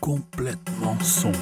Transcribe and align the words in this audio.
complètement 0.00 0.96
son. 1.02 1.32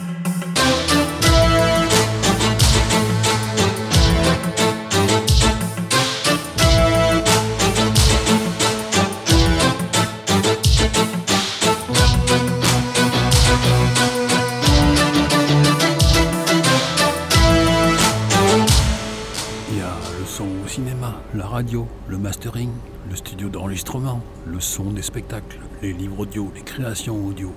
Il 19.68 19.76
y 19.76 19.80
a 19.80 19.84
le 20.18 20.24
son 20.26 20.44
au 20.64 20.68
cinéma, 20.68 21.14
la 21.34 21.46
radio, 21.46 21.86
le 22.08 22.16
mastering, 22.16 22.70
le 23.10 23.16
studio 23.16 23.48
d'enregistrement, 23.48 24.22
le 24.46 24.60
son 24.60 24.92
des 24.92 25.02
spectacles, 25.02 25.58
les 25.82 25.92
livres 25.92 26.20
audio, 26.20 26.50
les 26.54 26.62
créations 26.62 27.26
audio 27.26 27.52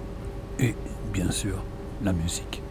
et, 0.59 0.75
bien 1.13 1.31
sûr, 1.31 1.63
la 2.03 2.13
musique. 2.13 2.61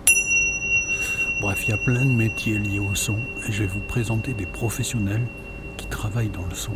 Bref, 1.41 1.65
il 1.65 1.71
y 1.71 1.73
a 1.73 1.79
plein 1.79 2.05
de 2.05 2.11
métiers 2.11 2.59
liés 2.59 2.81
au 2.81 2.95
son 2.95 3.17
et 3.47 3.53
je 3.53 3.63
vais 3.63 3.69
vous 3.69 3.81
présenter 3.81 4.35
des 4.35 4.47
professionnels 4.47 5.27
qui 5.77 5.87
travaillent 5.87 6.31
dans 6.31 6.47
le 6.47 6.55
son. 6.55 6.75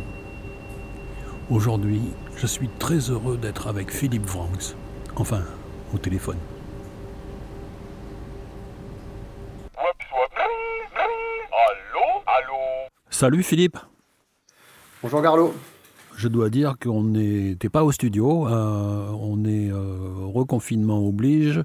Aujourd'hui, 1.49 2.01
je 2.37 2.47
suis 2.47 2.69
très 2.79 3.11
heureux 3.11 3.37
d'être 3.37 3.67
avec 3.67 3.91
Philippe 3.91 4.25
Vranx, 4.25 4.75
enfin, 5.15 5.43
au 5.93 5.97
téléphone. 5.97 6.37
Allô? 11.51 12.23
Allô? 12.25 12.57
Salut 13.09 13.43
Philippe 13.43 13.77
Bonjour 15.01 15.21
Carlo. 15.21 15.53
Je 16.15 16.27
dois 16.27 16.49
dire 16.49 16.75
qu'on 16.81 17.03
n'était 17.03 17.69
pas 17.69 17.83
au 17.83 17.91
studio, 17.91 18.47
euh, 18.47 19.09
on 19.19 19.43
est 19.45 19.71
euh, 19.71 19.97
reconfinement 20.33 21.05
oblige, 21.05 21.61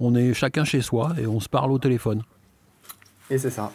on 0.00 0.14
est 0.14 0.34
chacun 0.34 0.64
chez 0.64 0.80
soi 0.80 1.12
et 1.18 1.26
on 1.26 1.40
se 1.40 1.48
parle 1.48 1.72
au 1.72 1.78
téléphone. 1.78 2.22
Et 3.30 3.38
c'est 3.38 3.50
ça. 3.50 3.72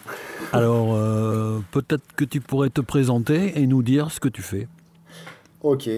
Alors 0.54 0.94
euh, 0.94 1.60
peut-être 1.72 2.04
que 2.16 2.26
tu 2.26 2.42
pourrais 2.42 2.70
te 2.70 2.82
présenter 2.82 3.60
et 3.60 3.66
nous 3.66 3.82
dire 3.82 4.12
ce 4.12 4.20
que 4.20 4.28
tu 4.28 4.42
fais. 4.42 4.68
Ok. 5.64 5.90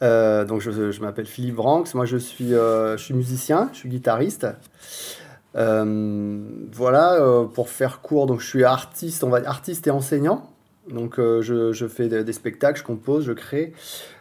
Donc 0.00 0.60
je, 0.60 0.90
je 0.90 1.00
m'appelle 1.00 1.26
Philippe 1.26 1.56
Branx. 1.56 1.94
Moi 1.94 2.06
je 2.06 2.16
suis, 2.16 2.50
je 2.50 2.96
suis 2.98 3.14
musicien, 3.14 3.68
je 3.72 3.78
suis 3.78 3.88
guitariste. 3.88 4.46
Voilà, 5.54 7.46
pour 7.54 7.68
faire 7.68 8.00
court, 8.00 8.26
donc 8.26 8.40
je 8.40 8.46
suis 8.46 8.64
artiste, 8.64 9.24
on 9.24 9.30
va 9.30 9.40
artiste 9.46 9.86
et 9.86 9.90
enseignant. 9.90 10.50
Donc 10.88 11.18
euh, 11.18 11.42
je, 11.42 11.72
je 11.72 11.86
fais 11.86 12.08
des, 12.08 12.22
des 12.22 12.32
spectacles, 12.32 12.78
je 12.78 12.84
compose, 12.84 13.24
je 13.24 13.32
crée 13.32 13.72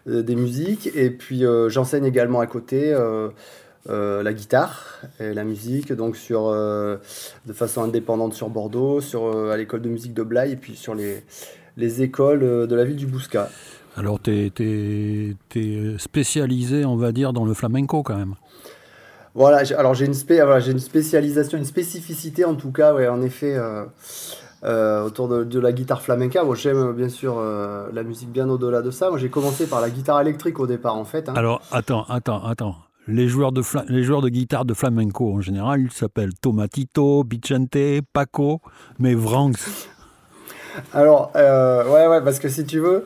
euh, 0.08 0.24
des 0.24 0.36
musiques 0.36 0.90
et 0.96 1.10
puis 1.12 1.46
euh, 1.46 1.70
j'enseigne 1.70 2.06
également 2.06 2.40
à 2.40 2.48
côté 2.48 2.94
la 3.88 4.34
guitare 4.34 5.02
et 5.20 5.34
la 5.34 5.44
musique, 5.44 5.94
donc 5.94 6.18
sur, 6.18 6.50
de 6.50 7.54
façon 7.54 7.84
indépendante 7.84 8.34
sur 8.34 8.50
Bordeaux, 8.50 9.00
sur, 9.00 9.52
à 9.52 9.58
l'école 9.58 9.82
de 9.82 9.90
musique 9.90 10.16
de 10.16 10.24
Blaye 10.24 10.54
et 10.54 10.56
puis 10.56 10.76
sur 10.76 10.96
les, 10.96 11.24
les 11.78 12.02
écoles 12.02 12.40
de 12.40 12.76
la 12.76 12.84
ville 12.84 12.96
du 12.96 13.06
Bouscat. 13.06 13.48
Alors 13.96 14.20
tu 14.20 14.52
es, 14.60 15.98
spécialisé, 16.00 16.84
on 16.84 16.96
va 16.96 17.12
dire, 17.12 17.32
dans 17.32 17.46
le 17.46 17.54
flamenco 17.54 18.02
quand 18.02 18.18
même. 18.18 18.34
Voilà, 19.36 19.62
alors 19.78 19.94
j'ai 19.94 20.06
une, 20.06 20.14
spé- 20.16 20.44
voilà, 20.44 20.66
une 20.66 20.80
spécialisation, 20.80 21.58
une 21.58 21.66
spécificité 21.66 22.44
en 22.44 22.56
tout 22.56 22.72
cas, 22.72 22.96
ouais, 22.96 23.08
en 23.08 23.22
effet, 23.22 23.56
autour 25.06 25.28
de, 25.28 25.60
la 25.60 25.72
guitare 25.72 26.02
flamenca. 26.02 26.44
Bon, 26.44 26.56
j'aime 26.56 26.78
euh, 26.78 26.94
bien 26.94 27.10
sûr 27.10 27.36
euh, 27.38 27.88
la 27.94 28.04
musique 28.04 28.32
bien 28.32 28.50
au-delà 28.50 28.82
de 28.82 28.92
ça. 28.92 29.10
Moi, 29.10 29.20
j'ai 29.20 29.30
commencé 29.30 29.68
par 29.68 29.82
la 29.82 29.90
guitare 29.90 30.22
électrique 30.22 30.60
au 30.60 30.68
départ, 30.68 30.96
en 30.96 31.06
fait. 31.06 31.30
hein. 31.30 31.34
Alors 31.36 31.62
attends, 31.72 32.06
attends, 32.10 32.44
attends. 32.44 32.76
Les 33.08 33.28
joueurs, 33.28 33.52
de 33.52 33.62
les 33.90 34.02
joueurs 34.02 34.22
de 34.22 34.30
guitare 34.30 34.66
de 34.66 34.74
flamenco 34.74 35.32
en 35.32 35.40
général, 35.40 35.82
ils 35.82 35.92
s'appellent 35.92 36.34
Tomatito, 36.34 37.24
Vicente, 37.30 38.02
Paco, 38.12 38.62
mais 38.98 39.14
Vranx. 39.14 39.88
Alors, 40.94 41.32
euh, 41.36 41.84
ouais, 41.86 42.08
ouais, 42.08 42.22
parce 42.22 42.40
que 42.40 42.50
si 42.50 42.66
tu 42.66 42.80
veux, 42.80 43.06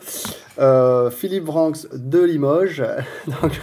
euh, 0.60 1.10
Philippe 1.10 1.46
Branx 1.46 1.88
de 1.94 2.20
Limoges. 2.22 2.84
Donc, 3.28 3.60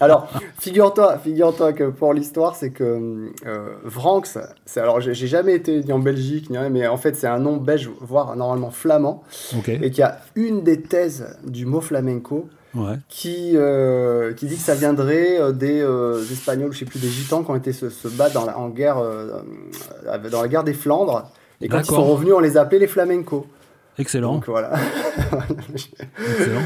alors, 0.00 0.28
figure-toi, 0.58 1.18
figure-toi 1.18 1.72
que 1.72 1.84
pour 1.90 2.14
l'histoire, 2.14 2.56
c'est 2.56 2.70
que 2.70 3.30
euh, 3.46 3.74
Vranx, 3.84 4.38
c'est 4.64 4.80
alors 4.80 5.00
j'ai 5.00 5.14
jamais 5.14 5.54
été 5.54 5.82
ni 5.82 5.92
en 5.92 5.98
Belgique 5.98 6.50
ni 6.50 6.58
rien, 6.58 6.70
mais 6.70 6.86
en 6.86 6.96
fait 6.96 7.16
c'est 7.16 7.26
un 7.26 7.38
nom 7.38 7.56
belge, 7.56 7.90
voire 8.00 8.34
normalement 8.36 8.70
flamand, 8.70 9.22
Ok. 9.58 9.68
et 9.68 9.90
qu'il 9.90 9.98
y 9.98 10.02
a 10.02 10.18
une 10.34 10.62
des 10.62 10.80
thèses 10.80 11.36
du 11.44 11.66
mot 11.66 11.80
flamenco 11.80 12.48
Ouais. 12.74 12.96
qui, 13.10 13.50
euh, 13.54 14.32
qui 14.32 14.46
dit 14.46 14.56
que 14.56 14.62
ça 14.62 14.74
viendrait 14.74 15.38
euh, 15.38 15.52
des 15.52 15.84
Espagnols, 16.32 16.72
je 16.72 16.78
sais 16.78 16.84
plus, 16.86 16.98
des 17.00 17.08
Gitans 17.08 17.42
qui 17.44 17.50
ont 17.50 17.56
été 17.56 17.74
se, 17.74 17.90
se 17.90 18.08
battre 18.08 18.32
dans 18.32 18.46
la, 18.46 18.56
en 18.56 18.70
guerre, 18.70 18.96
dans 20.30 20.40
la 20.42 20.48
guerre 20.48 20.64
des 20.64 20.72
Flandres. 20.72 21.30
Et 21.62 21.68
quand 21.68 21.78
ils 21.78 21.86
sont 21.86 22.04
revenus, 22.04 22.34
on 22.34 22.40
les 22.40 22.56
appelait 22.56 22.78
les 22.78 22.86
flamencos. 22.86 23.46
Excellent. 23.98 24.34
Donc 24.34 24.46
voilà. 24.46 24.72
excellent. 26.18 26.60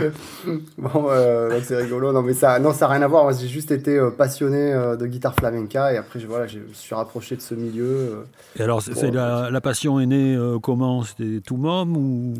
bon, 0.79 1.09
euh, 1.11 1.61
c'est 1.65 1.77
rigolo. 1.77 2.13
Non, 2.13 2.23
mais 2.23 2.35
ça 2.35 2.61
non, 2.61 2.73
ça 2.73 2.87
n'a 2.87 2.93
rien 2.93 3.03
à 3.03 3.09
voir. 3.09 3.33
J'ai 3.33 3.49
juste 3.49 3.73
été 3.73 3.99
euh, 3.99 4.11
passionné 4.11 4.73
euh, 4.73 4.95
de 4.95 5.07
guitare 5.07 5.35
flamenca 5.35 5.93
et 5.93 5.97
après, 5.97 6.21
je, 6.21 6.27
voilà, 6.29 6.47
je 6.47 6.61
me 6.61 6.73
suis 6.73 6.95
rapproché 6.95 7.35
de 7.35 7.41
ce 7.41 7.55
milieu. 7.57 8.25
Et 8.57 8.63
alors, 8.63 8.81
la, 9.13 9.51
la 9.51 9.61
passion 9.61 9.99
est 9.99 10.07
née 10.07 10.39
comment? 10.63 11.03
C'était 11.03 11.41
tout 11.41 11.57
môme 11.57 11.97
ou? 11.97 12.35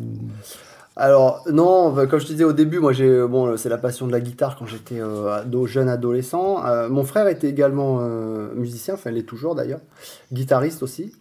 Alors, 0.99 1.43
non, 1.51 1.93
comme 2.07 2.19
je 2.19 2.25
te 2.25 2.31
disais 2.31 2.43
au 2.43 2.53
début, 2.53 2.79
moi, 2.79 2.91
j'ai, 2.91 3.21
bon, 3.27 3.55
c'est 3.55 3.69
la 3.69 3.77
passion 3.77 4.07
de 4.07 4.11
la 4.11 4.19
guitare 4.19 4.55
quand 4.57 4.65
j'étais 4.65 4.99
euh, 4.99 5.41
ado, 5.41 5.67
jeune 5.67 5.89
adolescent. 5.89 6.65
Euh, 6.65 6.89
mon 6.89 7.03
frère 7.03 7.27
était 7.27 7.47
également 7.47 7.99
euh, 8.01 8.51
musicien, 8.55 8.95
enfin, 8.95 9.11
il 9.11 9.15
l'est 9.15 9.21
toujours 9.21 9.53
d'ailleurs, 9.53 9.79
guitariste 10.33 10.81
aussi. 10.81 11.13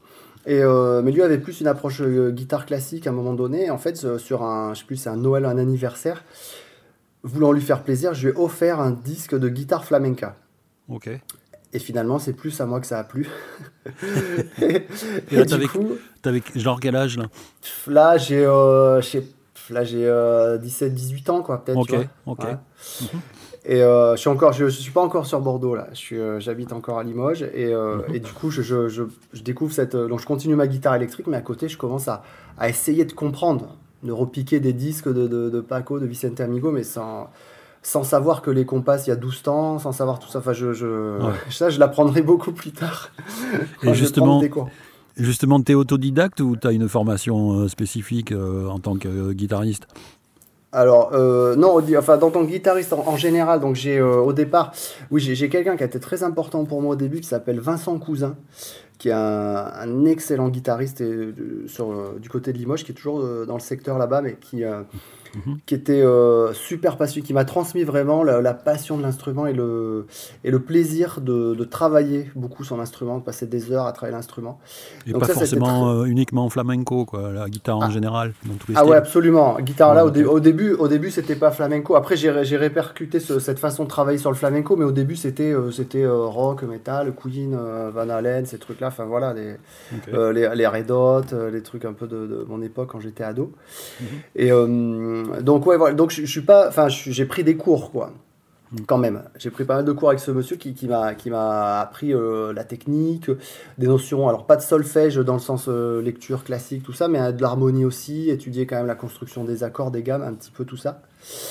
Et, 0.47 0.63
euh, 0.63 1.03
mais 1.03 1.11
lui 1.11 1.23
avait 1.23 1.39
plus 1.39 1.61
une 1.61 1.67
approche 1.67 2.01
euh, 2.01 2.31
guitare 2.31 2.67
classique 2.67 3.07
à 3.07 3.11
un 3.11 3.13
moment 3.13 3.35
donné. 3.35 3.69
En 3.71 3.79
fait, 3.79 4.05
euh, 4.05 4.17
sur 4.19 4.43
un, 4.45 4.75
je 4.75 4.81
sais 4.81 4.85
plus, 4.87 4.97
c'est 4.97 5.09
un 5.09 5.17
Noël, 5.17 5.45
un 5.45 5.59
anniversaire, 5.59 6.23
voulant 7.25 7.51
lui 7.53 7.61
faire 7.63 7.83
plaisir, 7.83 8.15
je 8.15 8.29
lui 8.29 8.35
ai 8.35 8.39
offert 8.41 8.81
un 8.81 8.93
disque 8.93 9.35
de 9.37 9.49
guitare 9.49 9.85
flamenca. 9.85 10.37
Ok. 10.89 11.11
Et 11.73 11.79
finalement, 11.81 12.19
c'est 12.21 12.33
plus 12.33 12.61
à 12.61 12.67
moi 12.67 12.81
que 12.81 12.87
ça 12.87 12.99
a 13.01 13.05
plu. 13.05 13.29
et, 14.63 14.87
Et 15.33 15.37
là, 15.37 15.45
t'avais- 16.23 16.43
genre 16.55 16.79
quel 16.81 16.95
âge 16.97 17.19
là? 17.19 17.27
là, 17.89 18.17
j'ai, 18.17 18.45
euh, 18.47 19.01
là, 19.71 19.85
j'ai 19.85 20.07
euh, 20.07 20.59
17-18 20.59 21.29
ans, 21.31 21.43
quoi, 21.43 21.65
peut-être. 21.65 21.77
Ok, 21.79 21.89
tu 21.89 21.97
vois. 21.97 22.05
ok. 22.27 22.45
Ouais. 22.45 22.57
Et 23.69 23.83
euh, 23.83 24.15
je 24.15 24.21
suis 24.21 24.29
encore, 24.31 24.53
je, 24.53 24.67
je 24.67 24.81
suis 24.81 24.93
pas 24.93 25.03
encore 25.03 25.27
sur 25.27 25.41
Bordeaux 25.41 25.75
là. 25.75 25.89
Je 25.93 25.97
suis, 25.99 26.19
euh, 26.19 26.39
j'habite 26.39 26.73
encore 26.73 26.99
à 26.99 27.03
Limoges 27.03 27.43
et, 27.43 27.73
euh, 27.75 27.97
Mhm. 28.09 28.15
et 28.15 28.21
du 28.21 28.31
coup, 28.33 28.51
je, 28.51 28.63
je, 28.63 28.89
je, 28.89 29.03
je 29.33 29.43
découvre 29.43 29.73
cette. 29.73 29.97
donc, 29.97 30.21
je 30.21 30.27
continue 30.27 30.55
ma 30.55 30.69
guitare 30.69 30.95
électrique, 30.95 31.27
mais 31.27 31.37
à 31.37 31.41
côté, 31.43 31.69
je 31.69 31.77
commence 31.77 32.07
à, 32.07 32.23
à 32.59 32.69
essayer 32.69 33.05
de 33.05 33.13
comprendre, 33.13 33.77
de 34.05 34.13
repiquer 34.13 34.61
des 34.61 34.73
disques 34.73 35.09
de, 35.13 35.27
de, 35.27 35.51
de 35.51 35.61
Paco, 35.61 35.99
de 35.99 36.07
Vicente 36.07 36.41
Amigo, 36.41 36.71
mais 36.71 36.85
sans 36.85 37.29
sans 37.83 38.03
savoir 38.03 38.43
que 38.43 38.51
les 38.51 38.65
compasses, 38.65 39.07
il 39.07 39.11
y 39.11 39.13
a 39.13 39.17
12 39.17 39.43
temps, 39.43 39.79
sans 39.79 39.93
savoir 39.93 40.19
tout 40.19 40.29
ça. 40.29 40.41
Enfin, 40.41 40.53
je, 40.53 40.67
Ouais. 41.25 41.33
ça, 41.51 41.71
je 41.71 41.79
l'apprendrai 41.79 42.21
beaucoup 42.23 42.51
plus 42.53 42.73
tard. 42.73 43.11
vais 43.83 43.95
justement- 43.95 44.27
prendre 44.27 44.41
des 44.43 44.49
cours. 44.51 44.69
Justement, 45.17 45.61
t'es 45.63 45.75
autodidacte 45.75 46.41
ou 46.41 46.57
t'as 46.57 46.73
une 46.73 46.89
formation 46.89 47.67
spécifique 47.69 48.33
en 48.33 48.79
tant 48.81 48.97
que 48.97 49.33
guitariste? 49.33 49.87
Alors, 50.73 51.13
euh, 51.15 51.57
non, 51.57 51.81
enfin, 51.97 52.19
dans 52.19 52.31
ton 52.31 52.45
guitariste 52.45 52.93
en, 52.93 53.17
général, 53.17 53.61
donc 53.61 53.77
j'ai 53.77 53.99
euh, 53.99 54.17
au 54.17 54.33
départ, 54.33 54.73
oui, 55.11 55.21
j'ai 55.21 55.49
quelqu'un 55.49 55.77
qui 55.77 55.85
a 55.85 55.87
été 55.87 56.01
très 56.01 56.23
important 56.23 56.65
pour 56.65 56.83
moi 56.83 56.95
au 56.95 56.97
début, 56.97 57.21
qui 57.21 57.29
s'appelle 57.29 57.61
Vincent 57.61 57.99
Cousin, 57.99 58.37
qui 58.99 59.09
est 59.09 59.13
un, 59.13 60.05
excellent 60.05 60.49
guitariste 60.49 61.01
euh, 61.03 61.65
sur, 61.67 62.19
du 62.19 62.29
côté 62.29 62.53
de 62.53 62.59
Limoges, 62.59 62.85
qui 62.85 62.93
est 62.93 62.95
toujours 62.95 63.23
dans 63.47 63.55
le 63.55 63.61
secteur 63.61 63.97
là-bas, 63.97 64.23
mais 64.23 64.37
qui, 64.41 64.65
Mhm. 65.37 65.59
qui 65.67 65.75
était 65.75 66.01
euh, 66.03 66.53
super 66.55 66.97
passionné, 66.97 67.27
qui 67.27 67.33
m'a 67.35 67.45
transmis 67.45 67.85
vraiment 67.85 68.25
la, 68.25 68.41
la 68.41 68.55
passion 68.55 68.97
de 68.97 69.03
l'instrument 69.03 69.47
et 69.47 69.53
le, 69.53 70.07
et 70.45 70.51
le 70.51 70.59
plaisir 70.61 71.21
de, 71.21 71.55
de 71.55 71.65
travailler 71.65 72.31
beaucoup 72.35 72.65
son 72.65 72.81
instrument, 72.81 73.19
de 73.19 73.23
passer 73.23 73.47
des 73.47 73.71
heures 73.71 73.87
à 73.87 73.93
travailler 73.93 74.17
l'instrument. 74.17 74.59
Et 75.07 75.13
Donc 75.13 75.21
pas 75.21 75.27
ça, 75.27 75.35
forcément 75.35 75.91
euh, 75.91 76.05
uniquement 76.05 76.49
flamenco, 76.49 77.05
quoi, 77.05 77.33
la 77.33 77.49
guitare 77.49 77.79
en 77.79 77.83
Ah. 77.83 77.91
général, 77.91 78.33
dans 78.47 78.55
tous 78.55 78.71
les 78.73 78.77
Ah 78.77 78.81
styles. 78.81 78.91
ouais, 78.93 78.97
absolument. 78.97 79.59
Guitare 79.61 79.95
là, 79.95 80.05
Ouais, 80.05 80.09
au, 80.09 80.13
dé- 80.13 80.25
ok. 80.25 80.33
au 80.35 80.41
début, 80.41 80.73
au 80.73 80.89
début, 80.89 81.11
c'était 81.11 81.37
pas 81.37 81.51
flamenco. 81.51 81.95
Après, 81.97 82.17
j'ai 82.17 82.31
répercuté 82.57 83.21
ce- 83.21 83.39
cette 83.39 83.59
façon 83.59 83.85
de 83.85 83.89
travailler 83.89 84.19
sur 84.19 84.31
le 84.31 84.37
flamenco, 84.37 84.77
mais 84.77 84.85
au 84.85 84.93
début, 84.93 85.17
c'était 85.17 85.53
euh, 85.53 85.71
c'était 85.71 86.03
euh, 86.03 86.25
rock, 86.25 86.63
metal, 86.63 87.13
Queen, 87.15 87.57
Van 87.95 88.09
Halen, 88.09 88.47
ces 88.47 88.59
trucs-là. 88.59 88.89
Enfin 88.89 89.05
voilà, 89.05 89.35
les, 89.35 89.57
les, 90.33 90.49
les 90.55 90.67
Red 90.67 90.91
Hot, 90.91 91.23
les 91.53 91.63
trucs 91.63 91.85
un 91.85 91.93
peu 91.93 92.07
de, 92.07 92.27
de 92.27 92.47
mon 92.49 92.63
époque 92.63 92.89
quand 92.93 93.01
j'étais 93.01 93.25
ado. 93.25 93.53
Mhm. 94.01 94.07
Et 94.37 94.51
euh, 94.53 95.25
donc 95.41 95.67
ouais, 95.67 95.77
voilà. 95.77 95.95
Donc 95.95 96.11
je, 96.11 96.23
je 96.25 96.31
suis 96.31 96.41
pas, 96.43 96.69
enfin, 96.69 96.89
j'ai 96.89 97.25
pris 97.27 97.45
des 97.45 97.57
cours 97.57 97.91
quoi. 97.91 98.13
Mhm. 98.73 98.87
Quand 98.87 98.99
même, 98.99 99.23
j'ai 99.39 99.51
pris 99.51 99.65
pas 99.65 99.77
mal 99.77 99.85
de 99.85 99.93
cours 99.93 100.09
avec 100.09 100.21
ce 100.21 100.33
monsieur 100.33 100.57
qui, 100.57 100.75
qui 100.75 100.89
m'a 100.89 101.15
qui 101.15 101.31
m'a 101.31 101.81
appris 101.81 102.13
euh, 102.13 102.53
la 102.53 102.65
technique, 102.65 103.31
des 103.79 103.87
notions. 103.87 104.29
Alors 104.29 104.47
pas 104.47 104.57
de 104.57 104.63
solfège 104.63 105.17
dans 105.17 105.35
le 105.35 105.41
sens 105.41 105.67
euh, 105.69 106.03
lecture 106.03 106.43
classique 106.43 106.83
tout 106.83 106.93
ça, 106.93 107.07
mais 107.07 107.21
euh, 107.21 107.33
de 107.33 107.41
l'harmonie 107.43 107.85
aussi. 107.85 108.29
Étudier 108.29 108.67
quand 108.67 108.77
même 108.77 108.87
la 108.87 108.97
construction 108.97 109.45
des 109.45 109.63
accords, 109.63 109.91
des 109.93 110.03
gammes, 110.03 110.23
un 110.23 110.33
petit 110.33 110.51
peu 110.51 110.65
tout 110.65 110.77
ça. 110.77 111.03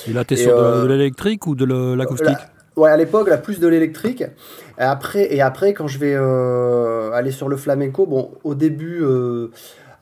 Et 0.08 0.14
là, 0.14 0.26
t'es 0.26 0.36
sur 0.36 0.58
de- 0.58 0.62
euh, 0.62 0.82
de, 0.84 0.88
l'électrique 0.88 1.48
ou 1.48 1.56
de 1.56 1.66
l'acoustique? 1.96 2.38
Ouais, 2.76 2.90
à 2.92 2.98
l'époque, 2.98 3.30
la 3.30 3.38
plus 3.38 3.60
de 3.60 3.68
l'électrique. 3.68 4.22
Et 4.78 4.82
après, 4.82 5.34
et 5.34 5.42
après, 5.42 5.74
quand 5.74 5.88
je 5.88 5.98
vais 5.98 6.14
euh, 6.14 7.12
aller 7.14 7.32
sur 7.32 7.48
le 7.48 7.56
flamenco, 7.56 8.06
bon, 8.06 8.32
au 8.44 8.54
début, 8.54 9.02
euh, 9.02 9.52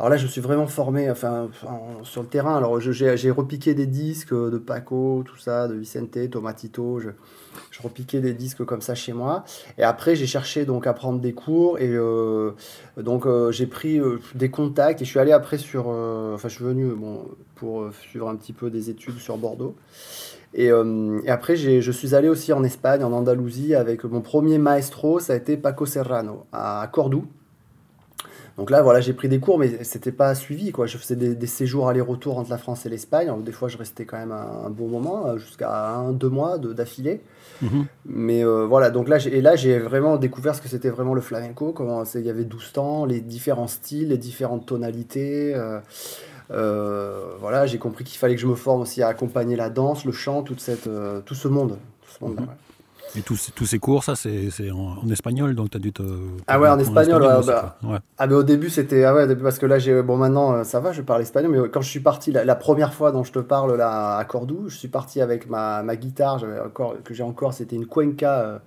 alors 0.04 0.10
là, 0.10 0.18
je 0.18 0.28
suis 0.28 0.42
vraiment 0.42 0.68
formé 0.68 1.10
enfin, 1.10 1.50
sur 2.04 2.24
le 2.24 2.28
terrain. 2.28 2.58
Alors, 2.58 2.78
j'ai 2.82 3.32
repiqué 3.32 3.74
des 3.74 3.86
disques 3.86 4.34
de 4.34 4.58
Paco, 4.58 5.24
tout 5.26 5.38
ça, 5.38 5.70
de 5.70 5.76
Vicente, 5.76 6.30
Tomatito. 6.30 7.00
Je, 7.00 7.12
je 7.72 7.82
repiquais 7.82 8.20
des 8.20 8.34
disques 8.34 8.66
comme 8.66 8.82
ça 8.82 8.96
chez 8.96 9.14
moi. 9.14 9.46
Et 9.78 9.84
après, 9.84 10.18
j'ai 10.18 10.28
cherché 10.28 10.66
donc 10.66 10.88
à 10.88 10.94
prendre 10.94 11.22
des 11.22 11.32
cours. 11.32 11.80
Et 11.80 11.88
euh, 11.88 12.52
donc, 12.98 13.26
j'ai 13.52 13.66
pris 13.66 14.02
des 14.36 14.52
contacts. 14.52 15.02
Et 15.02 15.06
je 15.06 15.10
suis 15.10 15.20
allé 15.20 15.32
après 15.32 15.58
sur. 15.58 15.88
enfin, 15.88 16.50
je 16.50 16.54
suis 16.54 16.66
venu 16.66 16.88
bon, 16.88 17.24
pour 17.56 17.86
suivre 17.94 18.28
un 18.28 18.36
petit 18.36 18.52
peu 18.52 18.70
des 18.70 18.90
études 18.90 19.20
sur 19.20 19.38
Bordeaux. 19.38 19.74
Et 20.54 20.70
après, 21.30 21.56
je 21.56 21.92
suis 21.94 22.14
allé 22.14 22.28
aussi 22.28 22.52
en 22.52 22.66
Espagne, 22.66 23.06
en 23.06 23.14
Andalousie, 23.14 23.74
avec 23.74 24.04
mon 24.04 24.20
premier 24.20 24.58
maestro, 24.58 25.22
ça 25.22 25.32
a 25.32 25.38
été 25.38 25.56
Paco 25.56 25.86
Serrano, 25.86 26.46
à 26.52 26.90
Cordoue. 26.92 27.26
Donc 28.58 28.70
là, 28.70 28.84
voilà, 28.84 29.02
j'ai 29.02 29.14
pris 29.14 29.30
des 29.30 29.40
cours, 29.40 29.58
mais 29.58 29.84
c'était 29.84 30.12
pas 30.12 30.36
suivi. 30.36 30.72
Quoi. 30.72 30.86
Je 30.86 30.98
faisais 30.98 31.16
des, 31.16 31.48
séjours 31.48 31.90
aller-retour 31.90 32.38
entre 32.38 32.52
la 32.52 32.60
France 32.60 32.86
et 32.86 32.90
l'Espagne. 32.90 33.32
Des 33.44 33.52
fois, 33.52 33.68
je 33.68 33.78
restais 33.78 34.06
quand 34.06 34.18
même 34.18 34.32
un, 34.32 34.70
bon 34.70 34.88
moment, 34.88 35.38
jusqu'à 35.38 35.96
un, 35.96 36.12
deux 36.12 36.30
mois 36.30 36.60
d'affilée. 36.60 37.22
Mhm. 37.62 37.86
Mais 38.06 38.46
euh, 38.46 38.66
voilà, 38.66 38.92
donc 38.92 39.08
là, 39.08 39.18
et 39.18 39.42
là, 39.42 39.56
j'ai 39.56 39.80
vraiment 39.80 40.18
découvert 40.18 40.54
ce 40.54 40.62
que 40.62 40.68
c'était 40.68 40.90
vraiment 40.90 41.16
le 41.16 41.22
flamenco. 41.22 41.72
Comment 41.72 42.04
il 42.04 42.22
y 42.22 42.30
avait 42.30 42.44
12 42.44 42.74
temps, 42.74 43.06
les 43.06 43.22
différents 43.22 43.68
styles, 43.68 44.10
les 44.10 44.18
différentes 44.18 44.68
tonalités. 44.68 45.56
Euh, 45.56 45.80
euh, 46.52 47.34
voilà, 47.40 47.66
j'ai 47.66 47.80
compris 47.80 48.04
qu'il 48.04 48.20
fallait 48.20 48.36
que 48.36 48.42
je 48.42 48.48
me 48.48 48.56
forme 48.56 48.82
aussi 48.82 49.02
à 49.02 49.08
accompagner 49.08 49.56
la 49.56 49.70
danse, 49.70 50.06
le 50.06 50.12
chant, 50.12 50.44
toute 50.44 50.60
cette, 50.60 50.90
tout 51.26 51.36
ce 51.36 51.48
monde. 51.48 51.78
Tout 52.02 52.12
ce 52.20 52.24
monde. 52.24 52.48
Et 53.15 53.21
tous, 53.21 53.51
tous 53.54 53.65
ces 53.65 53.77
cours, 53.77 54.04
ça, 54.04 54.15
c'est 54.15 54.71
en, 54.71 54.98
en, 55.04 55.10
espagnol, 55.10 55.54
donc 55.54 55.69
tu 55.69 55.77
as 55.77 55.80
dû 55.80 55.94
te. 55.94 56.04
Ah 56.48 56.60
ouais, 56.60 56.68
en 56.68 56.80
espagnol, 56.80 57.21
bah, 57.45 57.77
Ah, 58.18 58.27
mais 58.27 58.33
au 58.33 58.44
début, 58.44 58.69
c'était. 58.69 59.04
Ah 59.04 59.13
ouais, 59.13 59.36
parce 59.36 59.60
que 59.60 59.68
là, 59.68 59.77
j'ai. 59.77 60.01
Bon, 60.01 60.18
maintenant, 60.18 60.54
euh, 60.54 60.63
ça 60.63 60.80
va, 60.80 60.92
je 60.92 61.01
parle 61.01 61.21
espagnol, 61.21 61.51
mais 61.51 61.69
quand 61.69 61.81
je 61.81 61.89
suis 61.89 62.00
parti, 62.00 62.31
la, 62.31 62.56
première 62.56 62.94
fois 62.94 63.12
dont 63.12 63.24
je 63.24 63.31
te 63.31 63.39
parle, 63.39 63.75
là, 63.77 64.18
à 64.18 64.25
Cordoue, 64.25 64.68
je 64.68 64.77
suis 64.77 64.88
parti 64.88 65.21
avec 65.21 65.48
ma, 65.50 65.83
ma 65.83 65.95
guitare, 65.95 66.44
encore, 66.65 66.95
que 67.04 67.13
j'ai 67.13 67.24
encore, 67.24 67.54
c'était 67.54 67.75
une 67.75 67.86
Cuenca. 67.86 68.39
Euh, 68.39 68.57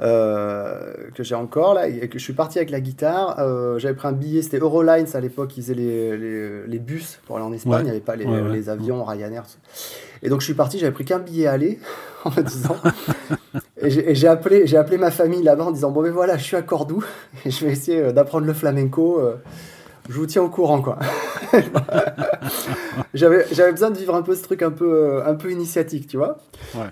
euh, 0.00 0.92
que 1.14 1.22
j'ai 1.22 1.34
encore 1.34 1.74
là, 1.74 1.88
et 1.88 2.08
que 2.08 2.18
je 2.18 2.24
suis 2.24 2.32
parti 2.32 2.58
avec 2.58 2.70
la 2.70 2.80
guitare. 2.80 3.38
J'avais 3.78 3.94
pris 3.94 4.08
un 4.08 4.12
billet, 4.12 4.42
c'était 4.42 4.58
Eurolines 4.58 5.06
à 5.14 5.20
l'époque, 5.20 5.56
ils 5.56 5.62
faisaient 5.62 5.74
les, 5.74 6.16
les, 6.16 6.66
les, 6.66 6.78
bus 6.78 7.20
pour 7.26 7.36
aller 7.36 7.44
en 7.44 7.52
Espagne, 7.52 7.80
il 7.80 7.84
n'y 7.84 7.90
avait 7.90 8.00
pas 8.00 8.16
les, 8.16 8.26
les 8.50 8.68
avions, 8.68 9.04
Ryanair. 9.04 9.44
Et 10.24 10.28
donc 10.30 10.40
je 10.40 10.46
suis 10.46 10.54
parti, 10.54 10.78
j'avais 10.78 10.92
pris 10.92 11.04
qu'un 11.04 11.18
billet 11.18 11.46
à 11.46 11.52
aller 11.52 11.78
en 12.24 12.30
me 12.30 12.42
disant. 12.42 12.76
et 13.82 14.14
j'ai 14.14 14.26
appelé, 14.26 14.66
j'ai 14.66 14.78
appelé 14.78 14.96
ma 14.96 15.10
famille 15.10 15.42
là-bas 15.42 15.64
en 15.64 15.70
disant 15.70 15.90
Bon, 15.90 16.02
ben 16.02 16.10
voilà, 16.10 16.36
je 16.38 16.44
suis 16.44 16.56
à 16.56 16.62
Cordoue 16.62 17.04
et 17.44 17.50
je 17.50 17.64
vais 17.64 17.72
essayer 17.72 18.00
euh, 18.00 18.12
d'apprendre 18.12 18.46
le 18.46 18.54
flamenco. 18.54 19.20
Euh, 19.20 19.36
je 20.08 20.14
vous 20.14 20.26
tiens 20.26 20.42
au 20.42 20.48
courant, 20.48 20.82
quoi. 20.82 20.98
j'avais, 23.14 23.46
j'avais 23.52 23.72
besoin 23.72 23.90
de 23.90 23.98
vivre 23.98 24.14
un 24.14 24.22
peu 24.22 24.34
ce 24.34 24.42
truc 24.42 24.62
un 24.62 24.70
peu, 24.70 24.92
euh, 24.92 25.26
un 25.26 25.34
peu 25.34 25.50
initiatique, 25.50 26.06
tu 26.06 26.16
vois. 26.16 26.38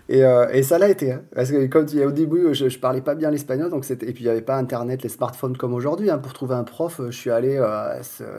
Et, 0.09 0.23
et, 0.53 0.63
ça 0.63 0.79
l'a 0.79 0.89
été. 0.89 1.13
Hein. 1.13 1.23
Parce 1.35 1.51
que 1.51 1.67
comme 1.67 1.87
tu, 1.87 2.03
au 2.05 2.11
début, 2.11 2.55
je, 2.55 2.69
je 2.69 2.79
parlais 2.79 3.01
pas 3.01 3.15
bien 3.15 3.31
l'espagnol, 3.31 3.71
donc 3.71 3.85
c'était, 3.85 4.09
et 4.09 4.13
puis 4.13 4.25
il 4.25 4.27
n'y 4.27 4.31
avait 4.31 4.43
pas 4.43 4.57
Internet, 4.57 5.03
les 5.03 5.09
smartphones 5.09 5.57
comme 5.57 5.75
aujourd'hui. 5.75 6.11
Hein. 6.11 6.19
Pour 6.19 6.33
trouver 6.33 6.55
un 6.55 6.65
prof, 6.65 7.01
je 7.07 7.17
suis 7.17 7.31
allé, 7.31 7.61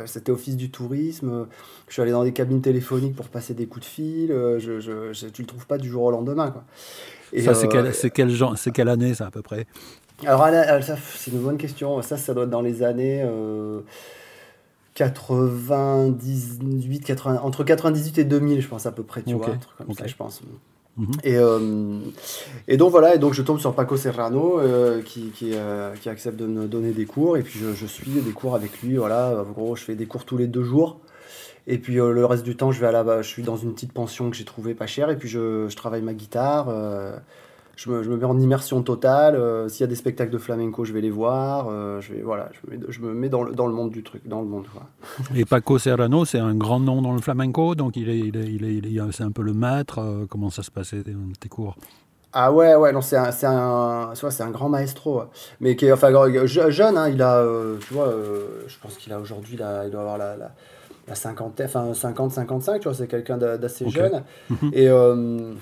c'était 0.06 0.32
office 0.32 0.58
du 0.58 0.72
tourisme, 0.72 1.48
je 1.88 1.94
suis 1.94 2.02
allé 2.02 2.12
dans 2.12 2.24
des 2.24 2.34
cabines 2.34 2.62
téléphoniques 2.62 3.16
pour 3.16 3.28
passer 3.28 3.54
des 3.54 3.68
coups 3.68 3.86
de 3.86 3.90
fil. 3.90 4.30
Je, 4.30 4.80
je, 4.80 5.28
tu 5.28 5.42
le 5.42 5.48
trouves 5.48 5.68
pas 5.68 5.78
du 5.78 5.90
jour 5.90 6.04
au 6.04 6.12
lendemain, 6.12 6.52
quoi 6.52 6.64
ça, 7.42 7.54
c'est 7.54 7.68
quelle, 7.68 7.92
quel 8.14 8.30
genre, 8.30 8.58
c'est 8.58 8.72
quelle 8.72 8.90
année, 8.90 9.14
ça, 9.14 9.28
à 9.28 9.32
peu 9.32 9.42
près? 9.42 9.66
Alors, 10.26 10.48
c'est 11.02 11.32
une 11.32 11.40
bonne 11.40 11.58
question. 11.58 12.02
Ça, 12.02 12.18
ça 12.18 12.34
doit 12.34 12.44
être 12.44 12.50
dans 12.50 12.62
les 12.62 12.84
années 12.84 13.26
98, 14.94 15.72
euh, 15.72 17.06
80, 17.06 17.42
entre 17.42 17.64
98 17.64 18.20
et 18.20 18.24
2000, 18.24 18.62
je 18.62 18.68
pense, 18.68 18.86
à 18.86 18.92
peu 18.92 19.04
près, 19.04 19.24
tu 19.24 19.34
vois, 19.34 19.50
un 19.50 19.58
truc 19.58 19.78
comme 19.78 19.94
ça, 19.94 20.08
je 20.08 20.16
pense. 20.16 20.42
Mhm. 20.96 21.08
et, 21.24 21.38
euh, 21.38 22.00
et, 22.68 22.78
donc 22.78 22.92
voilà, 22.92 23.16
et 23.16 23.18
donc 23.18 23.34
je 23.34 23.42
tombe 23.42 23.60
sur 23.60 23.74
Paco 23.74 23.98
Serrano 23.98 24.60
euh, 24.60 25.02
qui, 25.02 25.32
qui, 25.32 25.54
qui, 26.02 26.10
accepte 26.10 26.38
de 26.38 26.46
me 26.46 26.68
donner 26.68 26.92
des 26.92 27.06
cours, 27.06 27.36
et 27.36 27.42
puis 27.42 27.60
je, 27.60 27.74
je, 27.74 27.88
suis 27.88 28.12
des 28.12 28.32
cours 28.32 28.54
avec 28.54 28.80
lui. 28.84 28.98
Voilà, 28.98 29.42
en 29.42 29.52
gros, 29.52 29.76
je 29.76 29.84
fais 29.84 29.96
des 29.96 30.06
cours 30.06 30.26
tous 30.26 30.38
les 30.38 30.48
deux 30.48 30.64
jours. 30.64 31.00
Et 31.66 31.78
puis 31.78 32.00
euh, 32.00 32.12
le 32.12 32.26
reste 32.26 32.44
du 32.44 32.56
temps, 32.56 32.72
je 32.72 32.80
vais 32.80 32.88
à 32.88 32.92
la, 32.92 33.22
je 33.22 33.28
suis 33.28 33.44
dans 33.44 33.56
une 33.56 33.74
petite 33.74 33.94
pension 33.94 34.30
que 34.30 34.36
j'ai 34.36 34.44
trouvée 34.44 34.74
pas 34.74 34.88
chère. 34.88 35.10
Et 35.10 35.18
puis 35.18 35.30
je, 35.30 35.68
je 35.70 35.76
travaille 35.76 36.02
ma 36.02 36.14
guitare. 36.14 36.68
Euh, 37.74 37.78
je, 37.78 37.90
me, 37.90 38.04
je, 38.04 38.10
me, 38.10 38.18
mets 38.18 38.26
en 38.26 38.40
immersion 38.40 38.82
totale. 38.82 39.36
Euh, 39.36 39.68
s'il 39.68 39.82
y 39.82 39.84
a 39.84 39.88
des 39.88 39.96
spectacles 39.96 40.32
de 40.32 40.38
flamenco, 40.38 40.86
je 40.86 40.94
vais 40.94 41.02
les 41.02 41.10
voir. 41.10 41.70
je 42.02 42.14
vais, 42.14 42.22
voilà, 42.22 42.50
je 42.54 42.76
me, 42.76 42.92
je 42.92 43.00
me 43.02 43.14
mets 43.14 43.30
dans 43.30 43.44
le, 43.44 43.54
dans 43.54 43.68
le, 43.68 43.74
monde 43.74 43.92
du 43.92 44.04
truc, 44.04 44.28
dans 44.28 44.42
le 44.42 44.48
monde. 44.48 44.66
Et 45.36 45.46
Paco 45.46 45.78
Serrano, 45.78 46.26
c'est 46.26 46.40
un 46.40 46.56
grand 46.56 46.80
nom 46.80 47.02
dans 47.02 47.14
le 47.14 47.22
flamenco, 47.22 47.76
donc 47.76 47.96
il 47.96 48.10
est, 48.10 48.20
il 48.20 48.38
est, 48.38 48.46
il 48.46 48.66
est, 48.66 48.74
il 48.76 48.98
est 48.98 49.12
c'est 49.12 49.24
un 49.24 49.32
peu 49.32 49.42
le 49.42 49.54
maître. 49.54 50.26
comment 50.30 50.50
ça 50.50 50.64
se 50.64 50.72
passait 50.72 51.04
tes 51.40 51.50
cours? 51.50 51.76
Ah 52.36 52.52
ouais, 52.52 52.74
ouais, 52.76 52.92
non, 52.92 53.02
c'est 53.02 53.18
un, 53.18 53.32
c'est 53.32 53.46
un, 53.46 54.14
c'est 54.16 54.42
un 54.42 54.50
grand 54.50 54.68
maestro, 54.68 55.24
mais 55.60 55.76
qui 55.76 55.86
est, 55.86 55.92
enfin, 55.92 56.10
jeune, 56.46 56.98
hein, 56.98 57.10
il 57.10 57.22
a, 57.22 57.46
tu 57.80 57.94
vois, 57.94 58.12
je 58.68 58.76
pense 58.82 58.96
qu'il 58.98 59.14
a 59.14 59.20
aujourd'hui, 59.20 59.54
il 59.54 59.92
doit 59.92 60.02
avoir 60.02 60.18
la, 60.18 60.36
la 60.36 60.52
la 61.08 61.16
cinquantaine, 61.16 61.66
enfin 61.66 61.94
50, 61.94 62.32
55, 62.32 62.80
tu 62.80 62.84
vois, 62.88 62.94
c'est 62.94 63.08
quelqu'un 63.08 63.38
d'assez 63.38 63.90
jeune. 63.90 64.24
Mhm. 64.50 64.72
Et, 64.74 64.88
euh, 64.88 65.54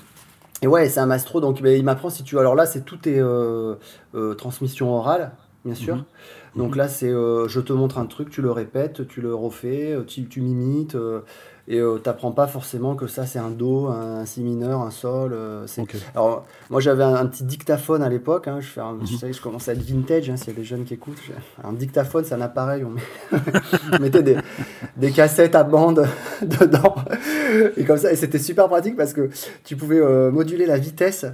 et 0.62 0.68
ouais, 0.68 0.90
c'est 0.90 1.00
un 1.00 1.08
maestro, 1.08 1.42
donc 1.42 1.60
il 1.62 1.84
m'apprend 1.84 2.10
si 2.10 2.24
tu. 2.24 2.38
Alors 2.38 2.56
là, 2.56 2.66
c'est 2.66 2.82
tout 2.82 3.08
est 3.10 3.20
euh, 3.20 3.76
euh, 4.14 4.36
transmission 4.36 4.94
orale, 4.94 5.32
bien 5.66 5.76
sûr. 5.76 5.96
Mhm. 5.96 6.04
Donc 6.56 6.72
mhm. 6.72 6.78
là, 6.78 6.88
c'est 6.88 7.10
je 7.10 7.60
te 7.60 7.74
montre 7.74 7.98
un 7.98 8.06
truc, 8.06 8.30
tu 8.30 8.42
le 8.42 8.52
répètes, 8.52 9.08
tu 9.08 9.22
le 9.22 9.34
refais, 9.34 9.98
tu, 10.08 10.26
tu 10.28 10.42
mimites. 10.42 10.96
Et 11.68 11.78
euh, 11.78 12.00
tu 12.04 12.10
n'apprends 12.10 12.32
pas 12.32 12.48
forcément 12.48 12.96
que 12.96 13.08
ça, 13.08 13.26
c'est 13.26 13.40
un 13.40 13.50
Do, 13.50 13.88
un, 13.88 14.26
Si 14.26 14.42
mineur, 14.42 14.82
un 14.82 14.92
Sol. 14.92 15.32
Euh, 15.34 15.66
Alors, 16.16 16.46
moi, 16.70 16.82
j'avais 16.82 17.04
un, 17.04 17.26
petit 17.28 17.44
dictaphone 17.44 18.02
à 18.02 18.10
l'époque. 18.10 18.48
Hein, 18.48 18.60
je, 18.60 18.80
mm 18.80 19.06
je, 19.06 19.32
je 19.32 19.42
commençais 19.42 19.72
à 19.72 19.74
être 19.76 19.84
vintage, 19.84 20.30
hein, 20.30 20.38
s'il 20.38 20.50
y 20.50 20.52
a 20.52 20.56
des 20.56 20.64
jeunes 20.64 20.84
qui 20.84 20.96
écoutent. 20.96 21.22
Un 21.64 21.74
dictaphone, 21.74 22.26
c'est 22.26 22.34
un 22.34 22.42
appareil. 22.42 22.84
On, 23.94 24.00
mettait 24.00 24.24
des, 24.24 24.38
des, 24.98 25.12
cassettes 25.12 25.56
à 25.56 25.64
bande 25.64 26.08
dedans. 26.42 26.96
Et 27.78 27.86
comme 27.86 27.98
ça, 27.98 28.12
et 28.12 28.16
c'était 28.16 28.40
super 28.40 28.68
pratique 28.68 28.96
parce 28.96 29.14
que 29.14 29.30
tu 29.64 29.76
pouvais 29.76 30.00
euh, 30.00 30.32
moduler 30.32 30.66
la 30.66 30.78
vitesse. 30.78 31.26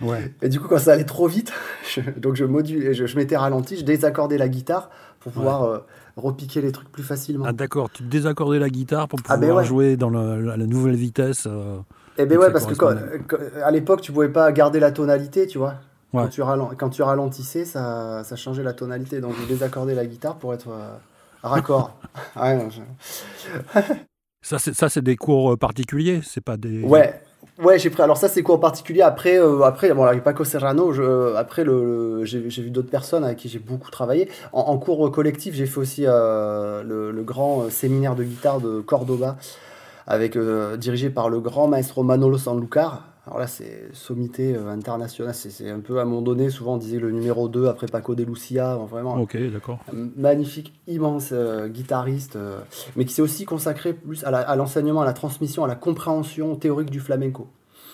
Ouais. 0.00 0.32
Et 0.42 0.48
du 0.48 0.60
coup, 0.60 0.68
quand 0.68 0.78
ça 0.78 0.92
allait 0.92 1.04
trop 1.04 1.26
vite, 1.26 1.52
donc 2.16 2.36
je, 2.36 2.44
modulais, 2.44 2.94
je, 2.94 3.06
je 3.06 3.16
mettais 3.16 3.36
ralenti, 3.36 3.76
je 3.76 3.84
désaccordais 3.84 4.38
la 4.38 4.48
guitare 4.48 4.90
pour 5.20 5.32
pouvoir 5.32 5.82
repiquer 6.16 6.60
les 6.62 6.72
trucs 6.72 6.90
plus 6.90 7.02
facilement. 7.02 7.44
Ah 7.46 7.52
d'accord, 7.52 7.90
tu 7.90 8.02
désaccordais 8.02 8.58
la 8.58 8.70
guitare 8.70 9.06
pour 9.08 9.20
ah, 9.28 9.36
ben 9.36 9.48
pouvoir 9.48 9.64
jouer 9.64 9.96
dans 9.96 10.10
la 10.10 10.56
nouvelle 10.56 10.96
vitesse. 10.96 11.46
Euh, 11.46 11.78
eh 12.18 12.24
ben 12.26 12.38
ouais, 12.38 12.50
parce 12.50 12.66
que 12.66 12.74
à 13.62 13.70
l'époque, 13.70 14.00
tu 14.00 14.12
pouvais 14.12 14.30
pas 14.30 14.50
garder 14.52 14.80
la 14.80 14.90
tonalité, 14.90 15.46
tu 15.46 15.58
vois. 15.58 15.74
Quand, 16.12 16.28
tu 16.28 16.40
quand, 16.78 16.88
tu 16.88 17.02
ralentissais, 17.02 17.66
ça, 17.66 18.24
ça, 18.24 18.36
changeait 18.36 18.62
la 18.62 18.72
tonalité. 18.72 19.20
Donc, 19.20 19.34
je 19.38 19.46
désaccordais 19.46 19.94
la 19.94 20.06
guitare 20.06 20.36
pour 20.36 20.54
être 20.54 20.70
euh, 20.70 20.96
raccord. 21.42 21.98
ça, 24.58 24.88
c'est 24.88 25.02
des 25.02 25.16
cours 25.16 25.52
euh, 25.52 25.56
particuliers, 25.56 26.20
c'est 26.22 26.40
pas 26.40 26.56
des. 26.56 26.82
Ouais, 26.82 27.20
Ouais, 27.58 27.78
j'ai 27.78 27.88
pris. 27.88 28.02
Alors 28.02 28.18
ça, 28.18 28.28
c'est 28.28 28.42
quoi 28.42 28.56
en 28.56 28.58
particulier 28.58 29.00
Après, 29.00 29.38
euh, 29.38 29.62
après, 29.62 29.92
bon, 29.94 30.04
avec 30.04 30.22
Paco 30.22 30.44
Serrano, 30.44 30.92
je, 30.92 31.34
après 31.36 31.64
le, 31.64 32.22
j'ai, 32.24 32.40
vu 32.40 32.70
d'autres 32.70 32.90
personnes 32.90 33.24
avec 33.24 33.38
qui 33.38 33.48
j'ai 33.48 33.58
beaucoup 33.58 33.90
travaillé. 33.90 34.28
En, 34.52 34.76
cours 34.76 35.10
collectif, 35.10 35.54
j'ai 35.54 35.64
fait 35.64 35.78
aussi 35.80 36.04
euh, 36.06 36.82
le, 36.82 37.22
grand 37.22 37.62
euh, 37.62 37.70
séminaire 37.70 38.14
de 38.14 38.24
guitare 38.24 38.60
de 38.60 38.80
Cordoba, 38.80 39.38
avec 40.06 40.36
dirigé 40.78 41.08
par 41.08 41.30
le 41.30 41.40
grand 41.40 41.66
maestro 41.66 42.02
Manolo 42.02 42.36
Sanlúcar. 42.36 43.04
Alors 43.26 43.40
là, 43.40 43.48
c'est 43.48 43.88
sommité 43.92 44.54
internationale. 44.54 45.34
C'est, 45.34 45.68
un 45.68 45.80
peu 45.80 45.98
à 45.98 46.02
un 46.02 46.04
moment 46.04 46.22
donné, 46.22 46.48
souvent 46.48 46.74
on 46.74 46.76
disait 46.76 47.00
le 47.00 47.10
numéro 47.10 47.48
2 47.48 47.66
après 47.66 47.88
Paco 47.88 48.14
de 48.14 48.22
Lucia. 48.22 48.76
Vraiment. 48.76 49.20
Ok, 49.20 49.36
d'accord. 49.50 49.80
Magnifique, 50.16 50.72
immense 50.86 51.32
guitariste, 51.66 52.38
mais 52.94 53.04
qui 53.04 53.12
s'est 53.12 53.22
aussi 53.22 53.44
consacré 53.44 53.94
plus 53.94 54.22
à, 54.24 54.54
l'enseignement, 54.54 55.02
à 55.02 55.04
la 55.04 55.12
transmission, 55.12 55.64
à 55.64 55.66
la 55.66 55.74
compréhension 55.74 56.54
théorique 56.54 56.90
du 56.90 57.00
flamenco. 57.00 57.48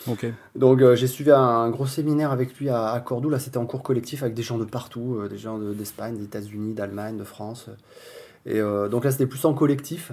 Ok. 0.06 0.26
Donc 0.54 0.82
j'ai 0.94 1.06
suivi 1.06 1.30
un, 1.30 1.70
gros 1.70 1.86
séminaire 1.86 2.30
avec 2.30 2.58
lui 2.58 2.68
à, 2.68 3.02
Cordoue. 3.04 3.30
Là, 3.30 3.38
c'était 3.38 3.58
en 3.58 3.64
cours 3.66 3.82
collectif 3.82 4.22
avec 4.22 4.34
des 4.34 4.42
gens 4.42 4.58
de 4.58 4.64
partout, 4.64 5.18
des 5.30 5.38
gens 5.38 5.58
d'Espagne, 5.58 6.18
des 6.18 6.24
États-Unis, 6.24 6.74
d'Allemagne, 6.74 7.16
de 7.16 7.24
France. 7.24 7.70
Et 8.44 8.60
donc 8.60 9.04
là, 9.04 9.10
c'était 9.10 9.26
plus 9.26 9.44
en 9.46 9.54
collectif. 9.54 10.12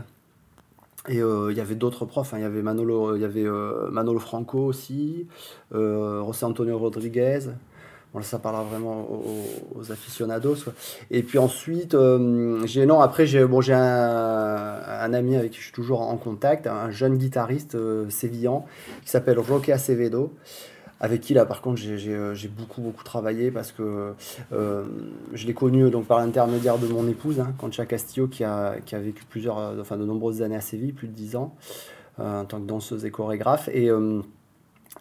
Et 1.08 1.22
euh, 1.22 1.51
il 1.51 1.58
y 1.58 1.62
avait 1.62 1.75
d'autres 1.75 2.06
profs, 2.06 2.34
hein. 2.34 2.38
il 2.39 2.41
y 2.41 2.46
avait 2.46 2.62
Manolo, 2.62 3.15
y 3.15 3.24
avait, 3.24 3.46
euh, 3.46 3.89
Manolo 3.89 4.20
Franco 4.20 4.60
aussi, 4.60 5.27
euh, 5.74 6.24
José 6.25 6.46
Antonio 6.46 6.77
Rodriguez. 6.77 7.39
Bon, 8.13 8.22
ça 8.24 8.39
parlera 8.39 8.63
vraiment 8.63 9.08
aux, 9.75 9.91
aficionados. 9.91 10.56
Et 11.12 11.22
puis 11.22 11.38
ensuite, 11.38 11.96
j'ai 12.65 12.88
non, 12.88 13.01
après 13.01 13.27
j'ai 13.27 13.46
bon, 13.46 13.62
un, 13.70 13.75
un, 13.75 15.13
ami 15.13 15.36
avec 15.36 15.51
qui 15.51 15.60
je 15.60 15.65
suis 15.65 15.72
toujours 15.72 16.01
en 16.01 16.18
contact, 16.18 16.65
un 16.65 16.89
jeune 16.89 17.18
guitariste 17.18 17.77
sévillan 18.10 18.65
qui 19.03 19.12
s'appelle 19.12 19.38
Roque 19.38 19.70
Acevedo. 19.70 20.34
Avec 21.00 21.22
qui 21.22 21.34
là 21.34 21.46
par 21.46 21.62
contre 21.62 21.77
j'ai 21.77 22.48
beaucoup 22.48 22.82
beaucoup 22.82 23.03
travaillé 23.03 23.51
parce 23.51 23.72
que 23.72 24.13
je 24.51 25.48
l'ai 25.48 25.53
connu 25.53 25.89
donc 25.89 26.06
par 26.06 26.20
l'intermédiaire 26.20 26.77
de 26.77 26.88
mon 26.88 27.08
épouse, 27.08 27.39
hein, 27.39 27.53
Concha 27.58 27.86
Castillo, 27.86 28.27
qui 28.27 28.44
a, 28.44 28.75
qui 28.86 28.96
a 28.96 29.00
vécu 29.00 29.24
plusieurs, 29.25 29.58
enfin 29.79 29.98
de 29.98 30.06
nombreuses 30.06 30.41
années 30.41 30.56
à 30.56 30.62
Séville, 30.62 30.94
plus 30.94 31.08
de 31.08 31.13
10 31.13 31.36
ans, 31.36 31.56
en 32.18 32.46
tant 32.46 32.60
que 32.60 32.68
danseuse 32.68 33.06
et 33.06 33.12
chorégraphe. 33.12 33.70
Et, 33.70 33.89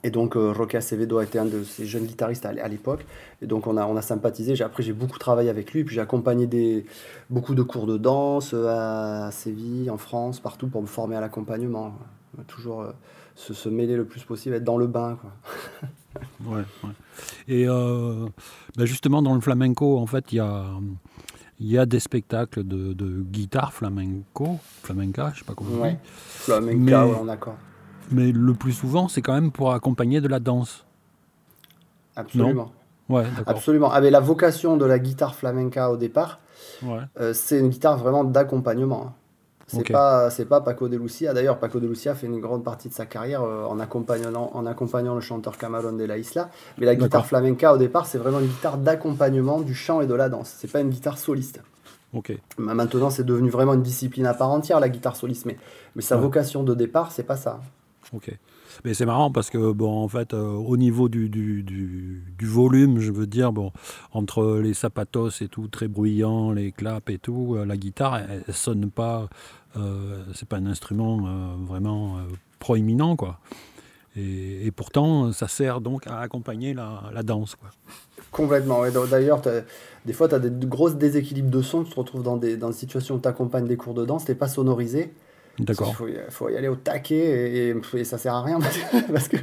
et 0.05 0.11
donc, 0.11 0.37
euh, 0.37 0.53
Roque 0.53 0.75
Acevedo 0.75 1.19
a 1.19 1.25
été 1.25 1.39
un 1.39 1.45
de 1.45 1.65
ces 1.65 1.85
jeunes 1.85 2.05
guitaristes 2.05 2.47
à, 2.47 2.69
l'époque. 2.69 3.05
Et 3.43 3.47
donc, 3.47 3.67
on 3.67 3.77
a, 3.77 3.85
on 3.87 3.97
a 3.97 4.03
sympathisé. 4.03 4.61
Après, 4.63 4.83
j'ai 4.83 4.93
beaucoup 4.93 5.19
travaillé 5.19 5.51
avec 5.51 5.73
lui. 5.73 5.83
Puis, 5.83 5.97
j'ai 5.97 6.01
accompagné 6.01 6.47
des, 6.47 6.85
beaucoup 7.31 7.55
de 7.55 7.63
cours 7.63 7.87
de 7.87 7.97
danse 7.97 8.53
euh, 8.55 9.27
à, 9.27 9.31
Séville, 9.33 9.91
en 9.91 9.99
France, 9.99 10.39
partout 10.39 10.69
pour 10.69 10.83
me 10.83 10.87
former 10.87 11.17
à 11.17 11.21
l'accompagnement. 11.21 11.95
Toujours 12.47 12.83
euh, 12.83 12.93
se, 13.39 13.55
se, 13.55 13.69
mêler 13.69 13.97
le 13.97 14.05
plus 14.05 14.25
possible, 14.25 14.55
être 14.57 14.65
dans 14.65 14.79
le 14.79 14.87
bain. 14.87 15.19
Quoi. 15.21 15.33
ouais, 16.53 16.65
ouais. 16.85 16.91
Et 17.47 17.67
ben 17.67 18.85
justement, 18.85 19.23
dans 19.23 19.35
le 19.35 19.41
flamenco, 19.41 19.99
en 19.99 20.07
fait, 20.07 20.33
il 20.33 20.37
y 20.37 20.41
a. 20.41 20.67
Il 21.61 21.67
y 21.67 21.77
a 21.77 21.87
des 21.87 21.99
spectacles 21.99 22.63
de, 22.63 22.93
de 22.93 23.21
guitare 23.21 23.73
flamenco, 23.73 24.61
flamenca, 24.85 25.33
je 25.35 25.41
sais 25.41 25.45
pas 25.45 25.55
comment 25.55 25.83
on 25.83 25.89
dit. 25.89 25.97
Flamenca, 26.05 27.05
Mais... 27.25 27.33
accord 27.33 27.57
mais 28.11 28.33
le 28.33 28.55
plus 28.55 28.73
souvent, 28.73 29.09
c'est 29.09 29.23
quand 29.23 29.35
même 29.35 29.53
pour 29.53 29.73
accompagner 29.73 30.21
de 30.21 30.29
la 30.29 30.41
danse. 30.41 30.87
Absolument. 32.17 32.73
ouais, 33.09 33.25
Absolument. 33.47 33.91
Avec 33.93 34.11
la 34.11 34.21
vocation 34.21 34.77
de 34.77 34.85
la 34.85 34.99
guitare 34.99 35.35
flamenca 35.35 35.91
au 35.91 35.97
départ, 35.97 36.41
euh, 36.85 37.33
c'est 37.33 37.59
une 37.59 37.69
guitare 37.69 37.99
vraiment 37.99 38.25
d'accompagnement. 38.25 39.15
C'est 39.69 39.93
pas 39.93 40.31
c'est 40.31 40.47
pas 40.47 40.61
Paco 40.61 40.89
de 40.89 40.97
Lucia. 40.97 41.35
D'ailleurs, 41.35 41.59
Paco 41.59 41.79
de 41.79 41.87
Lucia 41.87 42.15
fait 42.15 42.27
une 42.27 42.41
grande 42.41 42.65
partie 42.65 42.89
de 42.89 42.95
sa 42.95 43.07
carrière 43.07 43.43
euh, 43.43 43.65
en 43.67 43.79
accompagnant 43.79 44.51
en 44.53 44.67
accompagnant 44.67 45.15
le 45.15 45.21
chanteur 45.21 45.59
Camarón 45.59 45.97
de 45.97 46.05
la 46.05 46.19
Isla. 46.19 46.51
Mais 46.79 46.87
la 46.87 46.95
guitare 46.95 47.27
flamenca 47.27 47.75
au 47.75 47.79
départ, 47.79 48.07
c'est 48.07 48.19
vraiment 48.19 48.41
une 48.41 48.47
guitare 48.47 48.79
d'accompagnement 48.79 49.61
du 49.61 49.75
chant 49.75 50.01
et 50.01 50.07
de 50.07 50.15
la 50.15 50.29
danse. 50.29 50.55
C'est 50.59 50.71
pas 50.73 50.81
une 50.81 50.91
guitare 50.91 51.19
soliste. 51.19 51.61
Ok. 52.15 52.33
Maintenant, 52.57 53.11
c'est 53.11 53.25
devenu 53.25 53.51
vraiment 53.51 53.75
une 53.75 53.83
discipline 53.83 54.25
à 54.25 54.33
part 54.33 54.51
entière 54.51 54.81
la 54.81 54.89
guitare 54.89 55.15
soliste, 55.15 55.45
mais 55.45 55.59
mais 55.95 56.03
sa 56.03 56.17
vocation 56.17 56.63
de 56.65 56.75
départ, 56.75 57.13
c'est 57.13 57.23
pas 57.25 57.37
ça. 57.37 57.61
Ok. 58.15 58.33
Mais 58.85 58.95
c'est 58.95 59.07
marrant 59.07 59.31
parce 59.31 59.51
que, 59.51 59.73
bon, 59.73 60.03
en 60.03 60.09
fait, 60.09 60.35
euh, 60.35 60.53
au 60.53 60.77
niveau 60.77 61.09
du, 61.09 61.29
du, 61.29 61.63
du, 61.63 62.47
volume, 62.47 63.01
je 63.01 63.11
veux 63.11 63.27
dire, 63.27 63.53
bon, 63.53 63.73
entre 64.13 64.59
les 64.59 64.75
sapatos 64.75 65.43
et 65.43 65.49
tout, 65.49 65.69
très 65.69 65.89
bruyant, 65.89 66.53
les 66.53 66.73
claps 66.73 67.11
et 67.13 67.19
tout, 67.19 67.57
euh, 67.57 67.65
la 67.65 67.77
guitare, 67.77 68.19
elle, 68.19 68.55
sonne 68.55 68.91
pas, 68.91 69.29
c'est 70.35 70.49
pas 70.49 70.57
un 70.57 70.67
instrument 70.67 71.19
vraiment 71.67 72.19
proéminent, 72.59 73.17
quoi. 73.17 73.39
Et, 74.17 74.73
pourtant, 74.75 75.33
ça 75.33 75.47
sert 75.47 75.81
donc 75.81 76.07
à 76.07 76.19
accompagner 76.21 76.75
la, 76.75 77.23
danse, 77.23 77.55
quoi. 77.55 77.71
Complètement. 78.33 78.83
D'ailleurs, 79.11 79.41
des 80.05 80.13
fois, 80.13 80.29
tu 80.29 80.35
as 80.35 80.39
des 80.39 80.67
grosses 80.67 80.97
déséquilibres 80.97 81.51
de 81.51 81.63
son, 81.63 81.85
tu 81.85 81.91
te 81.91 81.97
retrouves 81.97 82.23
dans 82.23 82.37
des, 82.37 82.57
dans 82.57 82.69
des 82.69 82.77
situations 82.77 83.17
où 83.17 83.21
tu 83.21 83.29
accompagnes 83.29 83.67
des 83.67 83.77
cours 83.77 83.95
de 83.95 84.05
danse, 84.05 84.25
tu 84.25 84.35
pas 84.35 84.49
sonorisé. 84.49 85.13
D'accord. 85.61 85.89
Il 86.07 86.17
faut, 86.31 86.49
y 86.49 86.57
aller 86.57 86.69
au 86.69 86.77
taquet 86.77 87.73
et, 87.97 88.05
ça 88.05 88.17
sert 88.17 88.33
à 88.33 88.43
rien 88.43 88.59
parce 89.13 89.29
que, 89.29 89.37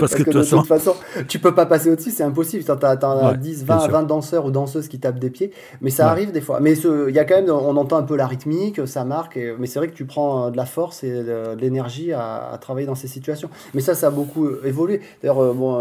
parce 0.00 0.14
que, 0.14 0.24
de 0.24 0.42
toute 0.42 0.66
façon, 0.66 0.94
tu 1.28 1.38
peux 1.38 1.54
pas 1.54 1.66
passer 1.66 1.90
au-dessus, 1.90 2.10
c'est 2.10 2.24
impossible. 2.24 2.64
Tu 2.64 2.70
as, 2.70 3.34
10, 3.34 3.64
20, 3.64 3.88
20 3.88 4.02
danseurs 4.04 4.44
ou 4.44 4.50
danseuses 4.50 4.88
qui 4.88 4.98
tapent 4.98 5.20
des 5.20 5.30
pieds, 5.30 5.52
mais 5.80 5.90
ça 5.90 6.10
arrive 6.10 6.32
des 6.32 6.40
fois. 6.40 6.58
Mais 6.60 6.72
il 6.74 7.14
y 7.14 7.18
a 7.18 7.24
quand 7.24 7.36
même, 7.36 7.50
on 7.50 7.76
entend 7.76 7.96
un 7.96 8.02
peu 8.02 8.16
la 8.16 8.26
rythmique, 8.26 8.86
ça 8.86 9.04
marque, 9.04 9.38
mais 9.58 9.66
c'est 9.66 9.78
vrai 9.78 9.88
que 9.88 9.94
tu 9.94 10.04
prends 10.04 10.46
euh, 10.46 10.50
de 10.50 10.56
la 10.56 10.66
force 10.66 11.04
et 11.04 11.22
de, 11.22 11.54
l'énergie 11.58 12.12
à, 12.12 12.58
travailler 12.60 12.86
dans 12.86 12.94
ces 12.94 13.08
situations. 13.08 13.50
Mais 13.74 13.80
ça, 13.80 13.94
ça 13.94 14.08
a 14.08 14.10
beaucoup 14.10 14.46
euh, 14.46 14.62
évolué. 14.64 15.00
D'ailleurs, 15.22 15.42
euh, 15.42 15.52
bon, 15.52 15.80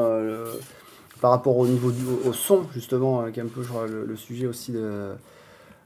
par 1.21 1.31
rapport 1.31 1.57
au 1.57 1.65
niveau 1.65 1.91
du 1.91 2.03
au 2.27 2.33
son, 2.33 2.65
justement, 2.73 3.31
qui 3.31 3.39
est 3.39 3.43
un 3.43 3.47
peu 3.47 3.61
le 3.87 4.15
sujet 4.15 4.45
aussi 4.45 4.71
de 4.71 5.09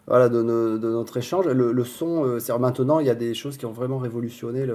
voilà, 0.10 0.28
de, 0.28 0.42
notre 0.42 1.18
échange. 1.18 1.46
Le, 1.46 1.84
son, 1.84 2.26
euh, 2.26 2.40
c'est 2.40 2.58
maintenant, 2.58 3.00
il 3.00 3.06
y 3.06 3.12
a 3.12 3.16
des 3.16 3.36
choses 3.36 3.58
qui 3.58 3.66
ont 3.68 3.72
vraiment 3.72 4.00
révolutionné 4.00 4.66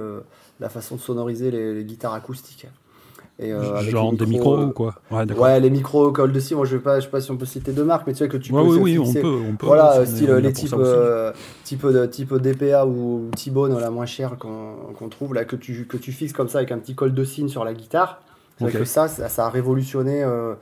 la 0.59 0.69
façon 0.69 0.95
de 0.95 1.01
sonoriser 1.01 1.51
les, 1.51 1.83
guitares 1.83 2.13
acoustiques. 2.13 2.67
Et, 3.37 3.51
euh, 3.51 3.81
Genre 3.81 4.13
des 4.13 4.25
micros 4.25 4.57
ou 4.57 4.71
quoi? 4.71 4.95
Ouais, 5.11 5.59
les 5.59 5.69
micros 5.69 6.09
Call 6.13 6.31
de 6.31 6.55
moi 6.55 6.65
je 6.65 6.75
ne 6.75 6.79
sais, 6.79 6.83
pas, 6.83 7.01
je 7.01 7.05
sais 7.05 7.11
pas 7.11 7.19
si 7.19 7.31
on 7.31 7.35
peut 7.35 7.45
citer 7.45 7.73
deux 7.73 7.83
marques, 7.83 8.07
mais 8.07 8.13
tu 8.13 8.19
sais 8.19 8.29
que 8.29 8.37
tu 8.37 8.53
peux. 8.53 8.61
Oui, 8.61 8.77
oui, 8.79 8.97
on 8.97 9.11
peut, 9.11 9.41
on 9.49 9.55
peut. 9.57 9.65
Voilà, 9.65 10.05
style 10.05 10.31
les 10.31 10.53
types, 10.53 10.73
euh, 10.73 11.33
type, 11.65 11.85
de, 11.85 12.05
type 12.05 12.33
DPA 12.33 12.85
ou 12.85 13.29
T-Bone, 13.35 13.77
la 13.77 13.89
moins 13.89 14.05
chère 14.05 14.37
qu'on 14.37 15.09
trouve, 15.09 15.33
là, 15.33 15.43
que 15.43 15.57
tu, 15.57 15.85
que 15.85 15.97
tu 15.97 16.13
fixes 16.13 16.31
comme 16.31 16.47
ça 16.47 16.59
avec 16.59 16.71
un 16.71 16.77
petit 16.77 16.95
col 16.95 17.13
de 17.13 17.23
cygne 17.25 17.49
sur 17.49 17.65
la 17.65 17.73
guitare. 17.73 18.21
C'est 18.57 18.71
que 18.71 18.85
ça, 18.85 19.09
ça, 19.09 19.45
a 19.45 19.49
révolutionné. 19.49 20.23
Euh, 20.23 20.53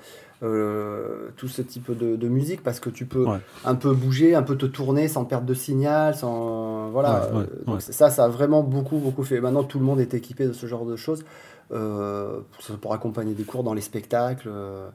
tout 1.38 1.48
ce 1.48 1.62
type 1.62 1.98
de, 1.98 2.28
musique 2.28 2.64
parce 2.64 2.80
que 2.80 2.90
tu 2.90 3.06
peux 3.06 3.26
un 3.64 3.76
peu 3.76 3.94
bouger, 3.94 4.36
un 4.36 4.44
peu 4.44 4.58
te 4.58 4.66
tourner 4.66 5.08
sans 5.08 5.26
perdre 5.26 5.46
de 5.46 5.54
signal, 5.54 6.16
sans 6.16 6.90
voilà. 6.90 7.30
donc 7.66 7.82
ça, 7.82 8.10
ça 8.10 8.26
a 8.26 8.28
vraiment 8.28 8.62
beaucoup 8.62 8.98
beaucoup 8.98 9.24
fait. 9.24 9.40
Maintenant, 9.40 9.64
tout 9.64 9.80
le 9.80 9.86
monde 9.86 10.00
est 10.00 10.14
équipé 10.14 10.46
de 10.46 10.54
ce 10.54 10.66
genre 10.68 10.86
de 10.86 10.96
choses 10.96 11.24
euh, 11.72 12.42
pour, 12.82 12.94
accompagner 12.94 13.34
des 13.34 13.44
cours 13.44 13.64
dans 13.64 13.74
les 13.74 13.82
spectacles. 13.82 14.50
Euh, 14.52 14.90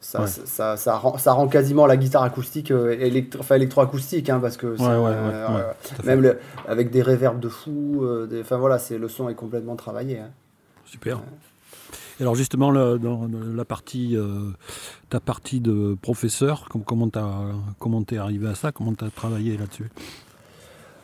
ça, 0.00 0.26
ça, 0.26 0.76
ça, 0.76 0.96
rend, 0.96 1.18
ça, 1.18 1.32
rend, 1.32 1.48
quasiment 1.48 1.86
la 1.86 1.96
guitare 1.96 2.22
acoustique 2.22 2.70
électro, 2.70 3.40
enfin 3.40 3.54
électroacoustique 3.56 4.28
hein, 4.28 4.38
parce 4.38 4.58
que 4.58 4.76
même 6.04 6.34
avec 6.68 6.90
des 6.90 7.00
réverbes 7.00 7.40
de 7.40 7.48
fou 7.48 8.06
enfin 8.38 8.58
voilà 8.58 8.78
c'est 8.78 8.98
le 8.98 9.08
son 9.08 9.30
est 9.30 9.34
complètement 9.34 9.76
travaillé 9.76 10.18
hein. 10.18 10.28
super 10.84 11.22
alors 12.20 12.34
justement, 12.34 12.72
dans 12.72 13.28
la 13.54 13.64
partie, 13.64 14.16
euh, 14.16 14.50
ta 15.10 15.20
partie 15.20 15.60
de 15.60 15.96
professeur, 16.00 16.68
comment 16.86 17.08
tu 17.08 17.18
comment 17.78 18.04
arrivé 18.18 18.48
à 18.48 18.54
ça? 18.54 18.72
Comment 18.72 18.94
tu 18.94 19.04
as 19.04 19.10
travaillé 19.10 19.56
là-dessus? 19.56 19.90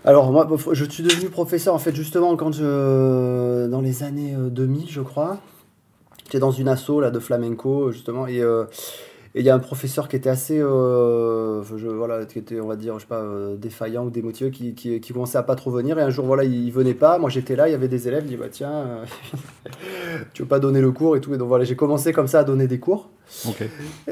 Alors 0.05 0.33
moi, 0.33 0.49
je 0.73 0.85
suis 0.85 1.03
devenu 1.03 1.29
professeur 1.29 1.75
en 1.75 1.79
fait 1.79 1.95
justement 1.95 2.35
quand 2.37 2.53
je, 2.53 3.67
dans 3.67 3.81
les 3.81 4.03
années 4.03 4.35
2000 4.35 4.83
euh, 4.83 4.87
je 4.89 5.01
crois. 5.03 5.39
J'étais 6.25 6.39
dans 6.39 6.53
une 6.53 6.69
asso 6.69 7.01
là 7.01 7.11
de 7.11 7.19
flamenco 7.19 7.91
justement 7.91 8.27
et 8.27 8.41
euh, 8.41 8.65
et 9.37 9.41
il 9.41 9.47
y 9.47 9.51
a 9.51 9.55
un 9.55 9.61
professeur 9.61 10.09
qui 10.09 10.17
était 10.17 10.29
assez, 10.29 10.59
euh, 10.59 11.63
je, 11.63 11.87
voilà, 11.87 12.25
qui 12.27 12.41
était, 12.41 12.61
on 12.61 12.67
va 12.67 12.75
dire, 12.75 12.95
je 12.95 13.03
sais 13.03 13.07
pas, 13.07 13.21
euh, 13.21 13.57
défaillant 13.57 14.05
ou 14.07 14.11
démotivé, 14.11 14.51
qui, 14.51 14.75
qui, 14.75 15.01
qui, 15.01 15.13
commençait 15.13 15.39
à 15.39 15.45
pas 15.45 15.55
trop 15.55 15.71
venir. 15.71 15.97
Et 16.01 16.03
un 16.03 16.11
jour, 16.11 16.27
voilà, 16.27 16.43
il, 16.43 16.73
venait 16.73 16.95
pas. 16.95 17.17
Moi, 17.19 17.31
j'étais 17.31 17.55
là, 17.55 17.69
il 17.69 17.73
y 17.73 17.75
avait 17.75 17.87
des 17.87 18.09
élèves. 18.09 18.25
Il 18.25 18.31
dit, 18.31 18.37
bah 18.37 18.49
tiens, 18.51 18.73
euh, 18.73 19.05
tu 20.35 20.43
veux 20.43 20.49
pas 20.49 20.59
donner 20.59 20.81
le 20.81 20.91
cours 20.91 21.17
et 21.17 21.21
tout. 21.21 21.33
Et 21.33 21.39
donc 21.39 21.47
voilà, 21.47 21.63
j'ai 21.63 21.77
commencé 21.77 22.13
comme 22.13 22.27
ça 22.27 22.41
à 22.41 22.45
donner 22.45 22.67
des 22.67 22.81
cours. 22.81 23.11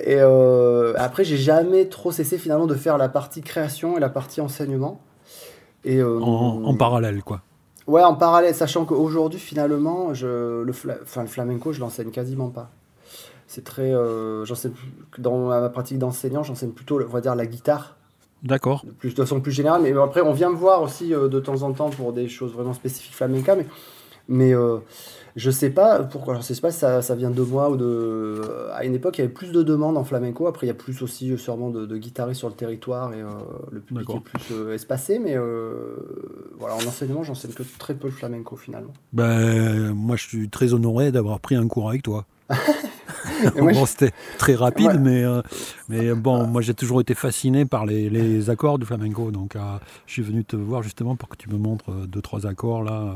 Et 0.01 0.21
après, 0.21 1.25
j'ai 1.25 1.37
jamais 1.37 1.87
trop 1.87 2.13
cessé 2.13 2.39
finalement 2.39 2.69
de 2.69 2.77
faire 2.77 2.97
la 2.97 3.09
partie 3.09 3.41
création 3.41 3.97
et 3.97 4.01
la 4.01 4.11
partie 4.11 4.41
enseignement. 4.41 5.01
Et, 5.85 6.01
en, 6.01 6.21
en, 6.21 6.75
parallèle, 6.77 7.25
quoi. 7.25 7.43
Ouais, 7.89 8.03
en 8.05 8.15
parallèle, 8.15 8.55
sachant 8.55 8.85
qu'aujourd'hui, 8.85 9.41
finalement, 9.41 10.15
je, 10.15 10.63
le, 10.63 10.73
enfin, 11.03 11.23
le 11.23 11.29
flamenco, 11.29 11.73
je 11.73 11.81
l'enseigne 11.81 12.11
quasiment 12.11 12.51
pas 12.51 12.71
c'est 13.59 13.65
très. 13.65 13.93
Euh, 13.93 14.45
j'enseigne 14.45 14.73
dans 15.19 15.49
ma 15.49 15.69
pratique 15.69 15.99
d'enseignant, 15.99 16.45
j'enseigne 16.45 16.71
plutôt, 16.71 17.01
on 17.03 17.13
va 17.13 17.21
dire, 17.21 17.35
la 17.35 17.45
guitare. 17.45 17.97
D'accord. 18.45 18.85
Plus, 19.01 19.15
de 19.15 19.21
façon 19.21 19.41
plus 19.41 19.51
générale. 19.51 19.83
Mais 19.83 19.93
après, 19.99 20.21
on 20.21 20.33
vient 20.33 20.49
me 20.49 20.55
voir 20.55 20.81
aussi 20.81 21.13
euh, 21.13 21.27
de 21.27 21.41
temps 21.41 21.63
en 21.63 21.73
temps 21.73 21.91
pour 21.91 22.13
des 22.13 22.29
choses 22.29 22.53
vraiment 22.53 22.73
spécifiques 22.73 23.17
flamenca. 23.17 23.57
Mais, 23.57 23.67
mais 24.29 24.55
euh, 24.55 24.77
je 25.35 25.51
sais 25.51 25.71
pas 25.71 26.05
pourquoi. 26.05 26.37
Je 26.37 26.43
sais 26.43 26.61
pas 26.61 26.71
si 26.71 26.79
ça, 26.79 27.03
ça, 27.03 27.17
vient 27.17 27.33
de 27.33 27.43
moi 27.43 27.69
ou 27.69 27.77
de. 27.77 28.41
À 28.75 28.85
une 28.85 28.95
époque, 28.95 29.19
il 29.19 29.23
y 29.23 29.25
avait 29.25 29.33
plus 29.33 29.51
de 29.51 29.65
demandes 29.65 29.97
en 29.97 30.05
flamenco. 30.05 30.47
Après, 30.47 30.67
il 30.67 30.69
y 30.69 30.73
a 30.73 30.75
plus 30.75 31.03
aussi 31.03 31.37
sûrement 31.37 31.71
de, 31.71 31.85
de 31.85 31.97
guitaristes 31.97 32.39
sur 32.39 32.49
le 32.49 32.55
territoire 32.55 33.13
et 33.13 33.25
le 33.73 33.81
public 33.81 34.09
est 34.09 34.21
plus 34.21 34.73
espacé. 34.73 35.19
Mais 35.19 35.37
voilà, 36.57 36.77
en 36.77 36.87
enseignement, 36.87 37.25
j'enseigne 37.25 37.55
que 37.55 37.65
très 37.81 37.95
peu 37.95 38.07
le 38.07 38.15
flamenco 38.15 38.55
finalement. 38.55 38.93
Ben, 39.13 39.93
moi, 39.95 40.15
je 40.15 40.29
suis 40.29 40.49
très 40.49 40.75
honoré 40.75 41.11
d'avoir 41.11 41.41
pris 41.41 41.57
un 41.57 41.67
cours 41.67 41.89
avec 41.89 42.05
toi. 42.05 42.25
bon, 43.57 43.87
c'était 43.87 44.13
très 44.39 44.55
rapide, 44.55 45.01
mais, 45.01 45.25
euh, 45.25 45.43
mais 45.89 46.15
bon, 46.15 46.47
moi 46.47 46.63
j'ai 46.63 46.75
toujours 46.75 47.01
été 47.01 47.15
fasciné 47.15 47.65
par 47.65 47.87
les, 47.87 48.11
les 48.11 48.51
accords 48.51 48.79
du 48.79 48.87
flamenco. 48.87 49.31
Donc 49.31 49.57
euh, 49.57 49.61
je 50.07 50.15
suis 50.15 50.23
venu 50.23 50.45
te 50.45 50.57
voir 50.57 50.83
justement 50.83 51.17
pour 51.17 51.29
que 51.29 51.37
tu 51.37 51.49
me 51.49 51.59
montres 51.59 51.91
euh, 51.91 52.07
deux, 52.07 52.23
trois 52.23 52.47
accords 52.47 52.83
là 52.83 53.15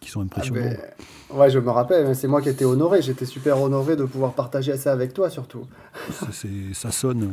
qui 0.00 0.10
sont 0.10 0.20
impressionnants. 0.20 0.70
Ah 0.70 0.94
ben, 1.30 1.38
ouais, 1.38 1.50
je 1.50 1.58
me 1.58 1.70
rappelle, 1.70 2.14
c'est 2.14 2.28
moi 2.28 2.40
qui 2.40 2.48
étais 2.48 2.64
honoré. 2.64 3.02
J'étais 3.02 3.26
super 3.26 3.60
honoré 3.60 3.96
de 3.96 4.04
pouvoir 4.04 4.32
partager 4.32 4.76
ça 4.76 4.92
avec 4.92 5.12
toi 5.12 5.30
surtout. 5.30 5.66
ça 6.72 6.90
sonne, 6.90 7.32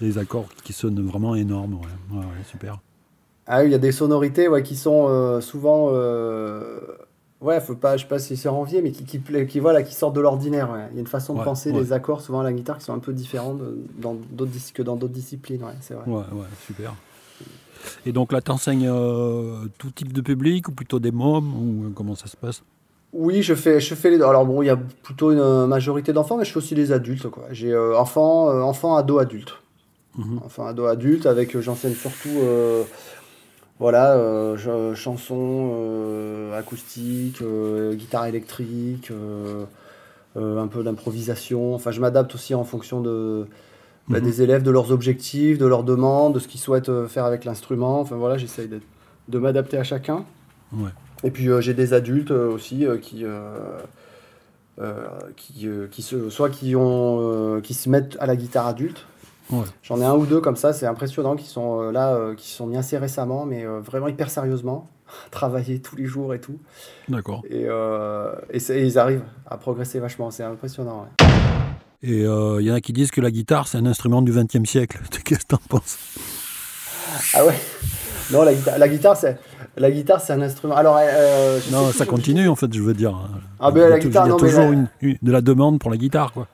des 0.00 0.18
accords 0.18 0.48
qui 0.64 0.72
sonnent 0.72 1.06
vraiment 1.06 1.34
énormes. 1.34 1.74
Ouais, 1.74 2.18
ouais, 2.18 2.24
super. 2.50 2.80
Ah 3.46 3.60
oui, 3.60 3.66
il 3.66 3.72
y 3.72 3.74
a 3.74 3.78
des 3.78 3.92
sonorités 3.92 4.48
ouais, 4.48 4.62
qui 4.62 4.76
sont 4.76 5.40
souvent 5.42 5.90
Ouais, 7.44 7.60
faut 7.60 7.74
pas, 7.74 7.98
je 7.98 8.02
sais 8.02 8.08
pas 8.08 8.18
si 8.18 8.38
c'est 8.38 8.48
envier, 8.48 8.80
mais 8.80 8.90
qui, 8.90 9.04
qui, 9.04 9.20
qui, 9.20 9.60
voilà, 9.60 9.82
qui 9.82 9.94
sortent 9.94 10.16
de 10.16 10.20
l'ordinaire. 10.22 10.70
Il 10.90 10.94
y 10.94 10.98
a 10.98 11.00
une 11.00 11.06
façon 11.06 11.34
de 11.34 11.42
penser 11.42 11.72
les 11.72 11.92
accords, 11.92 12.22
souvent 12.22 12.40
à 12.40 12.42
la 12.42 12.54
guitare, 12.54 12.78
qui 12.78 12.84
sont 12.84 12.94
un 12.94 12.98
peu 12.98 13.12
différents 13.12 13.54
dans 13.98 14.16
que 14.72 14.82
dans 14.82 14.96
d'autres 14.96 15.12
disciplines. 15.12 15.62
Ouais, 15.62 15.74
c'est 15.82 15.92
vrai. 15.92 16.04
Ouais, 16.06 16.24
ouais, 16.32 16.46
super. 16.66 16.94
Et 18.06 18.12
donc 18.12 18.32
là, 18.32 18.40
tu 18.40 18.50
enseignes 18.50 18.88
euh, 18.88 19.66
tout 19.76 19.90
type 19.90 20.12
de 20.14 20.22
public 20.22 20.68
ou 20.68 20.72
plutôt 20.72 20.98
des 20.98 21.10
mômes 21.10 21.52
ou 21.54 21.90
comment 21.94 22.14
ça 22.14 22.28
se 22.28 22.36
passe? 22.36 22.62
Oui, 23.12 23.42
je 23.42 23.54
fais, 23.54 23.78
je 23.78 23.94
fais 23.94 24.10
les. 24.10 24.16
Alors 24.22 24.46
bon, 24.46 24.62
il 24.62 24.66
y 24.66 24.70
a 24.70 24.76
plutôt 24.76 25.30
une 25.30 25.66
majorité 25.66 26.14
d'enfants, 26.14 26.38
mais 26.38 26.46
je 26.46 26.50
fais 26.50 26.58
aussi 26.58 26.74
les 26.74 26.92
adultes. 26.92 27.28
quoi. 27.28 27.44
J'ai 27.50 27.72
euh, 27.72 27.96
enfants, 27.96 28.50
euh, 28.50 28.62
enfants, 28.62 28.96
ados, 28.96 29.20
adultes. 29.20 29.54
Mhm. 30.16 30.40
Enfants, 30.44 30.66
ados, 30.66 30.88
adultes, 30.88 31.26
avec, 31.26 31.54
euh, 31.54 31.60
j'enseigne 31.60 31.94
surtout, 31.94 32.38
euh, 32.42 32.84
voilà, 33.80 34.14
euh, 34.14 34.94
chansons 34.94 35.72
euh, 35.74 36.58
acoustiques, 36.58 37.42
euh, 37.42 37.94
guitare 37.94 38.26
électrique, 38.26 39.10
euh, 39.10 39.64
un 40.36 40.66
peu 40.68 40.82
d'improvisation. 40.82 41.74
Enfin, 41.74 41.90
je 41.90 42.00
m'adapte 42.00 42.34
aussi 42.34 42.54
en 42.54 42.64
fonction 42.64 43.00
de, 43.00 43.46
bah, 44.08 44.18
Mhm. 44.20 44.24
des 44.24 44.42
élèves, 44.42 44.62
de 44.62 44.70
leurs 44.70 44.90
objectifs, 44.92 45.58
de 45.58 45.66
leurs 45.66 45.82
demandes, 45.84 46.34
de 46.34 46.38
ce 46.38 46.48
qu'ils 46.48 46.60
souhaitent 46.60 47.06
faire 47.08 47.24
avec 47.24 47.44
l'instrument. 47.44 48.00
Enfin 48.00 48.16
voilà, 48.16 48.38
j'essaye 48.38 48.68
de, 48.68 48.80
de 49.28 49.38
m'adapter 49.38 49.76
à 49.76 49.84
chacun. 49.84 50.24
Ouais. 50.72 50.90
Et 51.24 51.30
puis 51.30 51.48
j'ai 51.60 51.74
des 51.74 51.94
adultes 51.94 52.30
aussi 52.30 52.86
qui, 53.00 53.24
qui, 55.36 55.66
qui 55.90 56.02
se, 56.02 56.30
soit 56.30 56.50
qui, 56.50 56.76
ont, 56.76 57.60
qui 57.62 57.74
se 57.74 57.88
mettent 57.88 58.16
à 58.20 58.26
la 58.26 58.36
guitare 58.36 58.66
adulte. 58.66 59.06
Ouais. 59.50 59.64
J'en 59.82 60.00
ai 60.00 60.04
un 60.04 60.14
ou 60.14 60.24
deux 60.26 60.40
comme 60.40 60.56
ça, 60.56 60.72
c'est 60.72 60.86
impressionnant, 60.86 61.36
qui 61.36 61.46
sont 61.46 61.80
euh, 61.82 61.92
là, 61.92 62.14
euh, 62.14 62.34
qui 62.34 62.48
sont 62.50 62.66
mis 62.66 62.76
assez 62.76 62.96
récemment, 62.96 63.44
mais 63.44 63.64
euh, 63.66 63.80
vraiment 63.80 64.08
hyper 64.08 64.30
sérieusement, 64.30 64.88
travailler 65.30 65.80
tous 65.80 65.96
les 65.96 66.06
jours 66.06 66.32
et 66.34 66.40
tout. 66.40 66.58
D'accord. 67.08 67.42
Et, 67.50 67.64
et, 67.64 68.86
ils 68.86 68.98
arrivent 68.98 69.24
à 69.46 69.56
progresser 69.58 70.00
vachement, 70.00 70.30
c'est 70.30 70.44
impressionnant. 70.44 71.06
ouais. 71.20 71.26
Et 72.02 72.20
il 72.20 72.66
y 72.66 72.70
en 72.70 72.74
a 72.74 72.80
qui 72.80 72.92
disent 72.92 73.10
que 73.10 73.20
la 73.20 73.30
guitare, 73.30 73.66
c'est 73.68 73.78
un 73.78 73.86
instrument 73.86 74.22
du 74.22 74.32
XXe 74.32 74.68
siècle. 74.68 74.98
Qu'est-ce 75.24 75.40
que 75.40 75.46
t'en 75.48 75.60
penses? 75.68 75.98
Ah 77.34 77.44
ouais 77.46 77.54
Non, 78.32 78.42
la 78.42 78.54
guitare, 78.54 78.78
la 78.78 78.88
guitare, 78.88 79.16
c'est 79.16 79.38
la 79.76 79.90
guitare, 79.90 80.20
c'est 80.20 80.32
un 80.32 80.40
instrument. 80.42 80.74
Alors, 80.76 80.96
euh, 81.00 81.58
Non, 81.72 81.90
ça 81.92 82.06
continue, 82.06 82.48
en 82.48 82.54
fait, 82.56 82.72
je 82.72 82.80
veux 82.82 82.94
dire. 82.94 83.14
Ah, 83.60 83.70
ben, 83.70 83.80
Il 83.80 83.82
y 83.82 83.84
a 83.84 83.88
la 83.90 83.98
guitare, 83.98 84.24
Il 84.26 84.28
y 84.28 84.30
a 84.30 84.32
non, 84.32 84.38
toujours 84.38 84.72
une- 84.72 84.88
de 85.22 85.32
la 85.32 85.40
demande 85.40 85.78
pour 85.80 85.90
la 85.90 85.96
guitare, 85.96 86.32
quoi. 86.32 86.46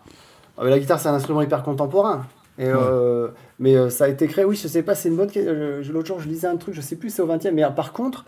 Ah, 0.56 0.62
mais 0.64 0.70
la 0.70 0.78
guitare, 0.78 0.98
c'est 1.00 1.08
un 1.08 1.14
instrument 1.14 1.42
hyper 1.42 1.62
contemporain. 1.62 2.26
Et, 2.60 2.68
euh, 2.68 3.28
mais 3.58 3.74
euh, 3.76 3.88
ça 3.90 4.04
a 4.04 4.08
été 4.08 4.26
créé, 4.28 4.44
oui, 4.44 4.54
je 4.56 4.68
sais 4.68 4.82
pas, 4.82 4.94
c'est 4.94 5.08
une 5.08 5.16
bonne 5.16 5.30
question. 5.30 5.54
Je- 5.82 5.92
L'autre 5.92 6.06
jour, 6.08 6.20
je 6.20 6.28
lisais 6.28 6.46
un 6.46 6.56
truc, 6.56 6.74
je 6.74 6.80
sais 6.80 6.96
plus, 6.96 7.10
c'est 7.10 7.22
au 7.22 7.26
20 7.26 7.44
e 7.46 7.50
mais 7.52 7.64
euh, 7.64 7.70
par 7.70 7.92
contre, 7.92 8.24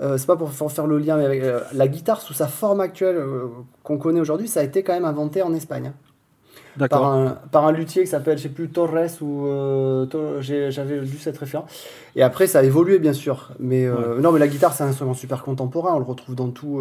euh, 0.00 0.18
c'est 0.18 0.26
pas 0.26 0.36
pour 0.36 0.50
faire 0.52 0.86
le 0.86 0.98
lien, 0.98 1.16
mais 1.16 1.24
avec, 1.26 1.42
euh, 1.42 1.60
la 1.74 1.86
guitare 1.88 2.20
sous 2.20 2.34
sa 2.34 2.48
forme 2.48 2.80
actuelle 2.80 3.16
euh, 3.16 3.46
qu'on 3.82 3.98
connaît 3.98 4.20
aujourd'hui, 4.20 4.48
ça 4.48 4.60
a 4.60 4.62
été 4.62 4.82
quand 4.82 4.94
même 4.94 5.04
inventé 5.04 5.42
en 5.42 5.52
Espagne. 5.54 5.88
hein. 5.88 5.94
Par 6.88 7.04
un, 7.06 7.38
par 7.52 7.66
un 7.66 7.72
luthier 7.72 8.02
qui 8.02 8.08
s'appelle, 8.10 8.36
je 8.36 8.44
sais 8.44 8.48
plus, 8.50 8.68
Torres 8.68 9.08
ou. 9.22 9.46
euh, 9.46 10.04
Tor- 10.06 10.42
J'avais 10.42 11.00
lu 11.00 11.16
cette 11.18 11.38
référence. 11.38 11.70
Et 12.16 12.22
après, 12.22 12.46
ça 12.46 12.58
a 12.58 12.62
évolué, 12.64 12.98
bien 12.98 13.14
sûr. 13.14 13.52
Mais 13.58 13.86
euh, 13.86 14.20
non, 14.20 14.30
mais 14.30 14.38
la 14.38 14.46
guitare, 14.48 14.74
c'est 14.74 14.84
un 14.84 14.88
instrument 14.88 15.14
super 15.14 15.42
contemporain. 15.42 15.94
On 15.94 15.98
le 15.98 16.04
retrouve 16.04 16.34
dans 16.34 16.50
tout. 16.50 16.80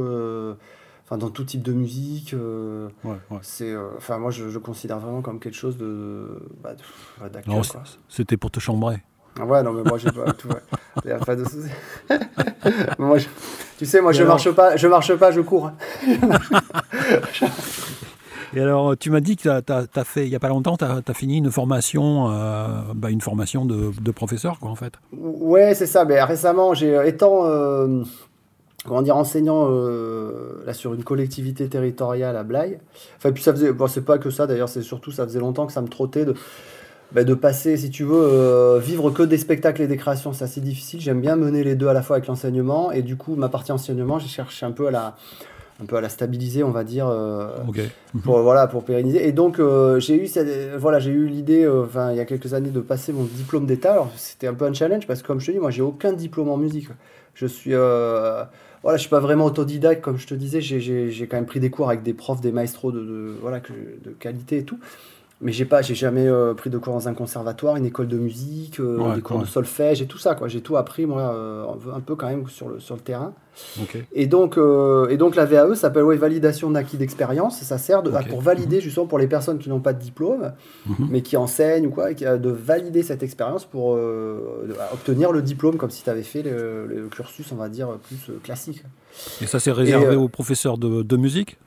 Enfin, 1.06 1.18
dans 1.20 1.30
tout 1.30 1.44
type 1.44 1.62
de 1.62 1.72
musique. 1.72 2.34
euh, 2.34 2.88
Ouais, 3.04 3.16
ouais. 3.30 3.38
c'est, 3.44 3.72
euh, 3.72 3.90
enfin, 3.98 4.18
moi, 4.18 4.32
je, 4.32 4.50
je 4.50 4.58
considère 4.58 5.00
vraiment 5.00 5.22
comme 5.22 5.40
quelque 5.40 5.56
chose 5.56 5.78
de, 5.78 6.40
bah, 6.64 6.74
de- 6.74 7.24
ouais, 7.24 7.30
Non. 7.48 7.62
C'était 8.10 8.38
pour 8.38 8.50
te 8.52 8.60
chambrer. 8.60 9.04
Ah 9.40 9.46
Ouais, 9.46 9.62
non, 9.64 9.74
mais 9.74 9.84
moi, 9.84 9.98
j'ai 9.98 10.12
pas 10.12 10.32
tout. 10.34 10.48
ouais. 10.48 10.62
Y 11.06 11.12
a 11.12 11.20
pas 11.20 11.36
de 11.36 11.44
souci. 11.44 11.70
moi, 12.98 13.18
je- 13.20 13.28
tu 13.78 13.86
sais, 13.86 14.02
moi, 14.02 14.12
Et 14.12 14.16
je 14.16 14.22
alors 14.24 14.34
marche 14.36 14.50
pas, 14.52 14.78
je 14.78 14.88
marche 14.88 15.14
pas, 15.16 15.32
je 15.32 15.42
cours. 15.42 15.72
Et 18.54 18.62
alors, 18.62 18.96
tu 18.98 19.10
m'as 19.12 19.20
dit 19.20 19.36
que 19.36 19.60
tu 19.60 19.72
as, 20.00 20.04
fait, 20.06 20.26
il 20.26 20.30
n'y 20.30 20.36
a 20.36 20.40
pas 20.40 20.48
longtemps, 20.50 20.78
tu 20.78 20.86
as, 20.86 21.14
fini 21.14 21.38
une 21.40 21.52
formation, 21.52 22.32
euh, 22.32 22.68
bah, 22.96 23.10
une 23.10 23.20
formation 23.22 23.66
de, 23.66 23.92
de 24.00 24.12
professeur, 24.12 24.60
quoi, 24.60 24.70
en 24.70 24.76
fait. 24.76 24.94
Ouais, 25.12 25.74
c'est 25.76 25.88
ça. 25.88 26.06
Mais 26.06 26.24
récemment, 26.24 26.74
j'ai 26.74 26.98
étant, 27.08 27.46
euh, 27.46 28.04
comment 28.88 29.01
dire, 29.01 29.18
enseignant 29.18 29.68
euh, 29.70 30.63
là 30.65 30.74
sur 30.74 30.94
une 30.94 31.04
collectivité 31.04 31.68
territoriale 31.68 32.38
à 32.38 32.44
Blaye. 32.44 32.80
Enfin, 33.18 33.32
puis 33.32 33.44
ça 33.44 33.51
faisait, 33.54 33.72
bon, 33.74 33.88
c'est 33.88 34.01
pas 34.06 34.18
que 34.18 34.30
ça 34.30 34.48
d'ailleurs, 34.48 34.70
c'est 34.70 34.82
surtout 34.82 35.12
ça 35.12 35.25
faisait 35.25 35.39
longtemps 35.39 35.65
que 35.68 35.74
ça 35.74 35.82
me 35.82 35.88
trottait 35.88 36.25
de, 36.25 36.34
bah, 37.12 37.24
de 37.24 37.34
passer, 37.34 37.77
si 37.77 37.89
tu 37.89 38.04
veux, 38.04 38.15
euh, 38.15 38.80
vivre 38.80 39.12
que 39.12 39.24
des 39.24 39.38
spectacles 39.38 39.82
et 39.84 39.88
des 39.88 39.98
créations, 39.98 40.34
c'est 40.34 40.44
assez 40.44 40.62
difficile. 40.62 41.00
J'aime 41.01 41.22
bien 41.22 41.36
mener 41.36 41.64
les 41.64 41.75
deux 41.75 41.88
à 41.88 41.94
la 41.94 42.01
fois 42.01 42.18
avec 42.18 42.27
l'enseignement 42.27 42.92
et 42.92 43.01
du 43.01 43.16
coup, 43.18 43.36
ma 43.36 43.50
partie 43.50 43.72
enseignement, 43.72 44.20
j'ai 44.20 44.27
cherché 44.27 44.66
un 44.66 44.72
peu 44.72 44.88
à 44.88 44.92
la, 44.92 45.16
un 45.81 45.86
peu 45.86 45.98
à 45.98 46.01
la 46.01 46.10
stabiliser, 46.10 46.64
on 46.64 46.72
va 46.72 46.83
dire. 46.83 47.07
euh, 47.07 47.48
pour 48.24 48.40
voilà 48.40 48.68
pour 48.68 48.83
pérenniser 48.86 49.27
et 49.27 49.33
donc 49.33 49.60
j'ai 50.00 50.16
eu 50.24 50.27
cette- 50.27 50.75
voilà 50.77 51.00
j'ai 51.00 51.12
eu 51.12 51.27
l'idée 51.27 51.68
enfin 51.68 52.12
il 52.12 52.18
y 52.18 52.22
a 52.22 52.25
quelques 52.25 52.53
années 52.53 52.70
de 52.70 52.79
passer 52.79 53.12
mon 53.12 53.24
diplôme 53.25 53.66
d'état 53.66 53.92
alors 53.92 54.10
c'était 54.16 54.48
un 54.48 54.53
peu 54.53 54.64
un 54.66 54.74
challenge 54.74 55.05
parce 55.05 55.22
que 55.22 55.27
comme 55.27 55.42
je 55.42 55.48
te 55.48 55.51
dis 55.51 55.60
moi 55.60 55.72
j'ai 55.72 55.81
aucun 55.81 56.14
diplôme 56.14 56.48
en 56.50 56.55
musique 56.55 56.88
je 57.33 57.46
suis 57.46 57.74
voilà 58.86 58.98
je 58.98 59.02
suis 59.02 59.10
pas 59.10 59.20
vraiment 59.20 59.46
autodidacte 59.46 60.02
comme 60.04 60.18
je 60.18 60.28
te 60.28 60.36
disais 60.36 60.62
j'ai- 60.62 61.28
quand 61.28 61.38
même 61.38 61.48
pris 61.48 61.60
des 61.60 61.72
cours 61.72 61.90
avec 61.90 62.04
des 62.04 62.14
profs 62.14 62.42
des 62.42 62.54
maestros 62.54 62.94
de, 62.94 63.02
de 64.06 64.12
qualité 64.12 64.60
et 64.60 64.64
tout 64.66 64.80
mais 65.46 65.51
j'ai 65.53 65.64
pas 65.66 65.81
j'ai 65.81 65.96
jamais 65.96 66.27
euh, 66.27 66.53
pris 66.53 66.70
de 66.70 66.77
cours 66.77 66.94
dans 66.94 67.08
un 67.08 67.14
conservatoire 67.14 67.75
une 67.77 67.86
école 67.86 68.08
de 68.10 68.18
musique 68.18 68.79
euh, 68.81 68.98
Ouais, 68.98 69.16
des 69.16 69.22
cours 69.22 69.38
ouais. 69.38 69.44
de 69.44 69.48
solfège 69.48 70.01
et 70.01 70.08
tout 70.08 70.18
ça 70.18 70.36
quoi 70.36 70.48
j'ai 70.50 70.60
tout 70.62 70.75
appris 70.75 71.05
moi 71.05 71.22
euh, 71.22 71.64
un 71.96 72.00
peu 72.01 72.16
quand 72.16 72.27
même 72.27 72.48
sur 72.50 72.68
le 72.70 72.79
sur 72.79 72.96
le 72.96 73.01
terrain 73.01 73.31
et 74.14 74.27
donc, 74.27 74.58
euh, 74.58 75.08
et 75.08 75.16
donc 75.16 75.38
la 75.38 75.46
VAE 75.46 75.75
s'appelle 75.75 76.03
ouais, 76.03 76.18
validation 76.18 76.70
d'acquis 76.72 76.98
d'expérience. 76.98 77.62
Ça 77.62 77.77
sert 77.77 78.03
de, 78.03 78.12
pour 78.29 78.42
valider 78.42 78.81
justement 78.81 79.05
pour 79.05 79.18
les 79.18 79.27
personnes 79.27 79.60
qui 79.60 79.70
n'ont 79.70 79.79
pas 79.79 79.94
de 79.94 80.01
diplôme, 80.01 80.51
Mhm. 80.86 81.08
mais 81.10 81.22
qui 81.22 81.38
enseignent 81.38 81.88
ou 81.88 81.90
quoi, 81.90 82.12
et 82.12 82.16
qui- 82.16 82.25
de 82.25 82.50
valider 82.50 83.01
cette 83.01 83.24
expérience 83.24 83.64
pour 83.64 83.98
obtenir 84.92 85.31
le 85.31 85.42
diplôme 85.42 85.77
comme 85.77 85.90
si 85.90 86.03
tu 86.03 86.10
avais 86.10 86.24
fait 86.24 86.44
le, 86.44 86.86
le 86.86 87.08
cursus, 87.08 87.50
on 87.53 87.55
va 87.55 87.70
dire, 87.70 87.88
plus 88.08 88.29
classique. 88.44 88.84
Et 89.42 89.48
ça, 89.48 89.62
c'est 89.62 89.72
réservé 89.72 90.18
aux 90.18 90.27
professeurs 90.27 90.77
de, 90.77 91.01
de 91.01 91.16
musique? 91.18 91.58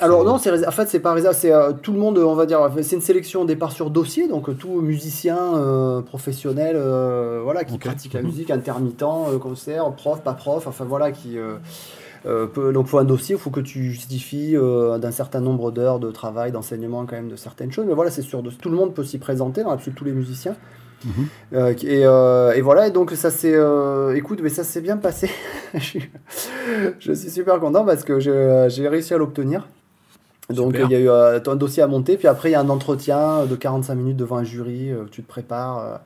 Alors 0.00 0.24
non, 0.24 0.38
c'est 0.38 0.66
en 0.66 0.70
fait 0.70 0.86
c'est 0.86 1.00
pas 1.00 1.12
réservé, 1.12 1.36
c'est 1.38 1.52
euh, 1.52 1.72
tout 1.72 1.92
le 1.92 1.98
monde, 1.98 2.18
on 2.18 2.34
va 2.34 2.46
dire, 2.46 2.70
c'est 2.82 2.96
une 2.96 3.02
sélection 3.02 3.42
au 3.42 3.44
départ 3.44 3.72
sur 3.72 3.90
dossier, 3.90 4.28
donc 4.28 4.48
euh, 4.48 4.54
tout 4.54 4.80
musicien 4.80 5.56
euh, 5.56 6.00
professionnel, 6.02 6.76
euh, 6.76 7.40
voilà, 7.42 7.64
qui 7.64 7.78
pratique 7.78 8.12
la 8.14 8.20
Mhm. 8.20 8.26
musique, 8.26 8.50
intermittent, 8.50 9.04
concert, 9.40 9.92
prof, 9.92 10.20
pas 10.22 10.34
prof, 10.34 10.66
enfin 10.66 10.84
voilà, 10.84 11.10
qui 11.12 11.36
peut- 12.24 12.72
donc 12.72 12.86
faut 12.86 12.98
un 12.98 13.04
dossier, 13.04 13.34
il 13.34 13.40
faut 13.40 13.50
que 13.50 13.60
tu 13.60 13.90
justifies 13.90 14.54
d'un 14.54 15.10
certain 15.10 15.40
nombre 15.40 15.70
d'heures 15.70 15.98
de 16.00 16.10
travail, 16.10 16.52
d'enseignement 16.52 17.04
quand 17.06 17.16
même 17.16 17.28
de 17.28 17.36
certaines 17.36 17.70
choses, 17.72 17.84
mais 17.86 17.94
voilà, 17.94 18.10
c'est 18.10 18.22
sûr, 18.22 18.42
de- 18.42 18.50
tout 18.50 18.70
le 18.70 18.76
monde 18.76 18.94
peut 18.94 19.04
s'y 19.04 19.18
présenter, 19.18 19.62
dans 19.62 19.70
absolument 19.70 19.98
tous 19.98 20.04
les 20.04 20.12
musiciens. 20.12 20.56
Euh, 21.52 21.74
et, 21.82 22.04
euh, 22.06 22.52
et 22.52 22.60
voilà, 22.60 22.88
et 22.88 22.90
donc 22.90 23.10
ça 23.12 23.30
s'est. 23.30 23.54
euh, 23.54 24.14
écoute, 24.16 24.40
mais 24.42 24.48
ça 24.48 24.64
s'est 24.64 24.80
bien 24.80 24.96
passé. 24.96 25.30
je, 25.74 25.78
suis, 25.80 26.10
je 26.98 27.12
suis 27.12 27.30
super 27.30 27.58
content 27.60 27.84
parce 27.84 28.04
que 28.04 28.20
j'ai 28.20 28.88
réussi 28.88 29.14
à 29.14 29.18
l'obtenir. 29.18 29.68
Donc 30.50 30.74
il 30.84 30.90
y 30.90 30.94
a 30.94 31.00
eu 31.00 31.08
un 31.08 31.56
dossier 31.56 31.82
à 31.82 31.86
monter, 31.86 32.16
puis 32.16 32.28
après 32.28 32.50
il 32.50 32.52
y 32.52 32.54
a 32.56 32.60
un 32.60 32.68
entretien 32.68 33.46
de 33.46 33.56
45 33.56 33.94
minutes 33.94 34.16
devant 34.16 34.36
un 34.36 34.44
jury, 34.44 34.90
tu 35.10 35.22
te 35.22 35.28
prépares. 35.28 36.00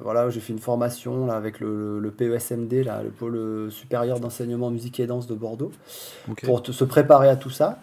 voilà, 0.00 0.28
j'ai 0.30 0.40
fait 0.40 0.52
une 0.52 0.58
formation 0.58 1.26
là, 1.26 1.34
avec 1.34 1.60
le, 1.60 2.00
le 2.00 2.10
PESMD, 2.10 2.84
là, 2.84 3.02
le 3.02 3.10
pôle 3.10 3.70
supérieur 3.70 4.18
d'enseignement 4.20 4.70
musique 4.70 4.98
et 5.00 5.06
danse 5.06 5.26
de 5.26 5.34
Bordeaux 5.34 5.70
pour 6.46 6.62
te- 6.62 6.72
se 6.72 6.84
préparer 6.84 7.28
à 7.28 7.36
tout 7.36 7.50
ça. 7.50 7.78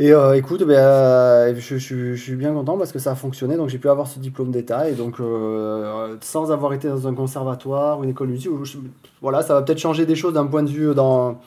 Et 0.00 0.12
euh, 0.12 0.36
écoute, 0.36 0.62
euh, 0.62 1.54
je, 1.56 1.76
je- 1.76 2.14
je 2.14 2.22
suis 2.22 2.36
bien 2.36 2.52
content 2.52 2.78
parce 2.78 2.92
que 2.92 3.00
ça 3.00 3.10
a 3.12 3.14
fonctionné, 3.16 3.56
donc 3.56 3.68
j'ai 3.68 3.78
pu 3.78 3.88
avoir 3.88 4.06
ce 4.06 4.20
diplôme 4.20 4.52
d'état 4.52 4.88
et 4.88 4.92
donc 4.94 5.18
euh, 5.18 6.16
sans 6.20 6.52
avoir 6.52 6.72
été 6.72 6.86
dans 6.88 7.08
un 7.08 7.14
conservatoire 7.14 7.98
ou 7.98 8.04
une 8.04 8.10
école 8.10 8.28
de 8.28 8.32
musique, 8.32 8.50
je- 8.62 8.78
voilà, 9.20 9.42
ça 9.42 9.54
va 9.54 9.62
peut-être 9.62 9.78
changer 9.80 10.06
des 10.06 10.14
choses 10.14 10.34
d'un 10.34 10.46
point 10.46 10.62
de 10.62 10.68
vue 10.70 10.94
dans 10.94 11.40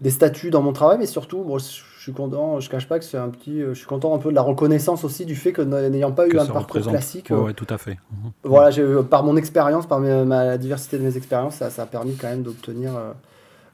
des 0.00 0.10
statuts 0.10 0.50
dans 0.50 0.62
mon 0.62 0.72
travail, 0.72 0.96
mais 0.98 1.06
surtout, 1.06 1.44
bon, 1.44 1.58
je 1.58 1.64
suis 2.00 2.12
content, 2.14 2.58
je 2.60 2.70
cache 2.70 2.88
pas 2.88 2.98
que 2.98 3.04
c'est 3.04 3.18
un 3.18 3.28
petit, 3.28 3.60
je 3.60 3.74
suis 3.74 3.86
content 3.86 4.14
un 4.14 4.18
peu 4.18 4.30
de 4.30 4.34
la 4.34 4.40
reconnaissance 4.40 5.04
aussi 5.04 5.26
du 5.26 5.36
fait 5.36 5.52
que 5.52 5.60
n'ayant 5.60 6.12
pas 6.12 6.26
eu 6.26 6.38
un 6.38 6.46
parcours 6.46 6.60
représente. 6.76 6.92
classique, 6.94 7.30
euh, 7.30 7.36
ouais, 7.44 7.52
tout 7.52 7.66
à 7.68 7.76
fait. 7.76 7.98
Voilà, 8.42 8.74
par 9.10 9.24
mon 9.24 9.36
expérience, 9.36 9.84
par 9.86 10.00
mes- 10.00 10.24
ma, 10.24 10.44
la 10.46 10.56
diversité 10.58 10.96
de 10.98 11.02
mes 11.02 11.18
expériences, 11.18 11.56
ça, 11.56 11.68
ça 11.68 11.82
a 11.82 11.86
permis 11.86 12.14
quand 12.14 12.28
même 12.28 12.42
d'obtenir 12.42 12.96
euh, 12.96 13.12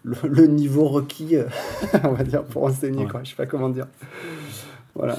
le, 0.06 0.28
le 0.28 0.46
niveau 0.46 0.86
requis, 0.86 1.36
euh, 1.36 1.48
on 2.04 2.12
va 2.12 2.22
dire, 2.22 2.44
pour 2.44 2.64
enseigner. 2.64 3.04
Ouais. 3.04 3.10
Quoi. 3.10 3.24
Je 3.24 3.30
sais 3.30 3.36
pas 3.36 3.46
comment 3.46 3.68
dire. 3.68 3.88
Voilà. 4.94 5.18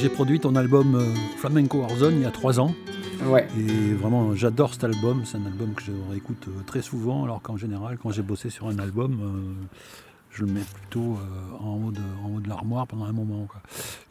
J'ai 0.00 0.08
produit 0.08 0.38
ton 0.38 0.54
album 0.54 0.94
euh, 0.94 1.14
Flamenco 1.36 1.78
Warzone 1.78 2.14
il 2.16 2.22
y 2.22 2.26
a 2.26 2.30
trois 2.30 2.60
ans. 2.60 2.74
Ouais. 3.24 3.48
Et 3.58 3.94
vraiment, 3.94 4.34
j'adore 4.34 4.72
cet 4.72 4.84
album. 4.84 5.22
C'est 5.24 5.38
un 5.38 5.46
album 5.46 5.74
que 5.74 5.82
je 5.82 5.92
réécoute 6.10 6.46
euh, 6.48 6.62
très 6.66 6.82
souvent, 6.82 7.24
alors 7.24 7.42
qu'en 7.42 7.56
général, 7.56 7.98
quand 8.00 8.10
j'ai 8.10 8.22
bossé 8.22 8.48
sur 8.50 8.68
un 8.68 8.78
album, 8.78 9.18
euh, 9.20 9.76
je 10.30 10.44
le 10.44 10.52
mets 10.52 10.60
plutôt 10.60 11.16
euh, 11.16 11.64
en 11.64 11.86
haut 11.86 11.90
de, 11.90 12.48
l'armoire 12.48 12.86
pendant 12.86 13.06
un 13.06 13.12
moment. 13.12 13.46
quoi. 13.46 13.60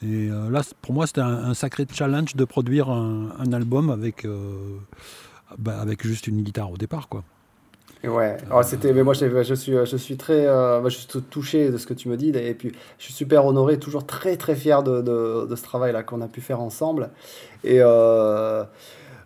Et 0.02 0.30
euh, 0.30 0.50
là, 0.50 0.62
pour 0.82 0.93
moi, 0.93 1.08
c'était 1.08 1.21
un, 1.21 1.45
un 1.45 1.54
sacré 1.54 1.86
challenge 1.91 2.36
de 2.36 2.43
produire 2.43 2.89
un, 2.89 3.30
un 3.39 3.54
album 3.54 3.89
avec, 3.89 4.28
bah, 5.58 5.80
avec 5.80 6.06
juste 6.06 6.28
une 6.28 6.43
guitare 6.43 6.71
au 6.71 6.78
départ. 6.78 7.08
Quoi. 7.08 7.23
Ouais, 8.04 8.38
Alors, 8.46 8.64
c'était, 8.64 8.94
mais 8.94 9.04
moi 9.04 9.14
je, 9.14 9.54
suis, 9.56 9.74
je 9.74 9.98
suis 9.98 10.18
très, 10.18 10.46
euh, 10.46 10.88
je 10.88 10.98
suis 10.98 11.08
touché 11.30 11.72
de 11.72 11.78
ce 11.78 11.88
que 11.88 11.94
tu 11.94 12.10
me 12.10 12.16
dis, 12.16 12.30
et 12.30 12.54
puis 12.54 12.72
je 13.00 13.04
suis 13.06 13.14
super 13.14 13.46
honoré, 13.46 13.80
toujours 13.80 14.06
très 14.06 14.38
très 14.38 14.56
fier 14.56 14.84
de, 14.84 15.02
de, 15.02 15.48
de 15.48 15.56
ce 15.56 15.64
travail 15.64 15.94
là 15.94 16.04
qu'on 16.04 16.22
a 16.22 16.28
pu 16.28 16.42
faire 16.42 16.62
ensemble. 16.62 17.10
Et 17.64 17.80
euh, 17.82 18.64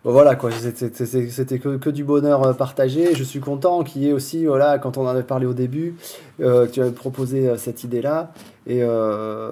voilà 0.04 0.34
quoi, 0.34 0.50
c'était 0.50 1.58
que, 1.60 1.76
que 1.76 1.90
du 1.90 2.02
bonheur 2.02 2.42
euh, 2.44 2.52
partagé. 2.54 3.14
Je 3.14 3.22
suis 3.22 3.40
content 3.40 3.84
qu'il 3.84 4.02
y 4.02 4.08
ait 4.08 4.12
aussi, 4.12 4.46
voilà, 4.46 4.78
quand 4.78 4.96
on 4.96 5.02
en 5.02 5.08
avait 5.08 5.22
parlé 5.22 5.46
au 5.46 5.52
début, 5.54 5.94
euh, 6.40 6.66
que 6.66 6.72
tu 6.72 6.80
avais 6.80 6.90
proposé 6.90 7.48
euh, 7.48 7.56
cette 7.56 7.84
idée 7.84 8.02
là, 8.02 8.32
et 8.64 8.82
euh, 8.82 9.50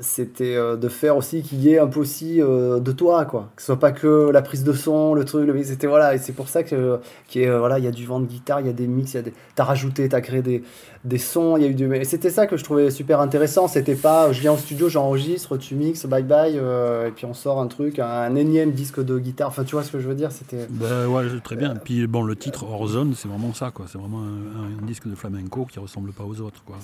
c'était 0.00 0.56
euh, 0.56 0.76
de 0.76 0.88
faire 0.88 1.16
aussi 1.16 1.42
qu'il 1.42 1.60
y 1.60 1.70
ait 1.70 1.78
un 1.78 1.86
peu 1.86 2.00
aussi 2.00 2.42
euh, 2.42 2.80
de 2.80 2.90
toi 2.90 3.24
quoi, 3.24 3.50
que 3.54 3.62
ce 3.62 3.66
soit 3.66 3.78
pas 3.78 3.92
que 3.92 4.30
la 4.30 4.42
prise 4.42 4.64
de 4.64 4.72
son, 4.72 5.14
le 5.14 5.24
truc, 5.24 5.46
le, 5.46 5.62
c'était 5.62 5.86
voilà, 5.86 6.14
et 6.16 6.18
c'est 6.18 6.32
pour 6.32 6.48
ça 6.48 6.64
que 6.64 6.98
qui 7.28 7.46
voilà, 7.46 7.78
il 7.78 7.84
y 7.84 7.88
a 7.88 7.92
du 7.92 8.04
vent 8.04 8.18
de 8.18 8.26
guitare, 8.26 8.60
il 8.60 8.66
y 8.66 8.70
a 8.70 8.72
des 8.72 8.88
mix, 8.88 9.12
il 9.12 9.16
y 9.16 9.20
a 9.20 9.22
des... 9.22 9.32
t'as 9.54 9.62
rajouté, 9.62 10.08
t'as 10.08 10.20
créé 10.20 10.42
des, 10.42 10.64
des 11.04 11.18
sons, 11.18 11.56
il 11.56 11.62
y 11.62 11.66
a 11.66 11.68
eu 11.68 11.74
du... 11.74 11.94
Et 11.94 12.04
c'était 12.04 12.30
ça 12.30 12.48
que 12.48 12.56
je 12.56 12.64
trouvais 12.64 12.90
super 12.90 13.20
intéressant, 13.20 13.68
c'était 13.68 13.94
pas 13.94 14.32
je 14.32 14.40
viens 14.40 14.52
au 14.52 14.56
studio, 14.56 14.88
j'enregistre, 14.88 15.56
tu 15.56 15.76
mixes, 15.76 16.06
bye 16.06 16.24
bye, 16.24 16.56
et 16.56 17.10
puis 17.14 17.26
on 17.26 17.34
sort 17.34 17.60
un 17.60 17.68
truc, 17.68 18.00
un, 18.00 18.34
énième 18.34 18.72
disque 18.72 19.00
de 19.04 19.20
guitare, 19.20 19.48
enfin 19.48 19.62
tu 19.62 19.76
vois 19.76 19.84
ce 19.84 19.92
que 19.92 20.00
je 20.00 20.08
veux 20.08 20.16
dire, 20.16 20.32
c'était... 20.32 20.66
Ben 20.68 21.06
ouais, 21.06 21.26
très 21.44 21.54
bien. 21.54 21.76
Puis 21.76 22.08
bon, 22.08 22.24
le 22.24 22.34
titre 22.34 22.64
Horizon, 22.64 23.12
c'est 23.14 23.28
vraiment 23.28 23.54
ça. 23.54 23.70
quoi. 23.70 23.86
C'est 23.88 23.98
vraiment 23.98 24.20
un, 24.20 24.82
un 24.82 24.86
disque 24.86 25.08
de 25.08 25.14
flamenco 25.14 25.64
qui 25.70 25.78
ressemble 25.78 26.12
pas 26.12 26.24
aux 26.24 26.40
autres. 26.40 26.62
Quoi. 26.64 26.76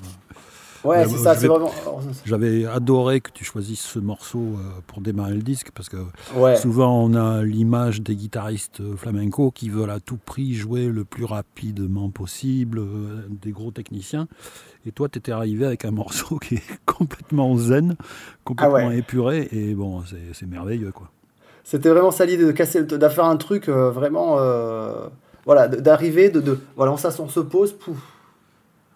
Ouais, 0.85 1.07
c'est 1.09 1.19
ça, 1.19 1.35
c'est 1.35 1.49
vraiment... 1.49 1.71
J'avais 2.25 2.65
adoré 2.67 3.21
que 3.21 3.31
tu 3.33 3.45
choisisses 3.45 3.81
ce 3.81 3.99
morceau 3.99 4.39
euh, 4.39 4.81
pour 4.87 5.01
démarrer 5.01 5.35
le 5.35 5.43
disque 5.43 5.71
parce 5.75 5.89
que 5.89 5.97
Ouais, 6.37 6.57
souvent 6.57 7.03
on 7.05 7.15
a 7.15 7.43
l'image 7.43 8.01
des 8.01 8.15
guitaristes 8.15 8.81
euh, 8.81 8.97
flamenco 8.97 9.51
qui 9.51 9.69
veulent 9.71 9.91
à 9.91 10.01
tout 10.01 10.19
prix 10.25 10.55
jouer 10.55 10.87
le 10.87 11.05
plus 11.05 11.25
rapidement 11.25 12.11
possible, 12.11 12.79
euh, 12.79 13.27
des 13.29 13.51
gros 13.51 13.71
techniciens. 13.71 14.29
Et 14.87 14.93
toi, 14.93 15.09
tu 15.09 15.19
étais 15.19 15.33
arrivé 15.33 15.67
avec 15.67 15.85
un 15.85 15.91
morceau 16.03 16.39
qui 16.39 16.55
est 16.57 16.63
complètement 16.87 17.57
zen, 17.57 17.97
complètement 18.45 18.77
Ah 18.79 18.87
ouais. 18.89 18.99
épuré, 18.99 19.49
et 19.53 19.75
bon, 19.75 20.03
c'est 20.33 20.47
merveilleux 20.47 20.93
quoi. 20.93 21.11
c'était 21.65 21.89
vraiment 21.91 22.11
ça 22.11 22.25
l'idée 22.25 22.45
de 22.47 22.53
casser, 22.53 22.85
de 22.85 23.09
faire 23.09 23.25
un 23.25 23.37
truc 23.37 23.69
euh, 23.69 23.91
vraiment... 23.91 24.37
euh, 24.39 25.09
Voilà, 25.45 25.67
d'arriver, 25.69 26.31
de, 26.31 26.41
de... 26.41 26.59
Voilà, 26.77 26.93
on, 26.93 26.97
on 26.97 27.29
se 27.29 27.41
pose, 27.41 27.73
pouf, 27.73 27.97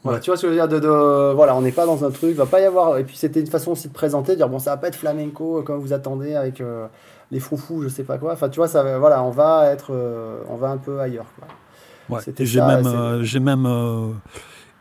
Voilà, 0.03 0.17
Ouais. 0.19 0.23
tu 0.23 0.31
vois 0.31 0.37
ce 0.37 0.43
que 0.43 0.49
je 0.49 0.53
veux 0.53 0.59
dire 0.59 0.69
de, 0.69 0.81
de- 0.81 1.33
Voilà, 1.35 1.55
on 1.57 1.61
n'est 1.63 1.71
pas 1.73 1.87
dans 1.87 2.05
un 2.05 2.11
truc, 2.11 2.35
va 2.35 2.47
pas 2.47 2.61
y 2.61 2.65
avoir. 2.65 2.99
Et 2.99 3.05
puis 3.05 3.17
c'était 3.17 3.41
une 3.41 3.47
façon 3.47 3.73
aussi 3.73 3.89
de 3.89 3.93
présenter, 3.93 4.33
de 4.33 4.37
dire 4.39 4.49
bon, 4.49 4.59
ça 4.59 4.71
va 4.73 4.77
pas 4.77 4.89
être 4.89 4.97
flamenco 4.97 5.59
euh, 5.59 5.63
comme 5.63 5.79
vous 5.81 5.93
attendez 5.93 6.35
avec 6.35 6.61
euh, 6.61 6.87
les 7.31 7.39
froufous, 7.41 7.83
je 7.83 7.89
sais 7.89 8.03
pas 8.05 8.19
quoi. 8.19 8.33
Enfin, 8.33 8.49
tu 8.49 8.57
vois, 8.57 8.69
ça, 8.69 8.99
voilà, 8.99 9.23
on 9.23 9.31
va 9.31 9.67
être, 9.71 9.93
euh, 9.95 10.39
on 10.49 10.57
va 10.57 10.71
un 10.71 10.77
peu 10.79 10.99
ailleurs. 11.01 11.27
Quoi. 11.39 12.17
Ouais. 12.17 12.23
C'était 12.25 12.45
J'ai 12.45 12.61
même, 12.61 12.87
euh, 12.87 13.23
j'ai 13.23 13.39
même 13.41 13.65
euh, 13.65 14.09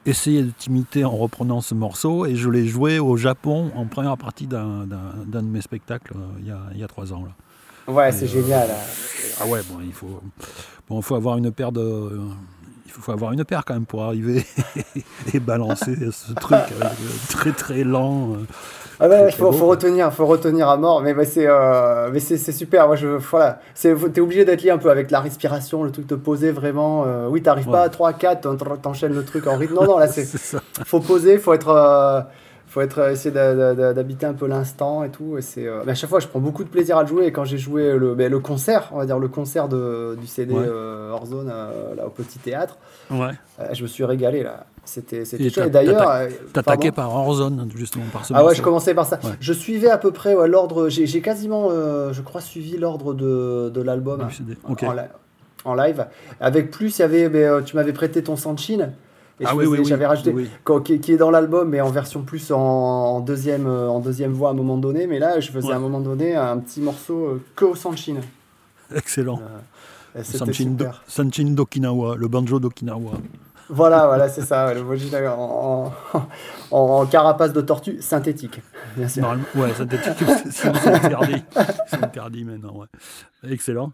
essayé 0.08 0.42
de 0.42 0.50
t'imiter 0.50 1.06
en 1.06 1.16
reprenant 1.16 1.62
ce 1.62 1.76
morceau 1.76 2.26
et 2.26 2.36
je 2.36 2.50
l'ai 2.50 2.66
joué 2.66 2.98
au 2.98 3.16
Japon 3.16 3.70
en 3.76 3.86
première 3.86 4.18
partie 4.18 4.48
d'un 4.48 4.88
de 4.88 5.42
mes 5.42 5.62
spectacles 5.62 6.14
euh, 6.16 6.40
il 6.40 6.48
y, 6.48 6.52
a, 6.52 6.58
il 6.74 6.80
y 6.80 6.84
a 6.84 6.88
trois 6.88 7.14
ans. 7.14 7.24
Là. 7.26 7.94
Ouais, 7.94 8.12
c'est 8.12 8.26
euh, 8.26 8.28
génial. 8.28 8.70
Ah 9.40 9.46
ouais, 9.46 9.60
bon, 9.70 9.78
il 9.84 9.94
faut, 9.94 10.20
bon, 10.90 11.00
faut 11.02 11.16
avoir 11.16 11.38
une 11.38 11.52
paire 11.52 11.72
de. 11.72 12.20
Il 12.98 13.02
faut, 13.02 13.12
avoir 13.12 13.32
une 13.32 13.44
paire 13.46 13.64
quand 13.66 13.74
même 13.74 13.86
pour 13.86 14.04
arriver 14.04 14.46
et 15.34 15.40
balancer 15.40 15.96
ce 16.12 16.34
truc 16.34 16.58
avec, 16.58 16.72
euh, 16.82 16.86
très 17.30 17.52
très 17.52 17.84
lent. 17.84 18.34
euh. 18.34 18.46
Ah 19.00 19.08
Très, 19.08 19.30
il 19.30 19.32
faut, 19.32 19.50
retenir, 19.50 20.14
faut 20.14 20.28
retenir 20.28 20.70
à 20.70 20.78
mort. 20.78 21.02
Mais, 21.02 21.14
bah, 21.14 21.26
c'est, 21.26 21.48
euh, 21.48 22.10
mais 22.14 22.20
c'est, 22.20 22.38
c'est 22.38 22.52
super. 22.52 22.86
Moi, 22.88 22.96
je, 22.96 23.08
voilà, 23.08 23.60
c'est, 23.74 23.96
t'es 24.14 24.22
obligé 24.22 24.46
d'être 24.46 24.62
lié 24.62 24.70
un 24.72 24.78
peu 24.78 24.92
avec 24.92 25.10
la 25.10 25.22
respiration, 25.22 25.84
le 25.84 25.92
truc 25.92 26.06
de 26.06 26.16
poser 26.16 26.52
vraiment. 26.52 27.06
euh, 27.08 27.28
oui, 27.30 27.42
t'arrives 27.42 27.66
Ouais. 27.68 27.72
pas 27.74 27.84
à 27.84 27.90
3, 27.90 28.14
4, 28.14 28.42
t'en- 28.42 28.76
t'enchaînes 28.78 29.14
le 29.14 29.24
truc 29.26 29.48
en 29.48 29.56
rythme. 29.58 29.74
Non, 29.76 29.86
non, 29.86 29.98
là, 29.98 30.08
c'est, 30.12 30.28
faut 30.86 31.00
poser, 31.00 31.40
faut 31.40 31.54
être, 31.54 31.70
euh, 31.70 32.22
faut 32.72 32.80
être 32.82 33.00
euh, 33.00 33.12
essayer 33.12 33.32
d'habiter 33.32 34.26
un 34.26 34.34
peu 34.34 34.48
l'instant 34.48 35.04
et 35.04 35.10
tout. 35.10 35.38
Et 35.38 35.42
c'est, 35.42 35.68
euh, 35.68 35.82
mais 35.86 35.92
à 35.92 35.96
chaque 35.96 36.10
fois, 36.10 36.20
je 36.22 36.28
prends 36.28 36.40
beaucoup 36.40 36.64
de 36.64 36.70
plaisir 36.70 36.98
à 36.98 37.02
le 37.04 37.08
jouer. 37.10 37.26
Et 37.26 37.32
quand 37.34 37.44
j'ai 37.44 37.58
joué 37.58 37.98
le, 37.98 38.16
ben, 38.16 38.32
le 38.32 38.40
concert, 38.40 38.90
on 38.94 38.98
va 38.98 39.06
dire 39.06 39.20
le 39.20 39.28
concert 39.28 39.68
de, 39.68 40.16
du 40.20 40.26
CD 40.26 40.54
Ouais. 40.54 40.64
euh, 40.66 41.14
euh, 41.14 41.96
là 41.96 42.06
au 42.08 42.10
petit 42.10 42.40
théâtre, 42.40 42.78
Ouais. 43.10 43.32
je 43.74 43.84
me 43.84 43.88
suis 43.88 44.06
régalé 44.06 44.42
là. 44.44 44.66
C'était, 44.86 45.26
c'était 45.26 45.48
Et 45.66 45.70
d'ailleurs, 45.70 46.28
T'attaquais 46.54 46.92
par 46.92 47.14
Warzone, 47.14 47.70
justement, 47.76 48.06
par 48.12 48.26
ce 48.26 48.34
ah 48.36 48.44
ouais, 48.46 48.56
je 48.56 48.62
commençais 48.62 48.94
par 48.96 49.06
ça. 49.06 49.20
Ouais. 49.24 49.32
Je 49.40 49.54
suivais 49.54 49.90
à 49.90 49.98
peu 49.98 50.12
près 50.12 50.34
l'ordre. 50.48 50.88
J'ai 50.90 51.22
quasiment, 51.22 51.70
je 51.70 52.22
crois, 52.22 52.42
suivi 52.42 52.78
l'ordre 52.78 53.14
de, 53.14 53.70
de 53.70 53.82
l'album 53.82 54.26
Du 54.28 54.34
CD. 54.34 54.58
Ok. 54.68 54.84
en, 54.84 54.94
li- 54.94 55.02
en 55.66 55.76
live. 55.76 56.06
Avec 56.40 56.72
plus, 56.72 56.98
il 56.98 57.02
y 57.02 57.06
avait, 57.06 57.30
mais, 57.30 57.46
tu 57.66 57.76
m'avais 57.76 57.94
prêté 57.94 58.24
ton 58.24 58.36
Sanchin. 58.38 58.90
Et 59.40 59.46
Ah 59.48 59.56
oui, 59.56 59.66
oui, 59.66 59.84
j'avais 59.86 60.06
rajouté, 60.06 60.34
qui, 60.84 61.00
qui 61.00 61.14
est 61.14 61.18
dans 61.18 61.32
l'album, 61.32 61.70
mais 61.70 61.82
en 61.82 61.90
version 61.90 62.22
plus 62.22 62.52
en, 62.52 62.60
en 62.60 63.20
deuxième, 63.22 63.66
euh, 63.66 63.90
en 63.90 64.00
deuxième 64.00 64.34
voix 64.34 64.50
à 64.50 64.52
un 64.52 64.56
moment 64.56 64.78
donné. 64.78 65.08
Mais 65.08 65.18
là, 65.20 65.40
je 65.40 65.52
faisais 65.52 65.68
Ouais. 65.68 65.74
à 65.74 65.78
un 65.78 65.80
moment 65.80 66.00
donné 66.02 66.36
un 66.36 66.58
petit 66.60 66.82
morceau 66.82 67.26
euh, 67.26 67.42
que 67.56 67.66
au 67.66 67.76
Sanchin. 67.76 68.18
Excellent. 68.96 69.40
C'était 70.22 70.38
Sanchin, 70.40 70.66
Do- 70.72 70.84
super. 70.86 71.04
Sanchin 71.08 71.52
d'Okinawa, 71.52 72.18
le 72.18 72.28
banjo 72.28 72.60
d'Okinawa. 72.60 73.12
Voilà, 73.70 74.06
voilà, 74.06 74.28
c'est 74.28 74.42
ça. 74.42 74.68
ouais, 74.68 74.76
le 74.76 75.30
en, 75.30 75.94
en, 76.72 77.06
carapace 77.06 77.54
de 77.54 77.62
tortue 77.62 78.02
synthétique, 78.02 78.60
bien 78.98 79.08
sûr. 79.08 79.26
Ouais, 79.56 79.74
synthétique, 79.74 80.12
c'est 80.52 80.76
c'est 80.76 80.90
interdit. 80.90 81.42
C'est 81.88 82.04
interdit 82.04 82.44
maintenant, 82.44 82.76
ouais. 82.76 82.88
Excellent. 83.50 83.94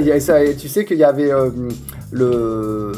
Y 0.00 0.12
a 0.12 0.20
ça, 0.20 0.38
tu 0.54 0.68
sais 0.68 0.84
qu'il 0.84 0.98
y 0.98 1.04
avait 1.04 1.30
euh, 1.32 1.50
le, 2.12 2.92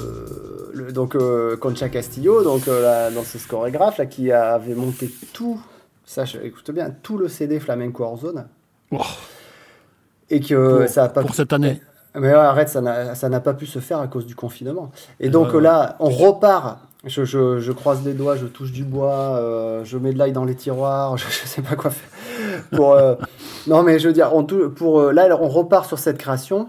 le- 0.75 0.93
donc 0.93 1.15
euh, 1.15 1.57
Concha 1.57 1.89
Castillo, 1.89 2.43
donc 2.43 2.69
euh, 2.69 2.83
la- 2.83 3.11
dans 3.11 3.23
ce 3.25 3.39
chorégraphe 3.47 3.99
là, 3.99 4.07
qui 4.07 4.31
avait 4.33 4.75
monté 4.75 5.11
tout, 5.33 5.61
sache, 6.05 6.37
écoute 6.43 6.71
bien, 6.71 6.91
tout 7.03 7.19
le 7.19 7.29
CD 7.29 7.61
Flamenco 7.61 8.03
Warzone, 8.05 8.47
Oh, 8.93 8.99
et 10.31 10.41
que 10.41 10.79
pour, 10.81 10.89
ça 10.89 11.05
a 11.05 11.09
pas 11.09 11.23
pour 11.23 11.31
pu- 11.31 11.37
cette 11.37 11.53
année. 11.53 11.81
mais 12.15 12.29
ouais, 12.29 12.33
arrête, 12.35 12.69
ça 12.69 12.81
n'a 12.81 13.15
ça 13.15 13.29
pas 13.41 13.55
pu 13.55 13.67
se 13.67 13.79
faire 13.81 13.99
à 13.99 14.07
cause 14.07 14.27
du 14.27 14.35
confinement. 14.37 14.91
Et 15.21 15.29
donc 15.29 15.53
là, 15.55 15.97
on 16.01 16.09
repart. 16.09 16.79
Je, 17.05 17.25
je- 17.25 17.61
je 17.61 17.73
croise 17.73 18.05
les 18.05 18.15
doigts, 18.15 18.35
je 18.37 18.47
touche 18.47 18.73
du 18.73 18.83
bois, 18.83 19.37
euh, 19.39 19.85
je 19.85 19.97
mets 19.97 20.13
de 20.13 20.19
l'ail 20.19 20.33
dans 20.33 20.45
les 20.45 20.57
tiroirs, 20.57 21.17
je, 21.19 21.25
je 21.29 21.47
sais 21.47 21.63
pas 21.63 21.77
quoi 21.77 21.91
faire. 21.91 22.09
Pour, 22.73 22.93
euh, 22.95 23.15
non, 23.69 23.83
mais 23.85 23.99
je 24.01 24.09
veux 24.09 24.15
dire, 24.15 24.31
on, 24.35 24.45
pour, 24.45 25.01
euh, 25.01 25.13
là, 25.13 25.37
on 25.41 25.49
repart 25.49 25.87
sur 25.87 25.99
cette 26.01 26.19
création. 26.19 26.69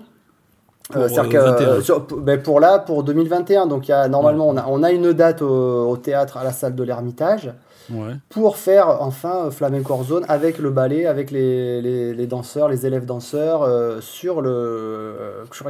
Pour, 0.89 1.01
Euh, 1.01 1.07
c'est-à-dire 1.09 1.41
euh, 1.41 1.53
que, 1.53 1.63
21. 1.63 1.67
euh, 1.69 1.81
sur- 1.81 1.99
ben, 2.01 2.41
pour 2.41 2.59
là, 2.59 2.79
pour 2.79 3.03
2021, 3.03 3.65
donc 3.67 3.87
y 3.87 3.91
a, 3.91 4.07
normalement, 4.07 4.47
on, 4.47 4.55
a, 4.57 4.65
on 4.67 4.83
a 4.83 4.91
une 4.91 5.11
date 5.13 5.41
au, 5.41 5.89
au 5.89 5.97
théâtre 5.97 6.37
à 6.37 6.43
la 6.43 6.51
salle 6.51 6.75
de 6.75 6.83
l'Ermitage 6.83 7.51
Ouais. 7.89 8.15
pour 8.29 8.57
faire 8.57 9.01
enfin 9.01 9.45
euh, 9.45 9.51
Flamenco 9.51 9.93
Warzone 9.93 10.25
avec 10.27 10.57
le 10.57 10.71
ballet, 10.71 11.05
avec 11.05 11.31
les, 11.31 11.81
les, 11.81 12.13
les 12.13 12.27
danseurs, 12.27 12.67
les 12.67 12.85
élèves 12.85 13.05
danseurs, 13.05 13.63
euh, 13.63 14.01
sur 14.01 14.41
le, 14.41 15.15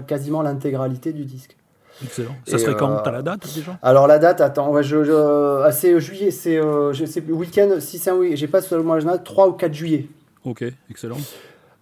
quasiment 0.08 0.42
l'intégralité 0.42 1.14
du 1.14 1.26
disque. 1.26 1.56
Excellent. 2.04 2.36
Ça 2.48 2.56
Et, 2.56 2.60
serait 2.60 2.76
quand 2.76 2.92
euh, 2.92 2.98
T'as 3.04 3.12
la 3.12 3.22
date 3.22 3.48
déjà? 3.54 3.78
Alors 3.84 4.08
la 4.08 4.18
date, 4.18 4.42
attends, 4.42 4.72
ouais, 4.72 4.82
je, 4.84 5.04
je, 5.04 5.62
ah, 5.64 5.72
c'est 5.72 6.00
juillet, 6.00 6.32
c'est 6.32 6.58
je 6.58 7.06
sais 7.06 7.22
plus, 7.22 7.34
week-end, 7.34 7.70
si 7.80 8.00
c'est 8.00 8.10
un 8.12 8.16
week 8.16 8.36
j'ai 8.36 8.48
pas 8.48 8.62
seulement 8.62 8.96
la 8.96 9.04
date, 9.04 9.24
3 9.24 9.48
ou 9.50 9.52
4 9.54 9.74
juillet. 9.74 10.08
Ok, 10.44 10.64
excellent. 10.90 11.18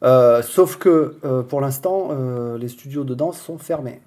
Euh, 0.05 0.41
sauf 0.41 0.77
que 0.77 1.15
euh, 1.25 1.41
pour 1.41 1.61
l'instant, 1.61 2.09
euh, 2.11 2.57
les 2.57 2.67
studios 2.67 3.03
de 3.03 3.15
danse 3.15 3.39
sont 3.39 3.57
fermés. 3.57 4.01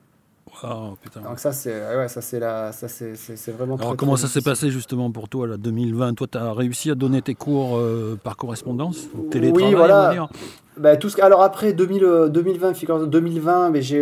Wow, 0.62 0.96
putain. 1.02 1.20
Donc 1.20 1.38
ça, 1.38 1.52
c'est 1.52 1.96
ouais, 1.96 2.08
ça, 2.08 2.20
c'est 2.20 2.40
la, 2.40 2.72
ça, 2.72 2.88
c'est, 2.88 3.14
vraiment. 3.52 3.76
Alors 3.76 3.90
très, 3.90 3.96
comment 3.96 4.14
très 4.14 4.22
ça 4.22 4.28
s'est 4.28 4.42
passé 4.42 4.70
justement 4.70 5.10
pour 5.10 5.28
toi, 5.28 5.46
là, 5.46 5.56
2020 5.56 6.14
Toi, 6.14 6.26
tu 6.30 6.38
as 6.38 6.52
réussi 6.52 6.90
à 6.90 6.94
donner 6.94 7.22
tes 7.22 7.34
cours 7.34 7.80
par 8.24 8.36
correspondance? 8.36 9.08
Au 9.16 9.28
télétravail, 9.28 9.72
Oui, 9.72 9.74
voilà. 9.76 10.28
Bah, 10.78 10.96
tout 10.96 11.08
ce... 11.10 11.20
Alors 11.20 11.42
après 11.42 11.72
2000, 11.72 12.04
euh, 12.04 12.28
2020, 12.28 12.74
figure- 12.74 13.06
2020 13.06 13.70
mais 13.70 13.82
j'ai 13.82 14.00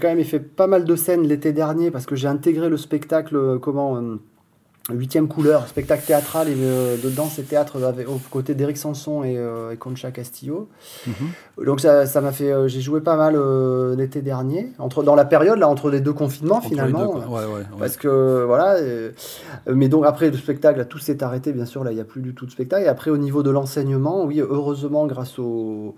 quand 0.00 0.08
même 0.08 0.24
fait 0.24 0.40
pas 0.40 0.66
mal 0.66 0.84
de 0.84 0.96
scènes 0.96 1.26
l'été 1.26 1.52
dernier 1.52 1.90
parce 1.90 2.06
que 2.06 2.16
j'ai 2.16 2.28
intégré 2.28 2.68
le 2.70 2.78
spectacle 2.78 3.58
comment 3.60 4.00
Huitième 4.92 5.28
couleur, 5.28 5.66
spectacle 5.66 6.04
théâtral 6.04 6.46
et 6.46 6.54
euh, 6.58 6.98
de 7.02 7.08
danse 7.08 7.38
et 7.38 7.42
théâtre 7.42 7.82
avec, 7.82 8.06
aux 8.06 8.20
côtés 8.30 8.54
d'Éric 8.54 8.76
Sanson 8.76 9.24
et, 9.24 9.38
euh, 9.38 9.70
et 9.70 9.78
Concha 9.78 10.10
Castillo. 10.10 10.68
Mhm. 11.06 11.64
Donc 11.64 11.80
ça 11.80 12.04
ça 12.04 12.20
m'a 12.20 12.32
fait, 12.32 12.52
euh, 12.52 12.68
j'ai 12.68 12.82
joué 12.82 13.00
pas 13.00 13.16
mal 13.16 13.34
euh, 13.34 13.96
l'été 13.96 14.20
dernier, 14.20 14.72
entre, 14.78 15.02
dans 15.02 15.14
la 15.14 15.24
période 15.24 15.58
là 15.58 15.68
entre 15.70 15.88
les 15.88 16.00
deux 16.00 16.12
confinements 16.12 16.56
Entre 16.56 16.68
finalement. 16.68 17.14
deux. 17.14 17.20
Ouais, 17.26 17.38
ouais, 17.38 17.44
ouais. 17.46 17.62
Parce 17.78 17.96
que 17.96 18.44
voilà, 18.46 18.76
mais 19.72 19.88
donc 19.88 20.04
après 20.04 20.30
le 20.30 20.36
spectacle, 20.36 20.78
là, 20.78 20.84
tout 20.84 20.98
s'est 20.98 21.22
arrêté, 21.22 21.54
bien 21.54 21.64
sûr, 21.64 21.82
là 21.82 21.90
il 21.90 21.94
n'y 21.94 22.02
a 22.02 22.04
plus 22.04 22.20
du 22.20 22.34
tout 22.34 22.44
de 22.44 22.50
spectacle. 22.50 22.84
Et 22.84 22.88
après 22.88 23.10
au 23.10 23.16
niveau 23.16 23.42
de 23.42 23.48
l'enseignement, 23.48 24.24
oui, 24.26 24.40
heureusement, 24.40 25.06
grâce 25.06 25.38
au, 25.38 25.94